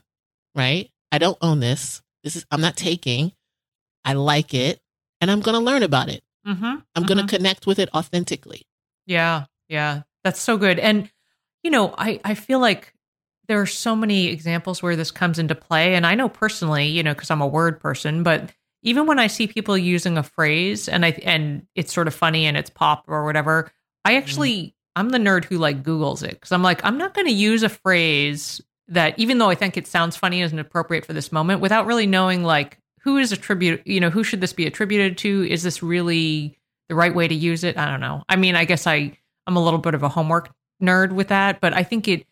right? 0.55 0.91
I 1.13 1.19
don't 1.19 1.39
own 1.41 1.61
this. 1.61 2.03
This 2.25 2.37
is, 2.37 2.45
I'm 2.51 2.61
not 2.61 2.77
taking. 2.77 3.33
I 4.05 4.15
like 4.15 4.55
it 4.55 4.81
and 5.21 5.31
I'm 5.31 5.41
going 5.41 5.55
to 5.55 5.65
learn 5.65 5.83
about 5.83 6.09
it. 6.09 6.23
Mm-hmm, 6.47 6.65
I'm 6.65 6.79
mm-hmm. 6.79 7.05
going 7.05 7.27
to 7.27 7.37
connect 7.37 7.67
with 7.67 7.79
it 7.79 7.89
authentically. 7.95 8.63
Yeah. 9.07 9.45
Yeah. 9.69 10.03
That's 10.25 10.41
so 10.41 10.57
good. 10.57 10.79
And, 10.79 11.11
you 11.63 11.71
know, 11.71 11.95
I, 11.97 12.21
I 12.25 12.35
feel 12.35 12.59
like 12.59 12.93
there 13.47 13.61
are 13.61 13.67
so 13.67 13.97
many 13.97 14.27
examples 14.29 14.83
where 14.83 14.97
this 14.97 15.11
comes 15.11 15.39
into 15.39 15.55
play. 15.55 15.95
And 15.95 16.07
I 16.07 16.15
know 16.15 16.29
personally, 16.29 16.89
you 16.89 17.03
know, 17.03 17.15
because 17.15 17.31
I'm 17.31 17.41
a 17.41 17.47
word 17.47 17.81
person, 17.81 18.23
but 18.23 18.51
even 18.89 19.07
when 19.07 19.19
I 19.19 19.27
see 19.27 19.47
people 19.47 19.77
using 19.77 20.17
a 20.17 20.23
phrase 20.23 20.89
and 20.89 21.05
I 21.05 21.11
and 21.23 21.67
it's 21.75 21.93
sort 21.93 22.09
of 22.09 22.15
funny 22.15 22.47
and 22.47 22.57
it's 22.57 22.71
pop 22.71 23.05
or 23.07 23.25
whatever, 23.25 23.71
I 24.05 24.11
mm-hmm. 24.11 24.19
actually 24.19 24.57
mm. 24.57 24.73
I'm 24.97 25.11
the 25.11 25.19
nerd 25.19 25.45
who 25.45 25.59
like 25.59 25.83
Googles 25.83 26.23
it 26.23 26.31
because 26.31 26.53
I'm 26.53 26.63
like, 26.63 26.83
I'm 26.85 26.97
not 26.97 27.13
going 27.15 27.27
to 27.27 27.33
use 27.33 27.63
a 27.63 27.69
phrase 27.69 28.63
that 28.89 29.19
even 29.19 29.37
though 29.37 29.51
I 29.51 29.55
think 29.55 29.77
it 29.77 29.87
sounds 29.87 30.17
funny 30.17 30.41
and 30.41 30.59
appropriate 30.59 31.05
for 31.05 31.13
this 31.13 31.31
moment 31.31 31.61
without 31.61 31.87
really 31.87 32.07
knowing 32.07 32.43
like 32.43 32.79
who 33.03 33.19
is 33.19 33.31
attributed, 33.31 33.83
you 33.85 34.01
know, 34.01 34.11
who 34.11 34.25
should 34.25 34.41
this 34.41 34.55
be 34.55 34.67
attributed 34.67 35.19
to? 35.19 35.47
Is 35.49 35.63
this 35.63 35.83
really 35.83 36.59
the 36.89 36.95
right 36.95 37.15
way 37.15 37.29
to 37.29 37.35
use 37.35 37.63
it? 37.63 37.77
I 37.77 37.91
don't 37.91 38.01
know. 38.01 38.23
I 38.29 38.37
mean, 38.37 38.57
I 38.57 38.65
guess 38.65 38.87
I 38.87 39.13
I'm 39.47 39.57
a 39.57 39.63
little 39.63 39.79
bit 39.79 39.95
of 39.95 40.03
a 40.03 40.09
homework 40.09 40.51
nerd 40.83 41.13
with 41.13 41.29
that, 41.29 41.61
but 41.61 41.75
I 41.75 41.83
think 41.83 42.09
it 42.09 42.27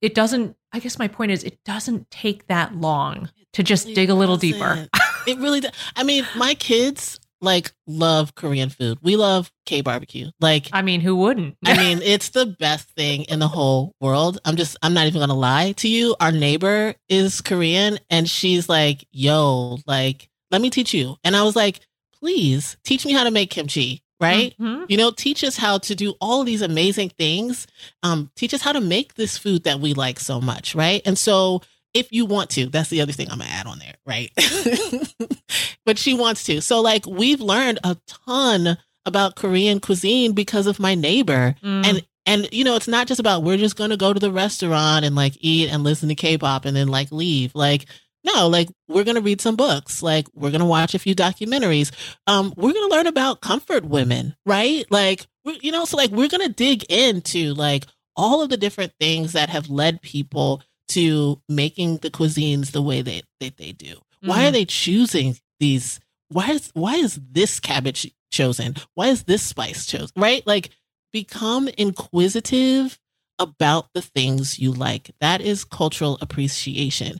it 0.00 0.14
doesn't 0.14 0.56
I 0.72 0.80
guess 0.80 0.98
my 0.98 1.06
point 1.06 1.30
is 1.30 1.44
it 1.44 1.62
doesn't 1.64 2.10
take 2.10 2.48
that 2.48 2.74
long 2.74 3.30
to 3.52 3.62
just 3.62 3.86
dig 3.94 4.10
a 4.10 4.14
little 4.14 4.36
deeper. 4.36 4.88
It 5.26 5.38
really 5.38 5.60
does. 5.60 5.72
I 5.96 6.02
mean, 6.02 6.26
my 6.36 6.54
kids 6.54 7.18
like 7.42 7.72
love 7.86 8.34
Korean 8.34 8.70
food. 8.70 8.98
We 9.02 9.16
love 9.16 9.52
K 9.66 9.80
barbecue. 9.80 10.30
Like 10.40 10.68
I 10.72 10.80
mean, 10.80 11.00
who 11.00 11.16
wouldn't? 11.16 11.56
I 11.64 11.76
mean, 11.76 12.00
it's 12.02 12.30
the 12.30 12.46
best 12.46 12.88
thing 12.90 13.24
in 13.24 13.40
the 13.40 13.48
whole 13.48 13.94
world. 14.00 14.38
I'm 14.44 14.56
just 14.56 14.76
I'm 14.82 14.94
not 14.94 15.06
even 15.06 15.18
going 15.18 15.28
to 15.28 15.34
lie 15.34 15.72
to 15.72 15.88
you. 15.88 16.14
Our 16.20 16.32
neighbor 16.32 16.94
is 17.08 17.40
Korean 17.40 17.98
and 18.08 18.30
she's 18.30 18.68
like, 18.68 19.06
"Yo, 19.10 19.78
like 19.86 20.30
let 20.50 20.62
me 20.62 20.70
teach 20.70 20.94
you." 20.94 21.16
And 21.24 21.36
I 21.36 21.42
was 21.42 21.56
like, 21.56 21.80
"Please, 22.18 22.76
teach 22.84 23.04
me 23.04 23.12
how 23.12 23.24
to 23.24 23.30
make 23.30 23.50
kimchi." 23.50 24.02
right? 24.20 24.54
Mm-hmm. 24.58 24.84
You 24.88 24.96
know, 24.98 25.10
teach 25.10 25.42
us 25.42 25.56
how 25.56 25.78
to 25.78 25.96
do 25.96 26.14
all 26.20 26.44
these 26.44 26.62
amazing 26.62 27.08
things. 27.08 27.66
Um, 28.04 28.30
teach 28.36 28.54
us 28.54 28.62
how 28.62 28.70
to 28.70 28.80
make 28.80 29.14
this 29.14 29.36
food 29.36 29.64
that 29.64 29.80
we 29.80 29.94
like 29.94 30.20
so 30.20 30.40
much, 30.40 30.76
right? 30.76 31.02
And 31.04 31.18
so 31.18 31.62
if 31.94 32.10
you 32.10 32.26
want 32.26 32.50
to, 32.50 32.66
that's 32.66 32.90
the 32.90 33.00
other 33.00 33.12
thing 33.12 33.30
I'm 33.30 33.38
gonna 33.38 33.50
add 33.50 33.66
on 33.66 33.78
there, 33.78 33.94
right? 34.06 34.30
but 35.86 35.98
she 35.98 36.14
wants 36.14 36.44
to. 36.44 36.60
So 36.60 36.80
like 36.80 37.06
we've 37.06 37.40
learned 37.40 37.78
a 37.84 37.96
ton 38.06 38.78
about 39.04 39.36
Korean 39.36 39.80
cuisine 39.80 40.32
because 40.32 40.66
of 40.66 40.80
my 40.80 40.94
neighbor. 40.94 41.54
Mm. 41.62 41.86
And 41.86 42.06
and 42.24 42.48
you 42.52 42.64
know, 42.64 42.76
it's 42.76 42.88
not 42.88 43.08
just 43.08 43.20
about 43.20 43.42
we're 43.42 43.56
just 43.56 43.76
gonna 43.76 43.96
go 43.96 44.12
to 44.12 44.20
the 44.20 44.32
restaurant 44.32 45.04
and 45.04 45.14
like 45.14 45.36
eat 45.40 45.70
and 45.70 45.84
listen 45.84 46.08
to 46.08 46.14
K-pop 46.14 46.64
and 46.64 46.76
then 46.76 46.88
like 46.88 47.12
leave. 47.12 47.54
Like 47.54 47.86
no, 48.24 48.48
like 48.48 48.68
we're 48.88 49.04
to 49.16 49.20
read 49.20 49.40
some 49.40 49.56
books. 49.56 50.02
Like 50.02 50.26
we're 50.34 50.50
to 50.60 50.66
watch 50.66 50.94
a 50.94 50.98
few 50.98 51.14
documentaries. 51.14 51.90
Um, 52.26 52.54
we're 52.56 52.72
to 52.72 52.88
learn 52.88 53.06
about 53.06 53.40
comfort 53.40 53.84
women, 53.84 54.36
right? 54.46 54.84
Like, 54.90 55.26
you 55.44 55.72
know, 55.72 55.84
so 55.84 55.96
like 55.96 56.10
we're 56.10 56.28
to 56.46 56.52
dig 56.52 56.84
into 56.90 57.52
like 57.54 57.86
all 58.14 58.42
of 58.42 58.50
the 58.50 58.56
different 58.56 58.92
things 59.00 59.32
that 59.32 59.48
have 59.48 59.70
led 59.70 60.02
people 60.02 60.62
to 60.88 61.40
making 61.48 61.98
the 61.98 62.10
cuisines 62.10 62.72
the 62.72 62.82
way 62.82 63.02
that, 63.02 63.22
that 63.40 63.56
they 63.56 63.72
do. 63.72 63.94
Mm-hmm. 63.94 64.28
Why 64.28 64.42
are 64.42 64.46
mm-hmm. 64.46 64.52
they 64.54 64.64
choosing 64.64 65.36
these? 65.60 66.00
Why 66.28 66.50
is, 66.50 66.70
why 66.74 66.96
is 66.96 67.20
this 67.30 67.60
cabbage 67.60 68.10
chosen? 68.30 68.76
Why 68.94 69.08
is 69.08 69.24
this 69.24 69.42
spice 69.42 69.86
chosen? 69.86 70.12
Right? 70.16 70.46
Like 70.46 70.70
become 71.12 71.68
inquisitive 71.78 72.98
about 73.38 73.92
the 73.92 74.02
things 74.02 74.58
you 74.58 74.72
like. 74.72 75.10
That 75.20 75.40
is 75.40 75.64
cultural 75.64 76.18
appreciation. 76.20 77.18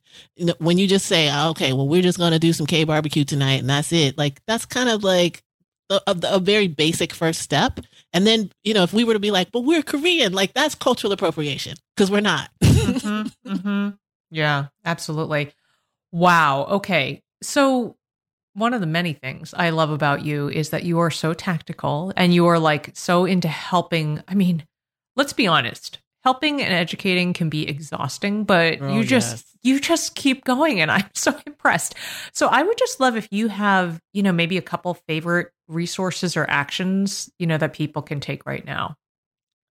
When 0.59 0.79
you 0.79 0.87
just 0.87 1.07
say, 1.07 1.29
ah, 1.29 1.51
okay, 1.51 1.73
well, 1.73 1.89
we're 1.89 2.03
just 2.03 2.19
going 2.19 2.33
to 2.33 2.39
do 2.39 2.53
some 2.53 2.67
K 2.67 2.85
barbecue 2.85 3.25
tonight 3.25 3.61
and 3.61 3.69
that's 3.69 3.93
it, 3.93 4.17
like 4.17 4.41
that's 4.47 4.65
kind 4.65 4.89
of 4.89 5.05
like 5.05 5.43
a, 5.91 6.01
a, 6.07 6.39
very 6.39 6.69
basic 6.69 7.13
first 7.13 7.41
step. 7.41 7.81
And 8.13 8.27
then, 8.27 8.51
you 8.65 8.73
know, 8.73 8.83
if 8.83 8.93
we 8.93 9.05
were 9.05 9.13
to 9.15 9.19
be 9.19 9.31
like, 9.31 9.53
but 9.53 9.61
we're 9.61 9.83
Korean, 9.83 10.33
like 10.33 10.55
that's 10.55 10.75
cultural 10.75 11.13
appropriation 11.13 11.75
because 11.97 12.11
we're 12.11 12.21
not. 12.21 12.51
Mm-hmm, 13.03 13.53
mm-hmm. 13.53 13.89
Yeah, 14.31 14.67
absolutely. 14.85 15.53
Wow. 16.11 16.65
Okay. 16.65 17.23
So, 17.43 17.97
one 18.55 18.75
of 18.75 18.81
the 18.81 18.87
many 18.87 19.15
things 19.15 19.55
I 19.57 19.71
love 19.71 19.91
about 19.91 20.25
you 20.25 20.49
is 20.49 20.71
that 20.71 20.85
you 20.85 20.99
are 21.01 21.11
so 21.11 21.33
tactical 21.33 22.13
and 22.17 22.35
you 22.35 22.47
are 22.47 22.59
like 22.59 22.91
so 22.95 23.25
into 23.25 23.49
helping. 23.49 24.23
I 24.29 24.35
mean, 24.35 24.67
let's 25.17 25.33
be 25.33 25.47
honest 25.47 25.99
helping 26.25 26.63
and 26.63 26.73
educating 26.73 27.33
can 27.33 27.49
be 27.49 27.69
exhausting 27.69 28.45
but 28.45 28.79
oh, 28.81 28.95
you 28.95 29.05
just 29.05 29.33
yes. 29.33 29.57
you 29.63 29.81
just 29.81 30.15
keep 30.15 30.45
going 30.45 30.81
and 30.81 30.91
i'm 30.91 31.09
so 31.15 31.35
impressed 31.47 31.95
so 32.33 32.49
i 32.49 32.63
would 32.63 32.79
just 32.79 33.01
love 33.01 33.17
if 33.17 33.29
you 33.31 33.49
have 33.49 34.01
you 34.13 34.23
know 34.23 34.33
maybe 34.33 34.57
a 34.57 34.63
couple 34.63 34.95
favorite 34.95 35.51
resources 35.69 36.37
or 36.37 36.49
actions 36.49 37.31
you 37.39 37.47
know 37.47 37.59
that 37.59 37.73
people 37.73 38.03
can 38.03 38.21
take 38.21 38.47
right 38.47 38.65
now 38.65 38.95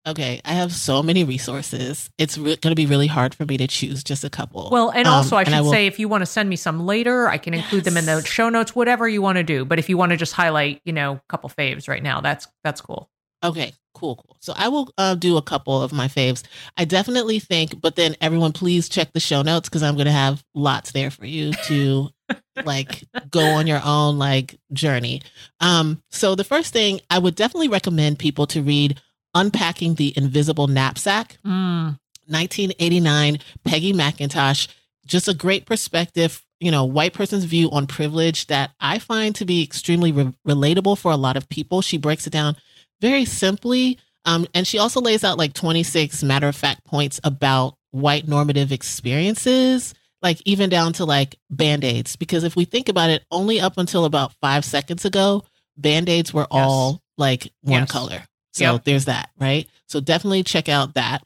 okay 0.05 0.41
i 0.45 0.53
have 0.53 0.71
so 0.71 1.03
many 1.03 1.23
resources 1.23 2.09
it's 2.17 2.37
re- 2.37 2.55
going 2.57 2.71
to 2.71 2.75
be 2.75 2.85
really 2.85 3.07
hard 3.07 3.35
for 3.35 3.45
me 3.45 3.57
to 3.57 3.67
choose 3.67 4.03
just 4.03 4.23
a 4.23 4.29
couple 4.29 4.69
well 4.71 4.89
and 4.89 5.07
um, 5.07 5.13
also 5.13 5.35
i 5.35 5.43
should 5.43 5.53
I 5.53 5.61
will... 5.61 5.71
say 5.71 5.87
if 5.87 5.99
you 5.99 6.07
want 6.07 6.21
to 6.21 6.25
send 6.25 6.49
me 6.49 6.55
some 6.55 6.85
later 6.85 7.27
i 7.27 7.37
can 7.37 7.53
include 7.53 7.85
yes. 7.85 7.93
them 7.93 7.97
in 7.97 8.05
the 8.05 8.23
show 8.25 8.49
notes 8.49 8.75
whatever 8.75 9.07
you 9.07 9.21
want 9.21 9.37
to 9.37 9.43
do 9.43 9.65
but 9.65 9.79
if 9.79 9.89
you 9.89 9.97
want 9.97 10.11
to 10.11 10.17
just 10.17 10.33
highlight 10.33 10.81
you 10.85 10.93
know 10.93 11.13
a 11.13 11.21
couple 11.29 11.49
faves 11.49 11.87
right 11.87 12.03
now 12.03 12.21
that's 12.21 12.47
that's 12.63 12.81
cool 12.81 13.09
Okay, 13.43 13.73
cool, 13.93 14.17
cool. 14.17 14.37
So 14.39 14.53
I 14.55 14.67
will 14.67 14.93
uh, 14.97 15.15
do 15.15 15.37
a 15.37 15.41
couple 15.41 15.81
of 15.81 15.91
my 15.91 16.07
faves. 16.07 16.43
I 16.77 16.85
definitely 16.85 17.39
think, 17.39 17.81
but 17.81 17.95
then 17.95 18.15
everyone, 18.21 18.53
please 18.53 18.87
check 18.87 19.13
the 19.13 19.19
show 19.19 19.41
notes 19.41 19.67
because 19.67 19.81
I'm 19.81 19.95
going 19.95 20.05
to 20.05 20.11
have 20.11 20.43
lots 20.53 20.91
there 20.91 21.09
for 21.09 21.25
you 21.25 21.53
to 21.65 22.09
like 22.63 23.03
go 23.31 23.41
on 23.41 23.65
your 23.65 23.81
own 23.83 24.19
like 24.19 24.59
journey. 24.73 25.23
Um, 25.59 26.03
so 26.11 26.35
the 26.35 26.43
first 26.43 26.71
thing 26.71 27.01
I 27.09 27.17
would 27.17 27.35
definitely 27.35 27.69
recommend 27.69 28.19
people 28.19 28.45
to 28.47 28.61
read 28.61 29.01
"Unpacking 29.33 29.95
the 29.95 30.13
Invisible 30.15 30.67
Knapsack," 30.67 31.37
mm. 31.45 31.97
1989, 32.27 33.39
Peggy 33.63 33.93
McIntosh. 33.93 34.67
Just 35.05 35.27
a 35.27 35.33
great 35.33 35.65
perspective 35.65 36.43
you 36.61 36.69
know, 36.69 36.85
white 36.85 37.13
person's 37.13 37.43
view 37.43 37.71
on 37.71 37.87
privilege 37.87 38.45
that 38.45 38.71
I 38.79 38.99
find 38.99 39.35
to 39.35 39.45
be 39.45 39.63
extremely 39.63 40.11
re- 40.11 40.31
relatable 40.47 40.97
for 40.97 41.11
a 41.11 41.17
lot 41.17 41.35
of 41.35 41.49
people. 41.49 41.81
She 41.81 41.97
breaks 41.97 42.27
it 42.27 42.29
down 42.29 42.55
very 43.01 43.25
simply. 43.25 43.97
Um, 44.25 44.45
and 44.53 44.67
she 44.67 44.77
also 44.77 45.01
lays 45.01 45.23
out 45.23 45.39
like 45.39 45.53
26 45.53 46.23
matter 46.23 46.47
of 46.47 46.55
fact 46.55 46.85
points 46.85 47.19
about 47.23 47.75
white 47.89 48.27
normative 48.27 48.71
experiences, 48.71 49.95
like 50.21 50.39
even 50.45 50.69
down 50.69 50.93
to 50.93 51.05
like 51.05 51.35
band 51.49 51.83
aids. 51.83 52.15
Because 52.15 52.43
if 52.43 52.55
we 52.55 52.65
think 52.65 52.87
about 52.87 53.09
it, 53.09 53.25
only 53.31 53.59
up 53.59 53.79
until 53.79 54.05
about 54.05 54.33
five 54.39 54.63
seconds 54.63 55.03
ago, 55.03 55.43
band 55.75 56.09
aids 56.09 56.31
were 56.31 56.41
yes. 56.41 56.47
all 56.51 57.01
like 57.17 57.51
one 57.61 57.81
yes. 57.81 57.91
color. 57.91 58.23
So 58.51 58.73
yep. 58.73 58.83
there's 58.83 59.05
that, 59.05 59.29
right? 59.39 59.67
So 59.87 59.99
definitely 59.99 60.43
check 60.43 60.69
out 60.69 60.95
that. 60.95 61.23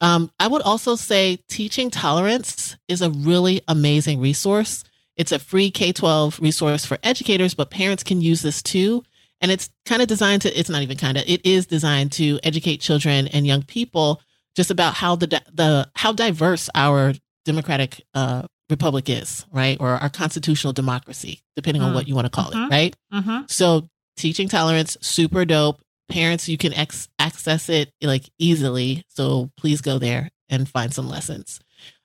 Um, 0.00 0.30
I 0.38 0.46
would 0.46 0.62
also 0.62 0.94
say 0.94 1.40
Teaching 1.48 1.90
Tolerance 1.90 2.76
is 2.86 3.02
a 3.02 3.10
really 3.10 3.62
amazing 3.66 4.20
resource. 4.20 4.84
It's 5.16 5.32
a 5.32 5.40
free 5.40 5.70
K 5.70 5.92
12 5.92 6.38
resource 6.40 6.84
for 6.84 6.98
educators, 7.02 7.54
but 7.54 7.70
parents 7.70 8.04
can 8.04 8.20
use 8.20 8.42
this 8.42 8.62
too 8.62 9.02
and 9.40 9.50
it's 9.50 9.70
kind 9.84 10.02
of 10.02 10.08
designed 10.08 10.42
to 10.42 10.58
it's 10.58 10.70
not 10.70 10.82
even 10.82 10.96
kind 10.96 11.16
of 11.16 11.24
it 11.26 11.44
is 11.44 11.66
designed 11.66 12.12
to 12.12 12.38
educate 12.42 12.78
children 12.78 13.28
and 13.28 13.46
young 13.46 13.62
people 13.62 14.20
just 14.56 14.70
about 14.70 14.94
how 14.94 15.16
the 15.16 15.26
the 15.52 15.88
how 15.94 16.12
diverse 16.12 16.68
our 16.74 17.14
democratic 17.44 18.02
uh, 18.14 18.42
republic 18.70 19.08
is 19.08 19.46
right 19.52 19.78
or 19.80 19.90
our 19.90 20.10
constitutional 20.10 20.72
democracy 20.72 21.40
depending 21.56 21.82
mm. 21.82 21.86
on 21.86 21.94
what 21.94 22.08
you 22.08 22.14
want 22.14 22.26
to 22.26 22.30
call 22.30 22.50
mm-hmm. 22.50 22.64
it 22.64 22.70
right 22.70 22.96
mm-hmm. 23.12 23.40
so 23.46 23.88
teaching 24.16 24.48
tolerance 24.48 24.96
super 25.00 25.44
dope 25.44 25.80
parents 26.08 26.48
you 26.48 26.58
can 26.58 26.72
ex- 26.74 27.08
access 27.18 27.68
it 27.68 27.92
like 28.02 28.28
easily 28.38 29.04
so 29.08 29.50
please 29.56 29.80
go 29.80 29.98
there 29.98 30.30
and 30.48 30.68
find 30.68 30.92
some 30.92 31.08
lessons 31.08 31.60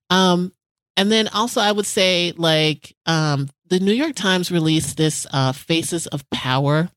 um 0.09 0.51
and 0.97 1.11
then 1.11 1.27
also 1.29 1.61
i 1.61 1.71
would 1.71 1.85
say 1.85 2.33
like 2.37 2.95
um 3.05 3.47
the 3.69 3.79
new 3.79 3.93
york 3.93 4.15
times 4.15 4.51
released 4.51 4.97
this 4.97 5.25
uh 5.31 5.51
faces 5.51 6.07
of 6.07 6.29
power 6.29 6.89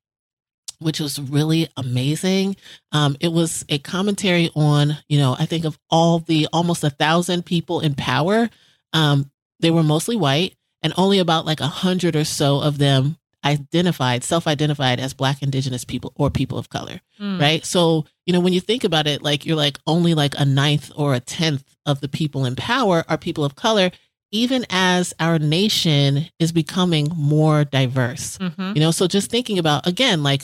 which 0.79 1.01
was 1.01 1.19
really 1.19 1.69
amazing. 1.77 2.57
Um, 2.93 3.17
it 3.21 3.33
was 3.33 3.65
a 3.69 3.79
commentary 3.79 4.51
on, 4.55 4.99
you 5.09 5.19
know, 5.19 5.35
I 5.39 5.47
think 5.47 5.65
of 5.65 5.79
all 5.91 6.19
the 6.19 6.49
almost 6.53 6.85
a 6.85 6.91
thousand 6.91 7.47
people 7.47 7.81
in 7.81 7.95
power. 7.95 8.51
Um, 8.93 9.31
they 9.61 9.71
were 9.71 9.83
mostly 9.83 10.17
white, 10.17 10.55
and 10.83 10.93
only 10.97 11.19
about 11.19 11.47
like 11.47 11.61
a 11.61 11.67
hundred 11.67 12.15
or 12.15 12.25
so 12.25 12.61
of 12.61 12.79
them 12.79 13.17
identified, 13.47 14.23
self 14.25 14.47
identified 14.47 15.01
as 15.01 15.15
Black, 15.15 15.43
Indigenous 15.43 15.85
people 15.85 16.13
or 16.17 16.31
people 16.31 16.59
of 16.59 16.69
color, 16.69 17.01
Mm. 17.21 17.41
right? 17.41 17.65
So, 17.65 18.05
you 18.27 18.33
know, 18.33 18.41
when 18.41 18.53
you 18.53 18.61
think 18.61 18.85
about 18.85 19.07
it, 19.07 19.23
like 19.23 19.47
you're 19.47 19.57
like 19.57 19.79
only 19.87 20.15
like 20.15 20.35
a 20.39 20.45
ninth 20.45 20.91
or 20.97 21.15
a 21.15 21.21
tenth 21.21 21.65
of 21.87 22.01
the 22.01 22.09
people 22.09 22.45
in 22.45 22.57
power 22.57 23.05
are 23.09 23.17
people 23.19 23.45
of 23.45 23.55
color, 23.55 23.91
even 24.33 24.67
as 24.71 25.15
our 25.21 25.39
nation 25.39 26.27
is 26.39 26.51
becoming 26.53 27.09
more 27.17 27.65
diverse. 27.65 28.39
Mhm. 28.39 28.75
You 28.75 28.81
know, 28.81 28.91
so 28.91 29.07
just 29.07 29.31
thinking 29.31 29.59
about 29.59 29.87
again, 29.87 30.23
like 30.23 30.43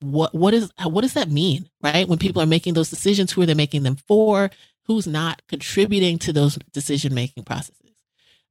what 0.00 0.32
what 0.34 0.54
is 0.54 0.70
what 0.84 1.00
does 1.02 1.14
that 1.14 1.30
mean, 1.30 1.68
right? 1.82 2.08
When 2.08 2.18
people 2.18 2.40
are 2.40 2.46
making 2.46 2.74
those 2.74 2.90
decisions, 2.90 3.32
who 3.32 3.42
are 3.42 3.46
they 3.46 3.54
making 3.54 3.82
them 3.82 3.96
for? 4.06 4.50
Who's 4.84 5.06
not 5.06 5.42
contributing 5.48 6.18
to 6.20 6.32
those 6.32 6.58
decision 6.72 7.12
making 7.14 7.42
processes? 7.44 7.74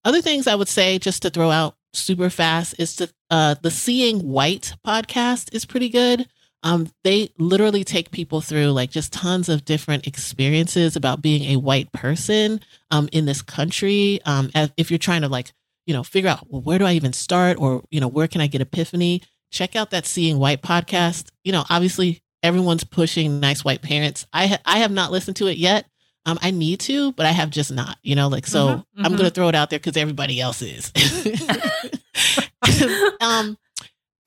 Other 0.05 0.21
things 0.21 0.45
I 0.47 0.55
would 0.55 0.67
say, 0.67 0.99
just 0.99 1.21
to 1.23 1.29
throw 1.29 1.49
out 1.49 1.75
super 1.97 2.29
fast, 2.29 2.75
is 2.79 2.95
to 2.97 3.09
uh, 3.29 3.55
the 3.61 3.71
Seeing 3.71 4.19
White 4.19 4.73
podcast 4.85 5.53
is 5.53 5.65
pretty 5.65 5.89
good. 5.89 6.27
Um, 6.63 6.89
they 7.03 7.29
literally 7.37 7.83
take 7.83 8.11
people 8.11 8.41
through 8.41 8.71
like 8.71 8.89
just 8.89 9.13
tons 9.13 9.47
of 9.47 9.63
different 9.63 10.07
experiences 10.07 10.95
about 10.95 11.21
being 11.21 11.51
a 11.51 11.59
white 11.59 11.91
person 11.91 12.61
um, 12.91 13.07
in 13.11 13.25
this 13.25 13.41
country. 13.41 14.19
Um, 14.25 14.49
if 14.75 14.89
you're 14.89 14.97
trying 14.97 15.21
to 15.21 15.29
like, 15.29 15.53
you 15.85 15.93
know, 15.93 16.03
figure 16.03 16.29
out 16.29 16.47
well, 16.49 16.61
where 16.61 16.79
do 16.79 16.85
I 16.85 16.93
even 16.93 17.13
start, 17.13 17.57
or 17.59 17.83
you 17.89 17.99
know, 17.99 18.07
where 18.07 18.27
can 18.27 18.41
I 18.41 18.47
get 18.47 18.61
epiphany? 18.61 19.21
Check 19.51 19.75
out 19.75 19.91
that 19.91 20.05
Seeing 20.05 20.39
White 20.39 20.61
podcast. 20.61 21.29
You 21.43 21.51
know, 21.51 21.63
obviously 21.69 22.21
everyone's 22.43 22.83
pushing 22.83 23.39
nice 23.39 23.63
white 23.63 23.81
parents. 23.81 24.25
I 24.33 24.47
ha- 24.47 24.61
I 24.65 24.79
have 24.79 24.91
not 24.91 25.11
listened 25.11 25.37
to 25.37 25.47
it 25.47 25.57
yet. 25.57 25.85
Um, 26.27 26.37
I 26.41 26.51
need 26.51 26.81
to, 26.81 27.13
but 27.13 27.25
I 27.25 27.31
have 27.31 27.49
just 27.49 27.71
not. 27.71 27.97
You 28.03 28.15
know, 28.15 28.27
like 28.27 28.45
so 28.45 28.67
Mhm, 28.67 28.85
I'm 29.05 29.13
mhm. 29.13 29.17
gonna 29.17 29.29
throw 29.31 29.47
it 29.47 29.55
out 29.55 29.69
there 29.69 29.79
because 29.79 29.97
everybody 29.97 30.39
else 30.41 30.61
is. 30.61 30.91
um, 33.21 33.57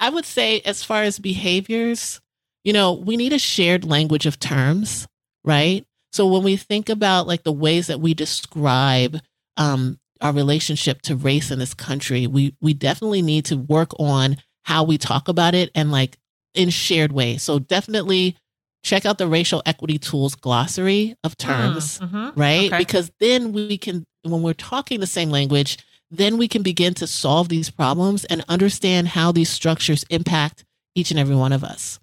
I 0.00 0.08
would 0.10 0.24
say, 0.24 0.60
as 0.60 0.82
far 0.82 1.02
as 1.02 1.18
behaviors, 1.18 2.20
you 2.64 2.72
know, 2.72 2.94
we 2.94 3.16
need 3.16 3.34
a 3.34 3.38
shared 3.38 3.84
language 3.84 4.26
of 4.26 4.40
terms, 4.40 5.06
right? 5.44 5.84
So 6.12 6.26
when 6.26 6.42
we 6.42 6.56
think 6.56 6.88
about 6.88 7.26
like 7.26 7.44
the 7.44 7.52
ways 7.52 7.86
that 7.88 8.00
we 8.00 8.14
describe 8.14 9.18
um, 9.56 9.98
our 10.20 10.32
relationship 10.32 11.02
to 11.02 11.16
race 11.16 11.50
in 11.50 11.58
this 11.58 11.74
country, 11.74 12.26
we 12.26 12.54
we 12.62 12.72
definitely 12.74 13.22
need 13.22 13.44
to 13.46 13.56
work 13.56 13.90
on 13.98 14.36
how 14.64 14.84
we 14.84 14.98
talk 14.98 15.28
about 15.28 15.54
it 15.54 15.70
and 15.74 15.92
like 15.92 16.18
in 16.54 16.70
shared 16.70 17.12
ways. 17.12 17.42
So 17.42 17.58
definitely 17.58 18.36
check 18.82 19.04
out 19.04 19.18
the 19.18 19.26
racial 19.26 19.62
equity 19.66 19.98
tools 19.98 20.34
glossary 20.34 21.14
of 21.24 21.36
terms 21.36 21.98
Mhm. 21.98 22.32
right? 22.36 22.66
Okay. 22.72 22.78
Because 22.78 23.10
then 23.20 23.52
we 23.52 23.76
can, 23.78 24.04
when 24.22 24.42
we're 24.42 24.54
talking 24.54 25.00
the 25.00 25.06
same 25.06 25.30
language, 25.30 25.78
then 26.10 26.38
we 26.38 26.48
can 26.48 26.62
begin 26.62 26.94
to 26.94 27.06
solve 27.06 27.48
these 27.48 27.70
problems 27.70 28.24
and 28.24 28.44
understand 28.48 29.08
how 29.08 29.30
these 29.32 29.48
structures 29.50 30.04
impact 30.10 30.64
each 30.94 31.10
and 31.10 31.20
every 31.20 31.36
one 31.36 31.52
of 31.52 31.62
us. 31.62 32.00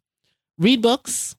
Read 0.58 0.82
books, 0.82 1.36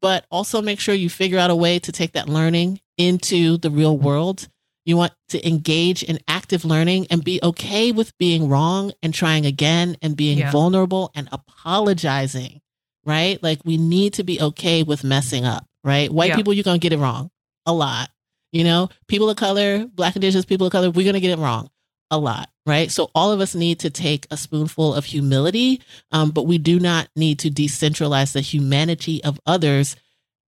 but 0.00 0.24
also 0.30 0.62
make 0.62 0.78
sure 0.80 0.94
you 0.94 1.10
figure 1.10 1.38
out 1.38 1.50
a 1.50 1.56
way 1.56 1.78
to 1.78 1.90
take 1.90 2.12
that 2.12 2.28
learning 2.28 2.80
into 2.98 3.56
the 3.58 3.70
real 3.70 3.96
world. 3.96 4.48
You 4.86 4.96
want 4.98 5.12
to 5.30 5.48
engage 5.48 6.02
in 6.02 6.18
active 6.28 6.64
learning 6.64 7.06
and 7.10 7.24
be 7.24 7.40
okay 7.42 7.90
with 7.90 8.16
being 8.18 8.48
wrong 8.50 8.92
and 9.02 9.12
trying 9.14 9.46
again 9.46 9.96
and 10.02 10.14
being 10.14 10.38
Yeah. 10.38 10.50
vulnerable 10.50 11.10
and 11.14 11.26
apologizing, 11.32 12.60
right? 13.04 13.42
Like 13.42 13.60
we 13.64 13.76
need 13.76 14.14
to 14.14 14.24
be 14.24 14.40
okay 14.40 14.82
with 14.82 15.04
messing 15.04 15.44
up, 15.44 15.66
right? 15.82 16.10
White 16.12 16.30
Yeah. 16.30 16.36
people, 16.36 16.52
you're 16.52 16.64
to 16.64 16.78
get 16.78 16.92
it 16.92 16.98
wrong 16.98 17.30
a 17.66 17.72
lot. 17.72 18.10
You 18.52 18.64
know, 18.64 18.88
people 19.08 19.28
of 19.30 19.36
color, 19.36 19.86
black 19.86 20.14
indigenous 20.14 20.44
people 20.44 20.66
of 20.66 20.72
color, 20.72 20.90
we're 20.90 21.04
to 21.14 21.20
get 21.20 21.36
it 21.38 21.42
wrong 21.42 21.70
a 22.10 22.18
lot, 22.18 22.48
right? 22.66 22.90
So 22.90 23.10
all 23.14 23.32
of 23.32 23.40
us 23.40 23.54
need 23.54 23.80
to 23.80 23.90
take 23.90 24.26
a 24.30 24.36
spoonful 24.36 24.94
of 24.94 25.04
humility, 25.06 25.80
um, 26.12 26.30
but 26.30 26.42
we 26.44 26.58
do 26.58 26.78
not 26.78 27.08
need 27.16 27.40
to 27.40 27.50
decentralize 27.50 28.32
the 28.32 28.40
humanity 28.42 29.24
of 29.24 29.40
others 29.46 29.96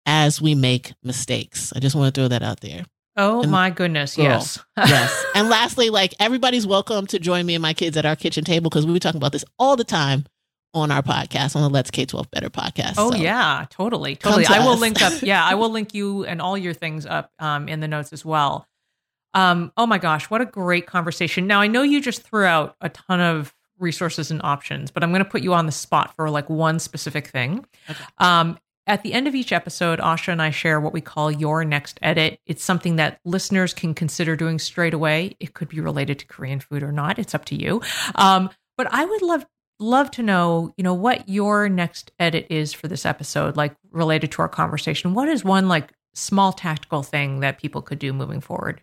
as 0.04 0.40
we 0.40 0.54
make 0.54 0.92
mistakes. 1.02 1.72
I 1.74 1.80
just 1.80 1.96
want 1.96 2.14
to 2.14 2.20
throw 2.20 2.28
that 2.28 2.42
out 2.42 2.60
there. 2.60 2.84
Oh 3.16 3.42
And- 3.42 3.50
my 3.50 3.70
goodness, 3.70 4.14
Girl. 4.14 4.26
yes. 4.26 4.58
Yes. 4.76 5.24
and 5.34 5.48
lastly, 5.48 5.90
like 5.90 6.14
everybody's 6.20 6.66
welcome 6.66 7.06
to 7.08 7.18
join 7.18 7.44
me 7.46 7.54
and 7.54 7.62
my 7.62 7.74
kids 7.74 7.96
at 7.96 8.06
our 8.06 8.14
kitchen 8.14 8.44
table 8.44 8.70
because 8.70 8.86
we 8.86 8.92
were 8.92 8.98
talking 9.00 9.16
about 9.18 9.32
this 9.32 9.44
all 9.58 9.74
the 9.74 9.84
time 9.84 10.26
on 10.76 10.90
our 10.90 11.02
podcast, 11.02 11.56
on 11.56 11.62
the 11.62 11.68
Let's 11.68 11.90
K 11.90 12.04
12 12.04 12.30
Better 12.30 12.50
podcast. 12.50 12.94
Oh 12.98 13.10
So, 13.10 13.16
yeah, 13.16 13.66
totally, 13.70 14.16
totally. 14.16 14.44
to 14.44 14.52
I 14.52 14.58
will 14.60 14.76
link 14.76 15.00
up. 15.02 15.12
Yeah, 15.22 15.44
I 15.44 15.54
will 15.54 15.70
link 15.70 15.94
you 15.94 16.24
and 16.24 16.40
all 16.40 16.56
your 16.56 16.74
things 16.74 17.06
up 17.06 17.32
um, 17.38 17.68
in 17.68 17.80
the 17.80 17.88
notes 17.88 18.12
as 18.12 18.24
well. 18.24 18.66
Um, 19.34 19.72
oh 19.76 19.86
my 19.86 19.98
gosh, 19.98 20.30
what 20.30 20.40
a 20.40 20.46
great 20.46 20.86
conversation! 20.86 21.46
Now 21.46 21.60
I 21.60 21.66
know 21.66 21.82
you 21.82 22.00
just 22.00 22.22
threw 22.22 22.44
out 22.44 22.76
a 22.80 22.88
ton 22.88 23.20
of 23.20 23.54
resources 23.78 24.30
and 24.30 24.40
options, 24.42 24.90
but 24.90 25.02
I'm 25.02 25.10
going 25.10 25.24
to 25.24 25.28
put 25.28 25.42
you 25.42 25.54
on 25.54 25.66
the 25.66 25.72
spot 25.72 26.14
for 26.16 26.30
like 26.30 26.48
one 26.48 26.78
specific 26.78 27.26
thing. 27.28 27.66
Okay. 27.90 28.04
Um, 28.18 28.58
at 28.86 29.02
the 29.02 29.12
end 29.12 29.26
of 29.26 29.34
each 29.34 29.52
episode, 29.52 29.98
Asha 29.98 30.28
and 30.28 30.40
I 30.40 30.50
share 30.50 30.80
what 30.80 30.92
we 30.92 31.00
call 31.00 31.30
your 31.30 31.64
next 31.64 31.98
edit. 32.02 32.38
It's 32.46 32.62
something 32.62 32.96
that 32.96 33.20
listeners 33.24 33.74
can 33.74 33.94
consider 33.94 34.36
doing 34.36 34.58
straight 34.60 34.94
away. 34.94 35.36
It 35.40 35.54
could 35.54 35.68
be 35.68 35.80
related 35.80 36.20
to 36.20 36.26
Korean 36.26 36.60
food 36.60 36.84
or 36.84 36.92
not. 36.92 37.18
It's 37.18 37.34
up 37.34 37.44
to 37.46 37.56
you. 37.56 37.82
Um, 38.14 38.48
but 38.76 38.86
I 38.92 39.04
would 39.04 39.22
love 39.22 39.44
love 39.78 40.10
to 40.12 40.22
know, 40.22 40.72
you 40.76 40.84
know, 40.84 40.94
what 40.94 41.28
your 41.28 41.68
next 41.68 42.12
edit 42.18 42.46
is 42.50 42.72
for 42.72 42.88
this 42.88 43.04
episode, 43.06 43.56
like 43.56 43.76
related 43.90 44.32
to 44.32 44.42
our 44.42 44.48
conversation. 44.48 45.14
What 45.14 45.28
is 45.28 45.44
one 45.44 45.68
like 45.68 45.92
small 46.14 46.52
tactical 46.52 47.02
thing 47.02 47.40
that 47.40 47.58
people 47.58 47.82
could 47.82 47.98
do 47.98 48.12
moving 48.12 48.40
forward? 48.40 48.80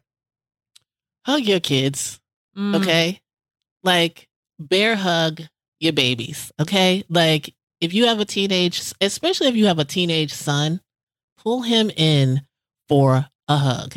Hug 1.26 1.42
your 1.42 1.60
kids. 1.60 2.20
Mm, 2.56 2.76
okay 2.76 3.20
like 3.84 4.28
bear 4.60 4.96
hug 4.96 5.42
your 5.80 5.94
babies 5.94 6.52
okay 6.60 7.04
like 7.10 7.54
if 7.82 7.94
you 7.94 8.06
have 8.06 8.20
a 8.20 8.26
teenage 8.26 8.94
especially 9.02 9.48
if 9.48 9.56
you 9.56 9.66
have 9.66 9.80
a 9.80 9.86
teenage 9.86 10.32
son 10.32 10.80
pull 11.38 11.62
him 11.62 11.90
in 11.98 12.42
for 12.88 13.26
a 13.48 13.58
hug 13.58 13.96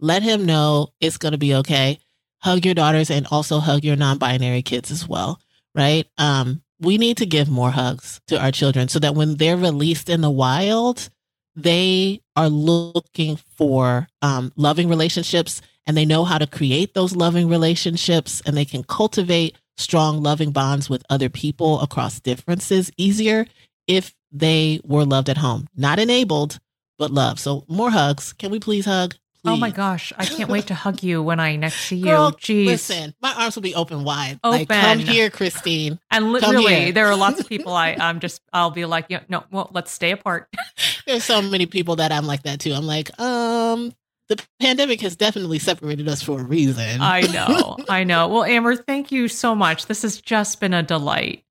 let 0.00 0.22
him 0.22 0.46
know 0.46 0.88
it's 1.00 1.18
going 1.18 1.32
to 1.32 1.38
be 1.38 1.54
okay 1.54 1.98
hug 2.38 2.64
your 2.64 2.74
daughters 2.74 3.10
and 3.10 3.26
also 3.30 3.58
hug 3.60 3.84
your 3.84 3.96
non-binary 3.96 4.62
kids 4.62 4.90
as 4.90 5.06
well 5.06 5.38
right? 5.74 6.06
Um 6.18 6.62
we 6.80 6.96
need 6.96 7.18
to 7.18 7.26
give 7.26 7.48
more 7.48 7.70
hugs 7.70 8.20
to 8.28 8.40
our 8.40 8.50
children 8.50 8.88
so 8.88 8.98
that 8.98 9.14
when 9.14 9.36
they're 9.36 9.56
released 9.56 10.08
in 10.08 10.22
the 10.22 10.30
wild 10.30 11.10
they 11.56 12.20
are 12.36 12.48
looking 12.48 13.36
for 13.56 14.08
um, 14.22 14.52
loving 14.56 14.88
relationships 14.88 15.60
and 15.86 15.96
they 15.96 16.04
know 16.04 16.24
how 16.24 16.38
to 16.38 16.46
create 16.46 16.94
those 16.94 17.16
loving 17.16 17.48
relationships 17.48 18.40
and 18.46 18.56
they 18.56 18.64
can 18.64 18.84
cultivate 18.84 19.56
strong 19.76 20.22
loving 20.22 20.52
bonds 20.52 20.88
with 20.88 21.04
other 21.10 21.28
people 21.28 21.80
across 21.80 22.20
differences 22.20 22.90
easier 22.96 23.46
if 23.86 24.14
they 24.30 24.80
were 24.84 25.04
loved 25.04 25.28
at 25.28 25.38
home. 25.38 25.66
Not 25.76 25.98
enabled 25.98 26.58
but 26.98 27.10
loved. 27.10 27.40
So 27.40 27.64
more 27.66 27.90
hugs. 27.90 28.32
Can 28.34 28.50
we 28.50 28.60
please 28.60 28.84
hug 28.84 29.14
Oh 29.44 29.56
my 29.56 29.70
gosh, 29.70 30.12
I 30.18 30.26
can't 30.26 30.50
wait 30.50 30.66
to 30.66 30.74
hug 30.74 31.02
you 31.02 31.22
when 31.22 31.40
I 31.40 31.56
next 31.56 31.76
see 31.76 31.96
you. 31.96 32.04
Girl, 32.04 32.32
Jeez. 32.32 32.66
listen 32.66 33.14
my 33.22 33.32
arms 33.34 33.54
will 33.54 33.62
be 33.62 33.74
open 33.74 34.04
wide 34.04 34.38
like 34.44 34.68
come 34.68 34.98
here 34.98 35.30
christine 35.30 35.98
And 36.10 36.32
li- 36.32 36.40
Come 36.40 36.56
really, 36.56 36.74
here. 36.74 36.92
there 36.92 37.06
are 37.08 37.16
lots 37.16 37.40
of 37.40 37.48
people 37.54 37.72
I 37.72 37.96
I'm 37.98 38.20
just 38.20 38.42
I'll 38.52 38.70
be 38.70 38.84
like, 38.84 39.06
yeah, 39.08 39.20
no, 39.28 39.44
well, 39.50 39.70
let's 39.72 39.90
stay 39.90 40.10
apart. 40.10 40.48
there's 41.06 41.24
so 41.24 41.40
many 41.42 41.66
people 41.66 41.96
that 41.96 42.12
i'm 42.12 42.26
like 42.26 42.42
that 42.42 42.60
too 42.60 42.72
i'm 42.72 42.86
like 42.86 43.18
um 43.18 43.92
the 44.28 44.40
pandemic 44.60 45.00
has 45.00 45.16
definitely 45.16 45.58
separated 45.58 46.06
us 46.08 46.22
for 46.22 46.38
a 46.40 46.44
reason 46.44 47.00
I 47.00 47.22
know. 47.32 47.76
I 47.88 48.04
know. 48.04 48.28
Well, 48.28 48.44
Amber, 48.44 48.76
thank 48.76 49.10
you 49.10 49.26
so 49.26 49.56
much. 49.56 49.86
This 49.86 50.02
has 50.02 50.20
just 50.20 50.60
been 50.60 50.72
a 50.72 50.84
delight. 50.84 51.42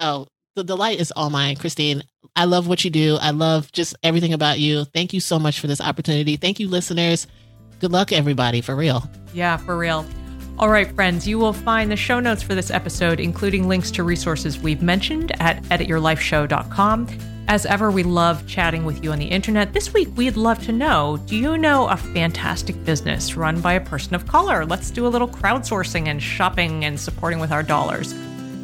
Oh, 0.00 0.26
the 0.56 0.64
delight 0.64 0.98
is 0.98 1.12
all 1.12 1.30
mine, 1.30 1.54
Christine. 1.54 2.02
I 2.34 2.46
love 2.46 2.66
what 2.66 2.84
you 2.84 2.90
do. 2.90 3.18
I 3.20 3.30
love 3.30 3.70
just 3.72 3.94
everything 4.02 4.32
about 4.32 4.58
you. 4.58 4.84
Thank 4.84 5.12
you 5.12 5.20
so 5.20 5.38
much 5.38 5.60
for 5.60 5.66
this 5.68 5.80
opportunity. 5.80 6.36
Thank 6.36 6.58
you, 6.58 6.68
listeners. 6.68 7.26
Good 7.78 7.92
luck, 7.92 8.10
everybody, 8.10 8.62
for 8.62 8.74
real. 8.74 9.08
Yeah, 9.34 9.58
for 9.58 9.76
real. 9.76 10.04
All 10.58 10.70
right, 10.70 10.90
friends, 10.94 11.28
you 11.28 11.38
will 11.38 11.52
find 11.52 11.92
the 11.92 11.96
show 11.96 12.18
notes 12.18 12.42
for 12.42 12.54
this 12.54 12.70
episode, 12.70 13.20
including 13.20 13.68
links 13.68 13.90
to 13.92 14.02
resources 14.02 14.58
we've 14.58 14.82
mentioned 14.82 15.38
at 15.40 15.62
edityourlifeshow.com. 15.64 17.06
As 17.48 17.66
ever, 17.66 17.90
we 17.90 18.02
love 18.02 18.46
chatting 18.46 18.86
with 18.86 19.04
you 19.04 19.12
on 19.12 19.18
the 19.18 19.26
internet. 19.26 19.74
This 19.74 19.92
week, 19.92 20.08
we'd 20.16 20.38
love 20.38 20.64
to 20.64 20.72
know 20.72 21.18
do 21.26 21.36
you 21.36 21.58
know 21.58 21.86
a 21.88 21.96
fantastic 21.96 22.82
business 22.84 23.36
run 23.36 23.60
by 23.60 23.74
a 23.74 23.80
person 23.80 24.14
of 24.14 24.26
color? 24.26 24.64
Let's 24.64 24.90
do 24.90 25.06
a 25.06 25.08
little 25.08 25.28
crowdsourcing 25.28 26.08
and 26.08 26.22
shopping 26.22 26.84
and 26.86 26.98
supporting 26.98 27.38
with 27.38 27.52
our 27.52 27.62
dollars. 27.62 28.14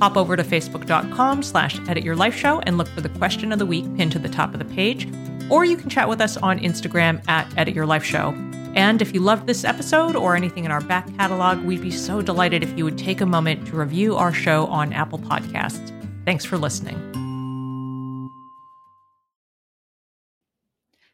Hop 0.02 0.16
over 0.16 0.34
to 0.36 0.42
facebook.com 0.42 1.44
slash 1.44 1.78
edit 1.86 2.02
your 2.02 2.16
life 2.16 2.34
show 2.34 2.58
and 2.62 2.76
look 2.76 2.88
for 2.88 3.00
the 3.00 3.08
question 3.08 3.52
of 3.52 3.60
the 3.60 3.66
week 3.66 3.84
pinned 3.96 4.10
to 4.10 4.18
the 4.18 4.28
top 4.28 4.52
of 4.52 4.58
the 4.58 4.64
page. 4.74 5.08
Or 5.48 5.64
you 5.64 5.76
can 5.76 5.88
chat 5.88 6.08
with 6.08 6.20
us 6.20 6.36
on 6.36 6.58
Instagram 6.58 7.22
at 7.28 7.46
edit 7.56 7.72
your 7.76 7.86
life 7.86 8.02
show. 8.02 8.34
And 8.74 9.00
if 9.00 9.14
you 9.14 9.20
loved 9.20 9.46
this 9.46 9.62
episode 9.62 10.16
or 10.16 10.34
anything 10.34 10.64
in 10.64 10.72
our 10.72 10.80
back 10.80 11.06
catalog, 11.18 11.62
we'd 11.62 11.82
be 11.82 11.92
so 11.92 12.20
delighted 12.20 12.64
if 12.64 12.76
you 12.76 12.82
would 12.82 12.98
take 12.98 13.20
a 13.20 13.26
moment 13.26 13.64
to 13.68 13.76
review 13.76 14.16
our 14.16 14.32
show 14.32 14.66
on 14.66 14.92
Apple 14.92 15.20
Podcasts. 15.20 15.92
Thanks 16.24 16.44
for 16.44 16.58
listening. 16.58 17.21